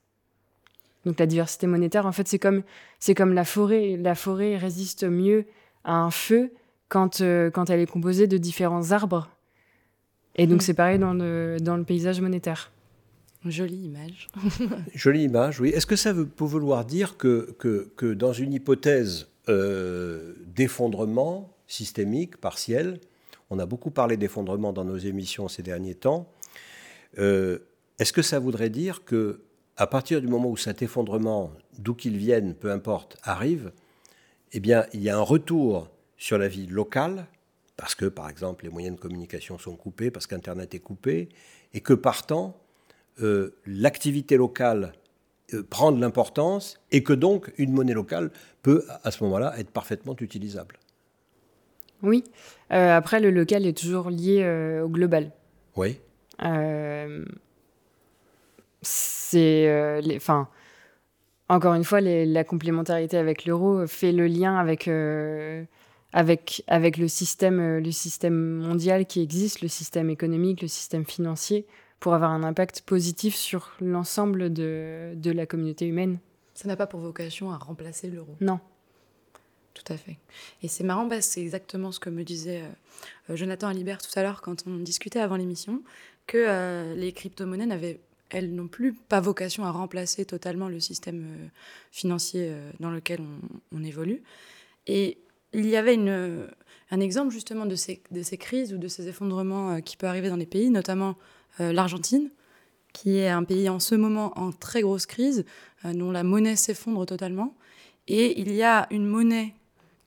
Donc 1.05 1.19
la 1.19 1.25
diversité 1.25 1.67
monétaire, 1.67 2.05
en 2.05 2.11
fait, 2.11 2.27
c'est 2.27 2.39
comme, 2.39 2.63
c'est 2.99 3.15
comme 3.15 3.33
la 3.33 3.43
forêt. 3.43 3.97
La 3.97 4.15
forêt 4.15 4.57
résiste 4.57 5.03
mieux 5.03 5.45
à 5.83 5.95
un 5.95 6.11
feu 6.11 6.51
quand, 6.89 7.21
euh, 7.21 7.49
quand 7.49 7.69
elle 7.69 7.79
est 7.79 7.89
composée 7.89 8.27
de 8.27 8.37
différents 8.37 8.91
arbres. 8.91 9.29
Et 10.35 10.47
donc 10.47 10.59
mm. 10.59 10.61
c'est 10.61 10.73
pareil 10.73 10.99
dans 10.99 11.13
le, 11.13 11.57
dans 11.59 11.77
le 11.77 11.83
paysage 11.83 12.21
monétaire. 12.21 12.71
Jolie 13.45 13.85
image. 13.85 14.27
Jolie 14.93 15.23
image, 15.23 15.59
oui. 15.59 15.69
Est-ce 15.69 15.87
que 15.87 15.95
ça 15.95 16.13
veut, 16.13 16.27
peut 16.27 16.45
vouloir 16.45 16.85
dire 16.85 17.17
que, 17.17 17.55
que, 17.57 17.91
que 17.95 18.13
dans 18.13 18.33
une 18.33 18.53
hypothèse 18.53 19.27
euh, 19.49 20.33
d'effondrement 20.45 21.51
systémique, 21.67 22.37
partiel, 22.37 22.99
on 23.49 23.57
a 23.57 23.65
beaucoup 23.65 23.89
parlé 23.89 24.15
d'effondrement 24.17 24.73
dans 24.73 24.85
nos 24.85 24.97
émissions 24.97 25.47
ces 25.47 25.63
derniers 25.63 25.95
temps, 25.95 26.29
euh, 27.17 27.59
est-ce 27.97 28.13
que 28.13 28.21
ça 28.21 28.39
voudrait 28.39 28.69
dire 28.69 29.03
que 29.03 29.41
à 29.81 29.87
partir 29.87 30.21
du 30.21 30.27
moment 30.27 30.47
où 30.47 30.57
cet 30.57 30.83
effondrement, 30.83 31.51
d'où 31.79 31.95
qu'il 31.95 32.15
vienne, 32.15 32.53
peu 32.53 32.69
importe, 32.69 33.17
arrive, 33.23 33.71
eh 34.51 34.59
bien, 34.59 34.85
il 34.93 35.01
y 35.01 35.09
a 35.09 35.17
un 35.17 35.21
retour 35.21 35.89
sur 36.17 36.37
la 36.37 36.47
vie 36.47 36.67
locale, 36.67 37.25
parce 37.77 37.95
que, 37.95 38.05
par 38.05 38.29
exemple, 38.29 38.65
les 38.65 38.69
moyens 38.69 38.95
de 38.95 39.01
communication 39.01 39.57
sont 39.57 39.75
coupés, 39.75 40.11
parce 40.11 40.27
qu'Internet 40.27 40.75
est 40.75 40.79
coupé, 40.79 41.29
et 41.73 41.79
que, 41.81 41.93
partant, 41.93 42.55
euh, 43.23 43.55
l'activité 43.65 44.37
locale 44.37 44.93
euh, 45.55 45.63
prend 45.67 45.91
de 45.91 45.99
l'importance, 45.99 46.79
et 46.91 47.01
que 47.01 47.13
donc 47.13 47.51
une 47.57 47.71
monnaie 47.71 47.95
locale 47.95 48.29
peut, 48.61 48.85
à 49.03 49.09
ce 49.09 49.23
moment-là, 49.23 49.55
être 49.57 49.71
parfaitement 49.71 50.15
utilisable. 50.19 50.77
Oui. 52.03 52.23
Euh, 52.71 52.95
après, 52.95 53.19
le 53.19 53.31
local 53.31 53.65
est 53.65 53.75
toujours 53.75 54.11
lié 54.11 54.79
au 54.83 54.89
global. 54.89 55.31
Oui 55.75 55.99
c'est, 58.81 59.67
euh, 59.69 60.01
enfin, 60.15 60.47
encore 61.49 61.73
une 61.73 61.83
fois, 61.83 62.01
la 62.01 62.43
complémentarité 62.43 63.17
avec 63.17 63.45
l'euro 63.45 63.85
fait 63.87 64.11
le 64.11 64.27
lien 64.27 64.57
avec 64.57 64.87
euh, 64.87 65.63
avec 66.13 66.63
avec 66.67 66.97
le 66.97 67.07
système 67.07 67.59
euh, 67.59 67.79
le 67.79 67.91
système 67.91 68.57
mondial 68.57 69.05
qui 69.05 69.21
existe, 69.21 69.61
le 69.61 69.67
système 69.67 70.09
économique, 70.09 70.61
le 70.61 70.67
système 70.67 71.05
financier, 71.05 71.67
pour 71.99 72.13
avoir 72.13 72.31
un 72.31 72.43
impact 72.43 72.81
positif 72.81 73.35
sur 73.35 73.71
l'ensemble 73.79 74.51
de, 74.51 75.13
de 75.15 75.31
la 75.31 75.45
communauté 75.45 75.85
humaine. 75.85 76.19
Ça 76.53 76.67
n'a 76.67 76.75
pas 76.75 76.87
pour 76.87 76.99
vocation 76.99 77.51
à 77.51 77.57
remplacer 77.57 78.09
l'euro. 78.09 78.35
Non. 78.41 78.59
Tout 79.73 79.93
à 79.93 79.97
fait. 79.97 80.17
Et 80.63 80.67
c'est 80.67 80.83
marrant, 80.83 81.07
parce 81.07 81.25
c'est 81.25 81.41
exactement 81.41 81.93
ce 81.93 81.99
que 81.99 82.09
me 82.09 82.23
disait 82.23 82.61
Jonathan 83.29 83.69
Alibert 83.69 83.99
tout 84.01 84.11
à 84.19 84.21
l'heure 84.21 84.41
quand 84.41 84.67
on 84.67 84.77
discutait 84.77 85.21
avant 85.21 85.37
l'émission, 85.37 85.81
que 86.27 86.93
les 86.93 87.13
crypto-monnaies 87.13 87.65
n'avaient 87.65 88.01
elles 88.31 88.53
n'ont 88.53 88.67
plus 88.67 88.93
pas 88.93 89.19
vocation 89.19 89.65
à 89.65 89.71
remplacer 89.71 90.25
totalement 90.25 90.69
le 90.69 90.79
système 90.79 91.49
financier 91.91 92.53
dans 92.79 92.89
lequel 92.89 93.19
on, 93.71 93.83
évolue. 93.83 94.23
Et 94.87 95.19
il 95.53 95.67
y 95.67 95.75
avait 95.75 95.95
une, 95.95 96.47
un 96.91 96.99
exemple 96.99 97.31
justement 97.31 97.65
de 97.65 97.75
ces, 97.75 98.01
crises 98.37 98.73
ou 98.73 98.77
de 98.77 98.87
ces 98.87 99.07
effondrements 99.07 99.81
qui 99.81 99.97
peuvent 99.97 100.09
arriver 100.09 100.29
dans 100.29 100.35
les 100.35 100.45
pays, 100.45 100.69
notamment 100.69 101.17
l'Argentine, 101.59 102.29
qui 102.93 103.17
est 103.17 103.29
un 103.29 103.43
pays 103.43 103.69
en 103.69 103.79
ce 103.79 103.95
moment 103.95 104.37
en 104.39 104.51
très 104.51 104.81
grosse 104.81 105.05
crise, 105.05 105.45
dont 105.83 106.11
la 106.11 106.23
monnaie 106.23 106.55
s'effondre 106.55 107.05
totalement. 107.05 107.55
Et 108.07 108.39
il 108.39 108.53
y 108.53 108.63
a 108.63 108.87
une 108.91 109.05
monnaie 109.05 109.53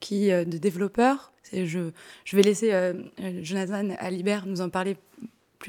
qui, 0.01 0.29
de 0.29 0.59
développeurs 0.59 1.35
je, 1.53 1.91
je, 2.25 2.37
vais 2.37 2.43
laisser 2.43 2.72
euh, 2.72 2.95
Jonathan 3.43 3.91
Alibert 3.99 4.47
nous 4.47 4.61
en 4.61 4.70
parler 4.70 4.97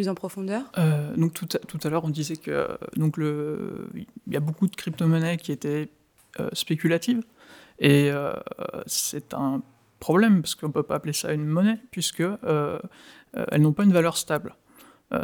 en 0.03 0.15
profondeur? 0.15 0.63
Euh, 0.77 1.15
donc 1.15 1.33
tout 1.33 1.79
à, 1.83 1.89
l'heure, 1.89 2.03
on 2.03 2.09
disait 2.09 2.37
que 2.37 2.67
donc 2.95 3.17
le, 3.17 3.89
il 3.95 4.33
y 4.33 4.37
a 4.37 4.39
beaucoup 4.39 4.67
de 4.67 4.75
crypto-monnaies 4.75 5.37
qui 5.37 5.51
étaient 5.51 5.89
euh, 6.39 6.49
spéculatives 6.53 7.23
et 7.79 8.09
c'est 8.85 9.33
un 9.33 9.61
problème 9.99 10.41
parce 10.41 10.55
qu'on 10.55 10.71
peut 10.71 10.83
pas 10.83 10.95
appeler 10.95 11.13
ça 11.13 11.33
une 11.33 11.45
monnaie 11.45 11.79
puisque 11.91 12.21
elles 12.21 13.61
n'ont 13.61 13.73
pas 13.73 13.83
une 13.83 13.91
valeur 13.91 14.15
stable. 14.15 14.55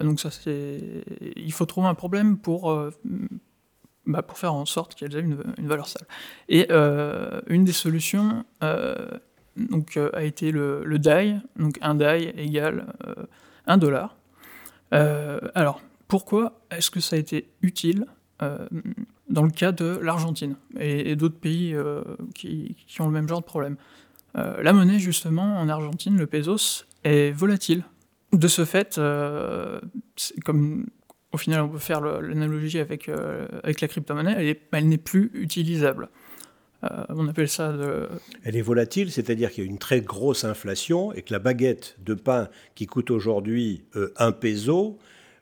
donc 0.03 0.19
ça 0.19 0.31
c'est, 0.31 1.05
il 1.37 1.53
faut 1.53 1.65
trouver 1.65 1.87
un 1.87 1.95
problème 1.95 2.37
pour 2.37 2.77
bah, 4.05 4.21
pour 4.21 4.37
faire 4.37 4.53
en 4.53 4.65
sorte 4.65 4.95
qu'elles 4.95 5.15
aient 5.15 5.21
une, 5.21 5.37
valeur 5.59 5.87
stable. 5.87 6.07
Et 6.49 6.69
une 7.47 7.63
des 7.63 7.71
solutions 7.71 8.43
donc, 9.57 9.97
euh, 9.97 10.09
a 10.13 10.23
été 10.23 10.51
le, 10.51 10.83
DAI. 10.97 11.39
Donc 11.57 11.77
un 11.81 11.95
DAI 11.95 12.33
égale 12.37 12.93
1 13.67 13.75
euh, 13.75 13.77
dollar. 13.77 14.15
Euh, 14.93 15.39
alors, 15.55 15.81
pourquoi 16.07 16.59
est-ce 16.71 16.91
que 16.91 16.99
ça 16.99 17.15
a 17.15 17.19
été 17.19 17.49
utile 17.61 18.05
dans 19.29 19.43
le 19.43 19.51
cas 19.51 19.71
de 19.71 19.99
l'Argentine 20.01 20.55
et, 20.79 21.15
d'autres 21.15 21.37
pays 21.37 21.75
qui, 22.33 22.75
qui, 22.87 23.01
ont 23.01 23.05
le 23.05 23.11
même 23.11 23.29
genre 23.29 23.41
de 23.41 23.45
problème? 23.45 23.77
La 24.33 24.73
monnaie, 24.73 24.97
justement, 24.97 25.59
en 25.59 25.69
Argentine, 25.69 26.17
le 26.17 26.25
pesos, 26.25 26.87
est 27.03 27.31
volatile. 27.31 27.83
De 28.33 28.47
ce 28.47 28.65
fait, 28.65 28.99
comme 30.43 30.87
au 31.31 31.37
final 31.37 31.61
on 31.61 31.69
peut 31.69 31.77
faire 31.77 32.01
l'analogie 32.01 32.79
avec, 32.79 33.09
avec 33.63 33.79
la 33.79 33.87
crypto-monnaie, 33.87 34.57
elle 34.71 34.87
n'est 34.87 34.97
plus 34.97 35.29
utilisable. 35.35 36.09
Euh, 36.83 37.05
on 37.09 37.27
appelle 37.27 37.49
ça. 37.49 37.73
Elle 38.43 38.55
est 38.55 38.61
volatile, 38.61 39.11
c'est-à-dire 39.11 39.51
qu'il 39.51 39.63
y 39.63 39.67
a 39.67 39.69
une 39.69 39.77
très 39.77 40.01
grosse 40.01 40.43
inflation 40.43 41.13
et 41.13 41.21
que 41.21 41.33
la 41.33 41.39
baguette 41.39 41.95
de 42.03 42.13
pain 42.13 42.49
qui 42.75 42.87
coûte 42.87 43.11
aujourd'hui 43.11 43.83
euh, 43.95 44.13
un 44.17 44.31
peso, 44.31 44.97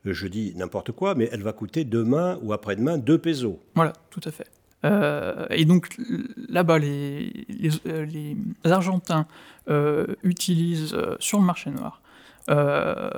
euh, 0.05 0.13
je 0.13 0.27
dis 0.27 0.53
n'importe 0.55 0.91
quoi, 0.91 1.15
mais 1.15 1.29
elle 1.31 1.43
va 1.43 1.53
coûter 1.53 1.85
demain 1.85 2.39
ou 2.41 2.53
après-demain 2.53 2.97
deux 2.97 3.17
pesos. 3.17 3.59
Voilà, 3.75 3.93
tout 4.09 4.21
à 4.25 4.31
fait. 4.31 4.47
et 5.51 5.65
donc 5.65 5.95
là-bas, 6.49 6.79
les, 6.79 7.45
les, 7.49 8.37
Argentins 8.63 9.27
utilisent 10.23 10.95
sur 11.19 11.39
le 11.39 11.45
marché 11.45 11.69
noir, 11.69 12.01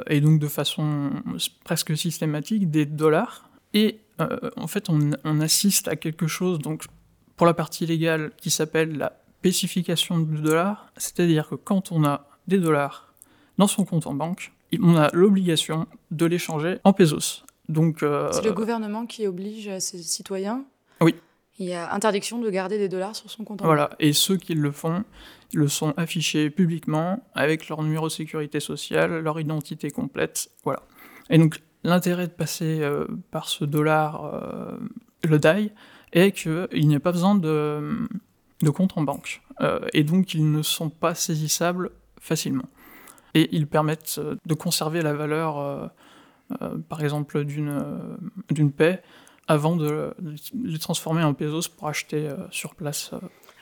et 0.07 0.21
donc 0.21 0.39
de 0.39 0.47
façon 0.47 1.11
presque 1.63 1.95
systématique, 1.95 2.71
des 2.71 2.85
dollars. 2.85 3.49
Et 3.73 3.99
en 4.57 4.67
fait, 4.67 4.89
on, 4.89 5.11
on, 5.23 5.39
assiste 5.39 5.87
à 5.87 5.95
quelque 5.95 6.25
chose, 6.25 6.57
donc 6.57 6.85
pour 7.41 7.47
la 7.47 7.55
partie 7.55 7.87
légale 7.87 8.33
qui 8.37 8.51
s'appelle 8.51 8.99
la 8.99 9.13
spécification 9.39 10.19
du 10.19 10.41
dollar, 10.43 10.91
c'est-à-dire 10.95 11.49
que 11.49 11.55
quand 11.55 11.91
on 11.91 12.05
a 12.05 12.27
des 12.45 12.59
dollars 12.59 13.15
dans 13.57 13.65
son 13.65 13.83
compte 13.83 14.05
en 14.05 14.13
banque, 14.13 14.53
on 14.79 14.95
a 14.95 15.09
l'obligation 15.11 15.87
de 16.11 16.27
les 16.27 16.37
changer 16.37 16.77
en 16.83 16.93
pesos. 16.93 17.43
Donc, 17.67 18.03
euh, 18.03 18.29
c'est 18.31 18.43
le 18.43 18.53
gouvernement 18.53 19.07
qui 19.07 19.25
oblige 19.25 19.75
ses 19.79 20.03
citoyens. 20.03 20.65
Oui. 21.01 21.15
Il 21.57 21.65
y 21.65 21.73
a 21.73 21.91
interdiction 21.91 22.37
de 22.37 22.47
garder 22.51 22.77
des 22.77 22.89
dollars 22.89 23.15
sur 23.15 23.31
son 23.31 23.43
compte 23.43 23.63
en 23.63 23.65
banque. 23.65 23.75
Voilà, 23.75 23.89
et 23.97 24.13
ceux 24.13 24.37
qui 24.37 24.53
le 24.53 24.71
font, 24.71 25.03
le 25.51 25.67
sont 25.67 25.95
affichés 25.97 26.51
publiquement 26.51 27.23
avec 27.33 27.69
leur 27.69 27.81
numéro 27.81 28.05
de 28.05 28.11
sécurité 28.11 28.59
sociale, 28.59 29.17
leur 29.17 29.39
identité 29.39 29.89
complète. 29.89 30.51
Voilà. 30.63 30.83
Et 31.31 31.39
donc 31.39 31.59
l'intérêt 31.83 32.27
de 32.27 32.33
passer 32.33 32.81
euh, 32.81 33.07
par 33.31 33.49
ce 33.49 33.65
dollar, 33.65 34.25
euh, 34.25 34.77
le 35.23 35.39
DAI, 35.39 35.71
et 36.13 36.31
qu'il 36.31 36.87
n'y 36.87 36.95
a 36.95 36.99
pas 36.99 37.11
besoin 37.11 37.35
de, 37.35 38.07
de 38.61 38.69
compte 38.69 38.97
en 38.97 39.03
banque. 39.03 39.41
Euh, 39.61 39.79
et 39.93 40.03
donc 40.03 40.33
ils 40.33 40.49
ne 40.49 40.61
sont 40.61 40.89
pas 40.89 41.15
saisissables 41.15 41.91
facilement. 42.19 42.65
Et 43.33 43.49
ils 43.55 43.67
permettent 43.67 44.17
euh, 44.19 44.35
de 44.45 44.53
conserver 44.53 45.01
la 45.01 45.13
valeur, 45.13 45.57
euh, 45.59 45.87
par 46.89 47.01
exemple, 47.01 47.43
d'une 47.45 48.71
paix 48.71 49.01
avant 49.47 49.75
de 49.75 50.13
les 50.63 50.79
transformer 50.79 51.23
en 51.23 51.33
pesos 51.33 51.67
pour 51.67 51.87
acheter 51.87 52.29
sur 52.51 52.75
place. 52.75 53.11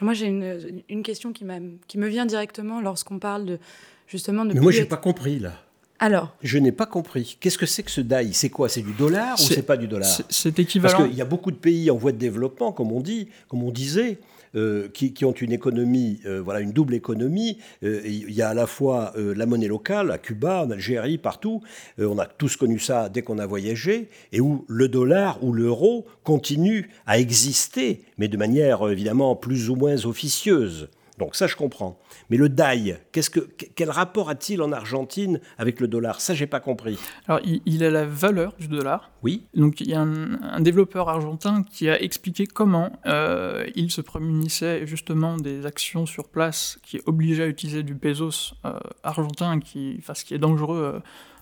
Moi, 0.01 0.13
j'ai 0.13 0.27
une, 0.27 0.81
une, 0.87 1.03
question 1.03 1.33
qui, 1.33 1.45
qui 1.87 1.97
me 1.97 2.07
vient 2.07 2.25
directement 2.25 2.79
lorsqu'on 2.79 3.19
parle 3.19 3.45
de 3.45 3.59
justement 4.07 4.45
de. 4.45 4.53
Mais 4.53 4.59
moi, 4.59 4.71
j'ai 4.71 4.85
pas 4.85 4.97
compris 4.97 5.39
là. 5.39 5.53
Alors 5.99 6.35
Je 6.41 6.57
n'ai 6.57 6.71
pas 6.71 6.85
compris. 6.85 7.37
Qu'est-ce 7.39 7.57
que 7.57 7.65
c'est 7.65 7.83
que 7.83 7.91
ce 7.91 8.01
DAI? 8.01 8.31
C'est 8.33 8.49
quoi? 8.49 8.69
C'est 8.69 8.81
du 8.81 8.93
dollar 8.93 9.35
ou 9.35 9.43
c'est 9.43 9.61
pas 9.63 9.77
du 9.77 9.87
dollar? 9.87 10.09
C'est 10.29 10.57
équivalent. 10.59 10.97
Parce 10.97 11.09
qu'il 11.09 11.17
y 11.17 11.21
a 11.21 11.25
beaucoup 11.25 11.51
de 11.51 11.57
pays 11.57 11.91
en 11.91 11.97
voie 11.97 12.11
de 12.11 12.17
développement, 12.17 12.71
comme 12.71 12.91
on 12.91 13.01
dit, 13.01 13.27
comme 13.47 13.63
on 13.63 13.71
disait, 13.71 14.19
euh, 14.55 14.87
qui, 14.89 15.25
ont 15.25 15.31
une 15.31 15.51
économie, 15.51 16.21
euh, 16.25 16.41
voilà, 16.41 16.61
une 16.61 16.71
double 16.71 16.95
économie. 16.95 17.59
Euh, 17.83 18.01
il 18.03 18.31
y 18.31 18.41
a 18.41 18.49
à 18.49 18.53
la 18.55 18.65
fois 18.65 19.13
la 19.15 19.45
monnaie 19.45 19.67
locale, 19.67 20.11
à 20.11 20.17
Cuba, 20.17 20.65
en 20.65 20.71
Algérie, 20.71 21.17
partout. 21.17 21.61
on 21.99 22.17
a 22.17 22.25
tous 22.25 22.55
connu 22.55 22.79
ça 22.79 23.09
dès 23.09 23.21
qu'on 23.21 23.37
a 23.37 23.45
voyagé, 23.45 24.09
et 24.31 24.39
où 24.39 24.65
le 24.67 24.87
dollar 24.87 25.43
ou 25.43 25.53
l'euro 25.53 26.05
continue 26.23 26.89
à 27.05 27.19
exister, 27.19 28.01
mais 28.17 28.27
de 28.27 28.37
manière 28.37 28.87
évidemment 28.89 29.35
plus 29.35 29.69
ou 29.69 29.75
moins 29.75 30.05
officieuse. 30.05 30.89
Donc 31.19 31.35
ça, 31.35 31.47
je 31.47 31.55
comprends. 31.57 31.99
Mais 32.29 32.37
le 32.37 32.47
DAI, 32.47 32.97
qu'est-ce 33.11 33.29
que, 33.29 33.41
quel 33.41 33.89
rapport 33.89 34.29
a-t-il 34.29 34.61
en 34.61 34.71
Argentine 34.71 35.41
avec 35.57 35.81
le 35.81 35.87
dollar? 35.87 36.21
Ça, 36.21 36.33
j'ai 36.33 36.47
pas 36.47 36.61
compris. 36.61 36.97
Alors, 37.27 37.41
il, 37.43 37.83
a 37.83 37.91
la 37.91 38.05
valeur 38.05 38.53
du 38.57 38.69
dollar. 38.69 39.11
Oui. 39.21 39.45
Donc, 39.53 39.81
il 39.81 39.89
y 39.89 39.93
a 39.93 40.01
un, 40.01 40.61
développeur 40.61 41.09
argentin 41.09 41.63
qui 41.63 41.89
a 41.89 42.01
expliqué 42.01 42.47
comment 42.47 42.91
euh, 43.05 43.67
il 43.75 43.91
se 43.91 44.01
prémunissait 44.01 44.87
justement 44.87 45.35
des 45.35 45.65
actions 45.65 46.05
sur 46.05 46.29
place 46.29 46.79
qui 46.83 47.01
obligeaient 47.05 47.43
à 47.43 47.47
utiliser 47.47 47.83
du 47.83 47.95
pesos 47.95 48.53
euh, 48.65 48.79
argentin, 49.03 49.59
qui, 49.59 49.97
enfin, 49.99 50.13
ce 50.13 50.23
qui 50.23 50.33
est 50.33 50.39
dangereux 50.39 51.01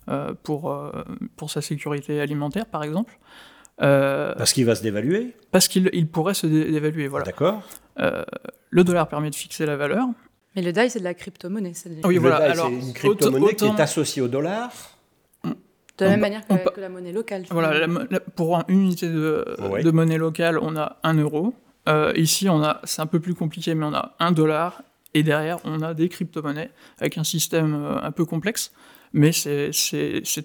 euh, 0.09 0.33
pour, 0.43 0.75
pour 1.35 1.51
sa 1.51 1.61
sécurité 1.61 2.19
alimentaire, 2.19 2.65
par 2.65 2.83
exemple. 2.83 3.19
Parce 3.77 4.53
qu'il 4.53 4.65
va 4.65 4.75
se 4.75 4.83
dévaluer 4.83 5.35
Parce 5.51 5.67
qu'il 5.67 6.07
pourrait 6.07 6.33
se 6.33 6.47
dévaluer, 6.47 7.07
voilà. 7.07 7.25
D'accord. 7.25 7.63
Le 7.97 8.83
dollar 8.83 9.07
permet 9.07 9.29
de 9.29 9.35
fixer 9.35 9.65
la 9.65 9.77
valeur. 9.77 10.07
Mais 10.55 10.63
le 10.63 10.73
DAI, 10.73 10.89
c'est 10.89 10.99
de 10.99 11.03
la 11.03 11.13
crypto-monnaie. 11.13 11.73
Oui, 12.03 12.17
voilà. 12.17 12.55
c'est 12.55 12.67
une 12.67 12.93
crypto-monnaie 12.93 13.53
qui 13.53 13.65
est 13.65 13.79
associée 13.79 14.21
au 14.21 14.27
dollar. 14.27 14.71
De 15.97 16.05
la 16.05 16.11
même 16.11 16.19
manière 16.19 16.41
que, 16.45 16.79
la 16.79 16.89
monnaie 16.89 17.11
locale. 17.11 17.45
Voilà, 17.49 17.87
pour 18.35 18.63
une 18.67 18.81
unité 18.81 19.07
de, 19.07 19.91
monnaie 19.91 20.17
locale, 20.17 20.59
on 20.59 20.75
a 20.75 20.97
un 21.03 21.15
euro. 21.15 21.53
Euh, 21.87 22.11
ici, 22.15 22.49
on 22.49 22.61
a, 22.63 22.81
c'est 22.83 23.01
un 23.01 23.05
peu 23.05 23.19
plus 23.19 23.33
compliqué, 23.33 23.73
mais 23.73 23.85
on 23.85 23.93
a 23.93 24.15
un 24.19 24.31
dollar. 24.31 24.83
Et 25.13 25.23
derrière, 25.23 25.57
on 25.63 25.81
a 25.81 25.93
des 25.93 26.09
crypto-monnaies 26.09 26.69
avec 26.99 27.17
un 27.17 27.23
système 27.23 27.73
euh, 27.73 28.01
un 28.01 28.11
peu 28.11 28.25
complexe. 28.25 28.71
Mais 29.13 29.31
c'est, 29.31 29.71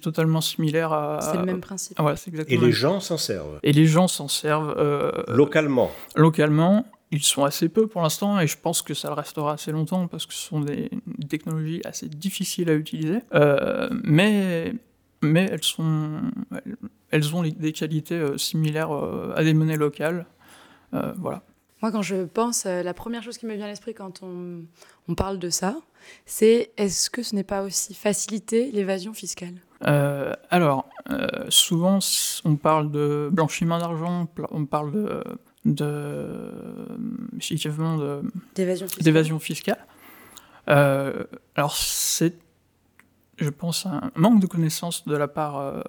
totalement 0.00 0.40
similaire 0.40 0.92
à. 0.92 1.20
C'est 1.20 1.36
le 1.36 1.44
même 1.44 1.60
principe. 1.60 1.98
Ah, 2.00 2.12
exactement 2.12 2.44
Et 2.48 2.64
les 2.64 2.72
gens 2.72 3.00
s'en 3.00 3.18
servent? 3.18 3.58
Et 3.62 3.72
les 3.72 3.86
gens 3.86 4.08
s'en 4.08 4.28
servent. 4.28 4.74
Euh, 4.78 5.10
localement. 5.28 5.90
Localement. 6.16 6.86
Ils 7.12 7.22
sont 7.22 7.44
assez 7.44 7.68
peu 7.68 7.86
pour 7.86 8.00
l'instant 8.00 8.40
et 8.40 8.46
je 8.46 8.56
pense 8.56 8.80
que 8.80 8.94
ça 8.94 9.08
le 9.08 9.14
restera 9.14 9.52
assez 9.52 9.70
longtemps 9.70 10.08
parce 10.08 10.24
que 10.24 10.32
ce 10.32 10.48
sont 10.48 10.60
des, 10.62 10.90
technologies 11.28 11.82
assez 11.84 12.08
difficiles 12.08 12.70
à 12.70 12.74
utiliser. 12.74 13.18
Euh, 13.34 13.90
mais, 14.02 14.72
mais 15.20 15.46
elles, 15.52 15.62
sont, 15.62 16.22
elles 17.10 17.36
ont 17.36 17.42
des 17.42 17.72
qualités 17.72 18.14
euh, 18.14 18.38
similaires 18.38 18.92
euh, 18.92 19.34
à 19.36 19.44
des 19.44 19.52
monnaies 19.52 19.76
locales. 19.76 20.24
voilà. 21.18 21.42
Moi, 21.82 21.92
quand 21.92 22.00
je 22.00 22.24
pense, 22.24 22.64
la 22.64 22.94
première 22.94 23.22
chose 23.22 23.36
qui 23.36 23.44
me 23.44 23.54
vient 23.54 23.66
à 23.66 23.68
l'esprit 23.68 23.92
quand 23.92 24.22
on, 24.22 24.62
on, 25.08 25.14
parle 25.14 25.38
de 25.38 25.50
ça, 25.50 25.76
c'est 26.26 26.72
est-ce 26.76 27.10
que 27.10 27.22
ce 27.22 27.34
n'est 27.34 27.44
pas 27.44 27.62
aussi 27.62 27.94
faciliter 27.94 28.70
l'évasion 28.72 29.12
fiscale? 29.14 29.54
Alors, 30.50 30.88
souvent, 31.48 31.98
on 32.44 32.56
parle 32.56 32.90
de 32.92 33.28
blanchiment 33.32 33.78
d'argent, 33.78 34.28
on 34.52 34.64
parle 34.64 34.92
de 34.92 35.22
de, 35.64 36.50
d'évasion 38.54 39.38
fiscale. 39.38 39.86
Euh, 40.68 41.24
alors 41.54 41.76
c'est, 41.76 42.38
je 43.36 43.50
pense, 43.50 43.86
un 43.86 44.10
manque 44.16 44.40
de 44.40 44.46
connaissances 44.46 45.06
de 45.06 45.16
la 45.16 45.28
part 45.28 45.58
euh, 45.58 45.80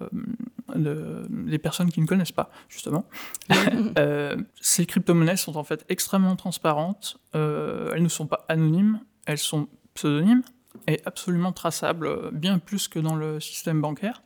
de, 0.74 1.26
des 1.28 1.58
personnes 1.58 1.90
qui 1.90 2.00
ne 2.00 2.06
connaissent 2.06 2.32
pas, 2.32 2.50
justement. 2.68 3.06
Euh, 3.98 4.36
ces 4.60 4.86
crypto-monnaies 4.86 5.36
sont 5.36 5.56
en 5.56 5.62
fait 5.62 5.84
extrêmement 5.88 6.34
transparentes, 6.34 7.18
elles 7.32 8.02
ne 8.02 8.08
sont 8.08 8.26
pas 8.26 8.44
anonymes, 8.48 9.00
elles 9.26 9.38
sont 9.38 9.68
pseudonymes 9.94 10.42
et 10.88 11.00
absolument 11.04 11.52
traçables, 11.52 12.30
bien 12.32 12.58
plus 12.58 12.88
que 12.88 12.98
dans 12.98 13.14
le 13.14 13.40
système 13.40 13.80
bancaire. 13.80 14.22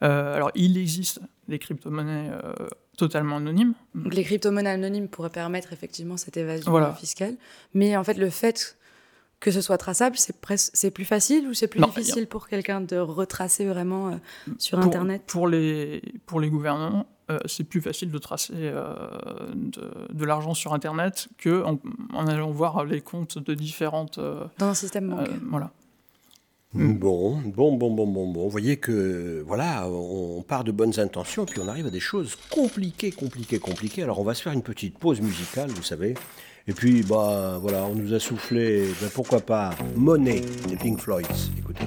alors, 0.00 0.50
il 0.54 0.76
existe 0.76 1.20
des 1.48 1.58
crypto-monnaies 1.58 2.30
totalement 2.96 3.36
anonymes. 3.36 3.74
Donc, 3.94 4.14
les 4.14 4.24
crypto-monnaies 4.24 4.70
anonymes 4.70 5.08
pourraient 5.08 5.30
permettre 5.30 5.72
effectivement 5.72 6.16
cette 6.16 6.36
évasion 6.36 6.94
fiscale. 6.94 7.36
Mais 7.72 7.96
en 7.96 8.04
fait, 8.04 8.18
le 8.18 8.30
fait 8.30 8.76
que 9.44 9.50
ce 9.50 9.60
soit 9.60 9.76
traçable, 9.76 10.16
c'est, 10.16 10.90
plus 10.90 11.04
facile 11.04 11.46
ou 11.46 11.52
c'est 11.52 11.68
plus 11.68 11.80
difficile 11.80 12.26
pour 12.26 12.48
quelqu'un 12.48 12.80
de 12.80 12.96
retracer 12.96 13.66
vraiment 13.66 14.08
euh, 14.08 14.16
sur 14.58 14.78
Internet? 14.78 15.22
pour 15.26 15.48
les, 15.48 16.00
pour 16.24 16.40
les 16.40 16.48
gouvernements, 16.48 17.06
euh, 17.30 17.38
c'est 17.46 17.64
plus 17.64 17.80
facile 17.80 18.10
de 18.10 18.18
tracer 18.18 18.52
euh, 18.54 18.94
de, 19.54 20.24
l'argent 20.24 20.54
sur 20.54 20.74
Internet 20.74 21.28
qu'en 21.42 21.78
en, 22.12 22.26
allant 22.26 22.50
voir 22.50 22.84
les 22.84 23.00
comptes 23.00 23.38
de 23.38 23.54
différentes... 23.54 24.18
Dans 24.58 24.66
un 24.66 24.74
système 24.74 25.10
bancaire. 25.10 25.34
voilà. 25.50 25.70
Bon, 26.74 27.36
bon, 27.36 27.76
bon, 27.76 27.90
bon, 27.92 28.06
bon, 28.06 28.32
bon. 28.32 28.42
Vous 28.42 28.50
voyez 28.50 28.78
que, 28.78 29.44
voilà, 29.46 29.88
on 29.88 30.42
part 30.42 30.64
de 30.64 30.72
bonnes 30.72 30.98
intentions, 30.98 31.46
puis 31.46 31.60
on 31.60 31.68
arrive 31.68 31.86
à 31.86 31.90
des 31.90 32.00
choses 32.00 32.36
compliquées, 32.50 33.12
compliquées, 33.12 33.60
compliquées. 33.60 34.02
Alors, 34.02 34.18
on 34.18 34.24
va 34.24 34.34
se 34.34 34.42
faire 34.42 34.52
une 34.52 34.62
petite 34.62 34.98
pause 34.98 35.20
musicale, 35.20 35.70
vous 35.70 35.84
savez. 35.84 36.14
Et 36.66 36.72
puis, 36.72 37.02
bah, 37.02 37.58
voilà, 37.60 37.84
on 37.84 37.94
nous 37.94 38.12
a 38.12 38.18
soufflé, 38.18 38.88
ben, 39.00 39.08
pourquoi 39.14 39.40
pas, 39.40 39.70
Money 39.94 40.42
des 40.68 40.76
Pink 40.76 40.98
Floyds. 40.98 41.52
Écoutez. 41.56 41.84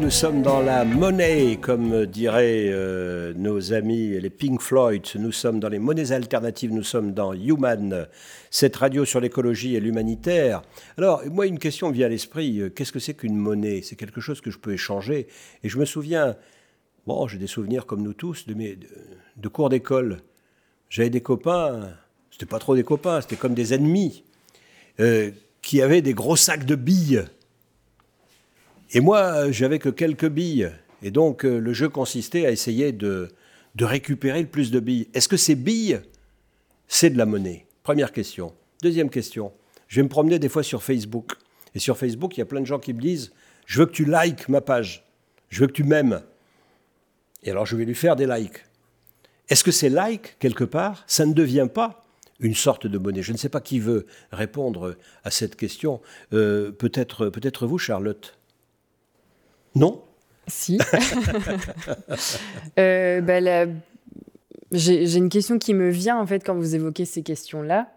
Nous 0.00 0.10
sommes 0.10 0.40
dans 0.40 0.62
la 0.62 0.86
monnaie, 0.86 1.58
comme 1.60 2.06
diraient 2.06 2.70
euh, 2.70 3.34
nos 3.36 3.74
amis 3.74 4.18
les 4.18 4.30
Pink 4.30 4.62
Floyd. 4.62 5.02
Nous 5.16 5.30
sommes 5.30 5.60
dans 5.60 5.68
les 5.68 5.78
monnaies 5.78 6.12
alternatives, 6.12 6.72
nous 6.72 6.82
sommes 6.82 7.12
dans 7.12 7.34
Human, 7.34 8.06
cette 8.50 8.76
radio 8.76 9.04
sur 9.04 9.20
l'écologie 9.20 9.76
et 9.76 9.80
l'humanitaire. 9.80 10.62
Alors, 10.96 11.22
moi, 11.30 11.46
une 11.46 11.58
question 11.58 11.90
vient 11.90 12.06
à 12.06 12.08
l'esprit. 12.08 12.60
Euh, 12.60 12.70
qu'est-ce 12.70 12.92
que 12.92 12.98
c'est 12.98 13.12
qu'une 13.12 13.36
monnaie? 13.36 13.82
C'est 13.82 13.96
quelque 13.96 14.22
chose 14.22 14.40
que 14.40 14.50
je 14.50 14.58
peux 14.58 14.72
échanger. 14.72 15.26
Et 15.62 15.68
je 15.68 15.78
me 15.78 15.84
souviens, 15.84 16.34
bon, 17.06 17.28
j'ai 17.28 17.38
des 17.38 17.46
souvenirs 17.46 17.84
comme 17.84 18.02
nous 18.02 18.14
tous 18.14 18.46
de, 18.46 18.54
mes, 18.54 18.78
de, 19.36 19.48
cours 19.48 19.68
d'école. 19.68 20.22
J'avais 20.88 21.10
des 21.10 21.20
copains, 21.20 21.90
c'était 22.30 22.46
pas 22.46 22.58
trop 22.58 22.74
des 22.74 22.84
copains, 22.84 23.20
c'était 23.20 23.36
comme 23.36 23.54
des 23.54 23.74
ennemis, 23.74 24.24
euh, 24.98 25.30
qui 25.60 25.82
avaient 25.82 26.02
des 26.02 26.14
gros 26.14 26.36
sacs 26.36 26.64
de 26.64 26.74
billes. 26.74 27.24
Et 28.92 29.00
moi, 29.00 29.52
j'avais 29.52 29.78
que 29.78 29.88
quelques 29.88 30.28
billes. 30.28 30.72
Et 31.02 31.10
donc, 31.12 31.44
euh, 31.44 31.58
le 31.58 31.72
jeu 31.72 31.88
consistait 31.88 32.46
à 32.46 32.50
essayer 32.50 32.90
de, 32.90 33.28
récupérer 33.80 34.42
le 34.42 34.48
plus 34.48 34.70
de 34.72 34.80
billes. 34.80 35.08
Est-ce 35.14 35.28
que 35.28 35.36
ces 35.36 35.54
billes, 35.54 36.00
c'est 36.88 37.10
de 37.10 37.18
la 37.18 37.24
monnaie? 37.24 37.66
Première 37.84 38.12
question. 38.12 38.52
Deuxième 38.82 39.08
question. 39.08 39.52
Je 39.86 39.96
vais 39.96 40.02
me 40.02 40.08
promener 40.08 40.38
des 40.40 40.48
fois 40.48 40.64
sur 40.64 40.82
Facebook. 40.82 41.32
Et 41.74 41.78
sur 41.78 41.96
Facebook, 41.96 42.36
il 42.36 42.40
y 42.40 42.42
a 42.42 42.46
plein 42.46 42.60
de 42.60 42.66
gens 42.66 42.80
qui 42.80 42.92
me 42.92 43.00
disent 43.00 43.32
Je 43.64 43.78
veux 43.78 43.86
que 43.86 43.92
tu 43.92 44.04
likes 44.04 44.48
ma 44.48 44.60
page. 44.60 45.06
Je 45.50 45.60
veux 45.60 45.68
que 45.68 45.72
tu 45.72 45.84
m'aimes. 45.84 46.22
Et 47.44 47.50
alors, 47.52 47.66
je 47.66 47.76
vais 47.76 47.84
lui 47.84 47.94
faire 47.94 48.16
des 48.16 48.26
likes. 48.26 48.64
Est-ce 49.48 49.62
que 49.62 49.70
ces 49.70 49.88
likes, 49.88 50.36
quelque 50.40 50.64
part, 50.64 51.04
ça 51.06 51.26
ne 51.26 51.32
devient 51.32 51.68
pas 51.72 52.04
une 52.40 52.54
sorte 52.54 52.88
de 52.88 52.98
monnaie? 52.98 53.22
Je 53.22 53.32
ne 53.32 53.36
sais 53.36 53.48
pas 53.48 53.60
qui 53.60 53.78
veut 53.78 54.06
répondre 54.32 54.96
à 55.22 55.30
cette 55.30 55.54
question. 55.54 56.00
Euh, 56.32 56.72
peut-être, 56.72 57.28
peut-être 57.28 57.66
vous, 57.66 57.78
Charlotte 57.78 58.39
non 59.74 60.02
Si. 60.46 60.78
euh, 62.78 63.20
bah, 63.20 63.66
J'ai 64.72 65.16
une 65.16 65.28
question 65.28 65.58
qui 65.58 65.74
me 65.74 65.90
vient 65.90 66.18
en 66.18 66.26
fait 66.26 66.44
quand 66.44 66.54
vous 66.54 66.74
évoquez 66.74 67.04
ces 67.04 67.22
questions-là. 67.22 67.92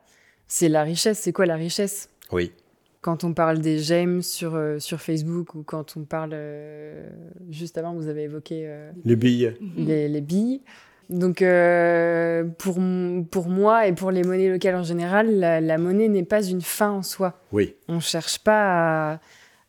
C'est 0.48 0.70
la 0.70 0.84
richesse. 0.84 1.20
C'est 1.20 1.34
quoi 1.34 1.46
la 1.46 1.56
richesse? 1.56 2.10
Oui. 2.32 2.52
Quand 3.02 3.24
on 3.24 3.34
parle 3.34 3.60
des 3.60 3.80
j'aime 3.80 4.22
sur, 4.22 4.56
euh, 4.56 4.80
sur 4.80 5.02
Facebook 5.02 5.56
ou 5.56 5.64
quand 5.64 5.98
on 5.98 6.04
parle. 6.04 6.32
Euh, 6.34 7.10
juste 7.50 7.78
avant, 7.78 7.94
vous 7.94 8.08
avez 8.08 8.24
évoqué. 8.24 8.70
Les 9.04 9.16
billes. 9.16 9.56
Les, 9.76 10.08
les 10.08 10.22
billes. 10.22 10.62
Donc, 11.10 11.44
pour, 12.58 12.80
pour 13.30 13.50
moi 13.50 13.88
et 13.88 13.94
pour 13.94 14.12
les 14.12 14.24
monnaies 14.24 14.50
locales 14.50 14.76
en 14.76 14.84
général, 14.84 15.38
la, 15.38 15.60
la 15.60 15.78
monnaie 15.78 16.08
n'est 16.08 16.24
pas 16.24 16.44
une 16.44 16.62
fin 16.62 16.92
en 16.92 17.04
soi. 17.04 17.42
Oui. 17.52 17.76
On 17.88 17.96
ne 17.96 18.00
cherche 18.00 18.40
pas 18.40 19.14
à 19.14 19.20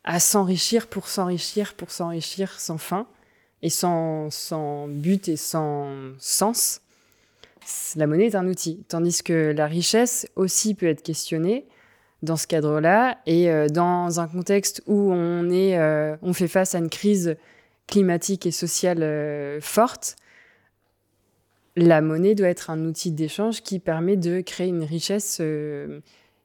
à 0.04 0.20
s'enrichir 0.20 0.86
pour 0.86 1.08
s'enrichir, 1.08 1.74
pour 1.74 1.90
s'enrichir 1.90 2.60
sans 2.60 2.78
fin 2.78 3.06
et 3.62 3.70
sans, 3.70 4.30
sans 4.30 4.86
but 4.86 5.28
et 5.28 5.36
sans 5.36 5.88
sens. 6.18 6.82
La 7.96 8.06
monnaie 8.06 8.26
est 8.26 8.34
un 8.34 8.46
outil, 8.46 8.84
tandis 8.88 9.22
que 9.22 9.52
la 9.56 9.66
richesse 9.66 10.28
aussi 10.36 10.74
peut 10.74 10.86
être 10.86 11.02
questionnée 11.02 11.66
dans 12.22 12.36
ce 12.36 12.46
cadre-là 12.46 13.18
et 13.26 13.50
euh, 13.50 13.68
dans 13.68 14.20
un 14.20 14.28
contexte 14.28 14.82
où 14.86 15.12
on, 15.12 15.50
est, 15.50 15.78
euh, 15.78 16.16
on 16.22 16.34
fait 16.34 16.48
face 16.48 16.74
à 16.74 16.78
une 16.78 16.90
crise 16.90 17.36
climatique 17.86 18.46
et 18.46 18.50
sociale 18.50 19.02
euh, 19.02 19.60
forte, 19.62 20.16
la 21.76 22.02
monnaie 22.02 22.34
doit 22.34 22.48
être 22.48 22.70
un 22.70 22.84
outil 22.84 23.12
d'échange 23.12 23.62
qui 23.62 23.78
permet 23.78 24.16
de 24.16 24.42
créer 24.42 24.68
une 24.68 24.84
richesse, 24.84 25.40
une 25.40 26.02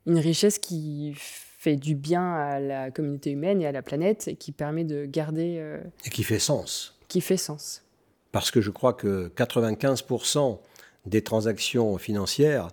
richesse 0.08 0.58
qui 0.58 1.14
fait 1.60 1.76
du 1.76 1.94
bien 1.94 2.32
à 2.36 2.58
la 2.58 2.90
communauté 2.90 3.32
humaine 3.32 3.62
et 3.62 3.68
à 3.68 3.74
la 3.74 3.82
planète 3.82 4.30
et 4.30 4.38
qui 4.38 4.54
permet 4.54 4.86
de 4.86 5.06
garder... 5.06 5.58
Euh, 5.60 5.82
et 6.06 6.10
qui 6.10 6.24
fait 6.24 6.40
sens. 6.40 6.98
Qui 7.10 7.20
fait 7.20 7.36
sens. 7.36 7.84
Parce 8.32 8.50
que 8.50 8.62
je 8.62 8.72
crois 8.72 8.94
que 8.94 9.30
95% 9.36 10.58
des 11.06 11.22
transactions 11.22 11.98
financières 11.98 12.70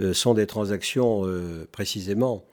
euh, 0.00 0.12
sont 0.12 0.34
des 0.34 0.46
transactions 0.46 1.24
euh, 1.24 1.66
précisément 1.72 2.44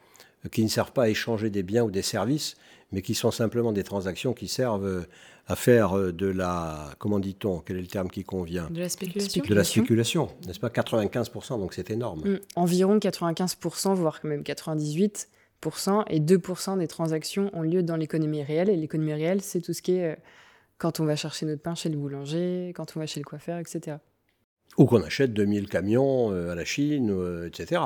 qui 0.50 0.64
ne 0.64 0.68
servent 0.68 0.92
pas 0.92 1.04
à 1.04 1.08
échanger 1.10 1.50
des 1.50 1.62
biens 1.62 1.84
ou 1.84 1.90
des 1.90 2.02
services, 2.02 2.56
mais 2.90 3.02
qui 3.02 3.14
sont 3.14 3.30
simplement 3.30 3.72
des 3.72 3.84
transactions 3.84 4.32
qui 4.32 4.48
servent 4.48 5.06
à 5.46 5.56
faire 5.56 6.12
de 6.12 6.26
la, 6.26 6.94
comment 6.98 7.18
dit-on, 7.18 7.58
quel 7.58 7.78
est 7.78 7.80
le 7.80 7.86
terme 7.86 8.08
qui 8.08 8.22
convient? 8.22 8.70
De 8.70 8.80
la 8.80 8.88
spéculation. 8.88 9.42
De 9.44 9.54
la 9.54 9.64
spéculation, 9.64 10.28
n'est-ce 10.46 10.60
pas? 10.60 10.68
95%, 10.68 11.58
donc 11.58 11.74
c'est 11.74 11.90
énorme. 11.90 12.20
Mmh. 12.20 12.38
environ 12.54 12.98
95%, 12.98 13.94
voire 13.94 14.20
même 14.22 14.42
98%, 14.42 15.26
et 16.08 16.20
2% 16.20 16.78
des 16.78 16.86
transactions 16.86 17.50
ont 17.52 17.62
lieu 17.62 17.82
dans 17.82 17.96
l'économie 17.96 18.42
réelle. 18.42 18.68
Et 18.68 18.76
l'économie 18.76 19.14
réelle, 19.14 19.42
c'est 19.42 19.60
tout 19.60 19.72
ce 19.72 19.82
qui 19.82 19.96
est 19.96 20.12
euh, 20.12 20.16
quand 20.78 21.00
on 21.00 21.04
va 21.04 21.16
chercher 21.16 21.46
notre 21.46 21.62
pain 21.62 21.74
chez 21.74 21.88
le 21.88 21.96
boulanger, 21.96 22.72
quand 22.74 22.96
on 22.96 23.00
va 23.00 23.06
chez 23.06 23.20
le 23.20 23.24
coiffeur, 23.24 23.58
etc. 23.58 23.98
Ou 24.78 24.84
qu'on 24.86 25.02
achète 25.02 25.32
2000 25.32 25.68
camions 25.68 26.32
euh, 26.32 26.50
à 26.50 26.54
la 26.54 26.64
Chine, 26.64 27.10
euh, 27.10 27.48
etc. 27.48 27.82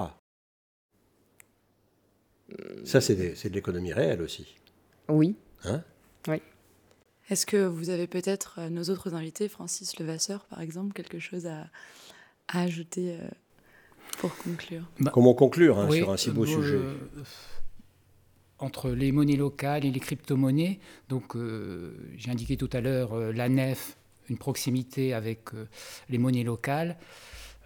Ça, 2.85 3.01
c'est 3.01 3.15
de 3.15 3.55
l'économie 3.55 3.93
réelle 3.93 4.23
aussi. 4.23 4.57
Oui. 5.09 5.37
Hein? 5.65 5.85
Oui. 6.27 6.43
Est-ce 7.29 7.47
que 7.47 7.65
vous 7.65 7.91
avez 7.91 8.09
peut-être, 8.09 8.61
nos 8.71 8.83
autres 8.85 9.15
invités, 9.15 9.49
Francis 9.49 9.97
Levasseur 10.01 10.45
par 10.47 10.61
exemple, 10.61 10.93
quelque 10.93 11.21
chose 11.21 11.47
à, 11.47 11.69
ajouter 12.49 13.17
pour 14.19 14.37
conclure? 14.37 14.83
Bah, 14.99 15.13
Comment 15.15 15.35
conclure 15.35 15.79
hein, 15.79 15.89
sur 15.93 16.11
un 16.11 16.17
si 16.17 16.33
beau 16.33 16.45
sujet? 16.45 16.81
Entre 18.61 18.91
les 18.91 19.11
monnaies 19.11 19.37
locales 19.37 19.85
et 19.85 19.91
les 19.91 20.01
crypto-monnaies. 20.01 20.79
Donc, 21.09 21.35
euh, 21.35 21.93
j'ai 22.17 22.31
indiqué 22.31 22.57
tout 22.57 22.71
à 22.73 22.81
l'heure 22.81 23.15
euh, 23.15 23.33
la 23.33 23.49
nef, 23.49 23.97
une 24.29 24.39
proximité 24.39 25.15
avec 25.15 25.55
euh, 25.55 25.67
les 26.09 26.19
monnaies 26.19 26.45
locales. 26.45 26.97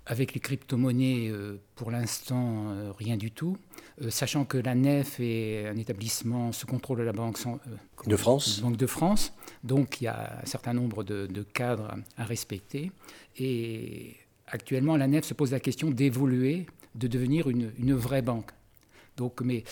Avec 0.07 0.35
les 0.35 0.41
crypto-monnaies, 0.41 1.33
pour 1.77 1.91
l'instant, 1.91 2.93
rien 2.99 3.17
du 3.17 3.31
tout. 3.31 3.57
sachant 4.11 4.45
que 4.45 4.59
la 4.59 4.75
nef 4.75 5.19
est 5.19 5.67
un 5.67 5.79
établissement 5.79 6.53
sous 6.53 6.67
contrôle 6.67 6.99
de 6.99 7.05
la 7.05 7.15
Banque 7.15 7.39
de 8.07 8.15
France. 8.15 8.61
Banque 8.61 8.77
de 8.77 8.87
France. 8.87 9.33
Donc, 9.63 10.03
il 10.03 10.05
y 10.05 10.07
a 10.09 10.41
un 10.43 10.45
certain 10.45 10.75
nombre 10.75 11.05
de, 11.05 11.43
cadres 11.55 11.95
à 12.19 12.25
respecter. 12.27 12.93
Et 13.39 14.17
actuellement, 14.47 14.99
la 14.99 15.07
nef 15.07 15.25
se 15.25 15.33
pose 15.33 15.53
la 15.53 15.61
question 15.61 15.91
d'évoluer, 15.91 16.67
de 16.95 17.09
devenir 17.09 17.49
une, 17.49 17.73
une 17.79 17.95
vraie 17.95 18.21
banque. 18.21 18.51
Donc, 19.17 19.41
mais 19.41 19.65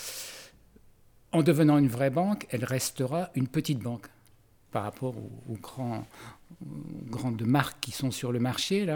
en 1.33 1.43
devenant 1.43 1.79
une 1.79 1.89
vraie 1.89 2.11
banque, 2.11 2.47
elle 2.51 2.65
restera 2.65 3.31
une 3.35 3.49
petite 3.49 3.79
banque 3.79 4.07
par 4.71 4.85
rapport 4.85 5.15
aux, 5.17 5.59
grandes 7.11 7.43
marques 7.43 7.79
qui 7.81 7.93
sont 7.93 8.11
sur 8.11 8.33
le 8.33 8.39
marché. 8.39 8.87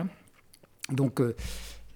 Donc 0.91 1.21
euh, 1.21 1.35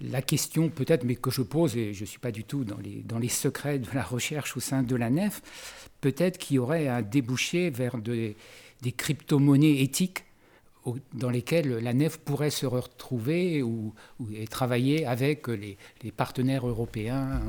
la 0.00 0.22
question 0.22 0.68
peut-être, 0.68 1.04
mais 1.04 1.16
que 1.16 1.30
je 1.30 1.42
pose, 1.42 1.76
et 1.76 1.92
je 1.94 2.02
ne 2.02 2.06
suis 2.06 2.18
pas 2.18 2.32
du 2.32 2.44
tout 2.44 2.64
dans 2.64 2.78
les, 3.18 3.28
secrets 3.28 3.78
de 3.78 3.88
la 3.94 4.02
recherche 4.02 4.56
au 4.56 4.60
sein 4.60 4.82
de 4.82 4.96
la 4.96 5.10
nef, 5.10 5.42
peut-être 6.00 6.38
qu'il 6.38 6.56
y 6.56 6.58
aurait 6.58 6.88
un 6.88 7.02
débouché 7.02 7.70
vers 7.70 7.98
des 7.98 8.36
crypto-monnaies 8.96 9.82
éthiques 9.82 10.24
dans 11.12 11.28
lesquelles 11.28 11.76
la 11.78 11.92
nef 11.92 12.18
pourrait 12.18 12.50
se 12.50 12.64
retrouver 12.64 13.62
ou, 13.62 13.94
et 14.34 14.46
travailler 14.46 15.04
avec 15.04 15.46
les 15.48 15.76
partenaires 16.16 16.66
européens 16.66 17.42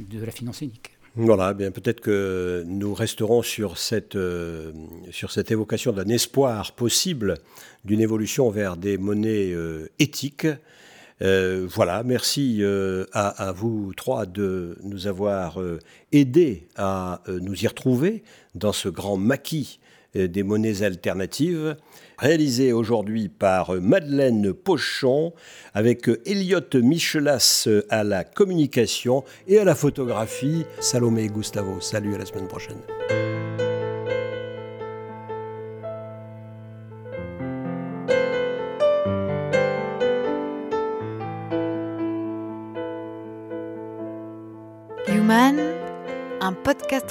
de 0.00 0.24
la 0.24 0.32
finance 0.32 0.60
unique. 0.62 0.92
Voilà, 1.14 1.52
bien 1.52 1.70
peut-être 1.70 2.00
que 2.00 2.64
nous 2.66 2.94
resterons 2.94 3.42
sur 3.42 3.76
cette, 3.76 4.16
euh, 4.16 4.72
sur 5.10 5.30
cette 5.30 5.50
évocation 5.50 5.92
d'un 5.92 6.08
espoir 6.08 6.72
possible 6.72 7.34
d'une 7.84 8.00
évolution 8.00 8.48
vers 8.48 8.78
des 8.78 8.96
monnaies 8.96 9.52
euh, 9.52 9.90
éthiques. 9.98 10.46
Euh, 11.20 11.66
voilà, 11.68 12.02
merci 12.02 12.64
à, 13.12 13.28
à, 13.28 13.52
vous 13.52 13.92
trois 13.94 14.24
de 14.24 14.78
nous 14.84 15.06
avoir 15.06 15.60
aidés 16.12 16.66
à 16.76 17.22
nous 17.28 17.62
y 17.62 17.66
retrouver 17.66 18.24
dans 18.54 18.72
ce 18.72 18.88
grand 18.88 19.18
maquis 19.18 19.80
des 20.14 20.42
monnaies 20.42 20.82
alternatives 20.82 21.76
réalisé 22.18 22.72
aujourd'hui 22.72 23.28
par 23.28 23.72
Madeleine 23.80 24.52
Pochon, 24.52 25.32
avec 25.74 26.08
Elliot 26.24 26.60
Michelas 26.74 27.68
à 27.90 28.04
la 28.04 28.22
communication 28.24 29.24
et 29.48 29.58
à 29.58 29.64
la 29.64 29.74
photographie, 29.74 30.64
Salomé 30.80 31.26
Gustavo. 31.28 31.80
Salut, 31.80 32.14
à 32.14 32.18
la 32.18 32.26
semaine 32.26 32.48
prochaine. 32.48 32.78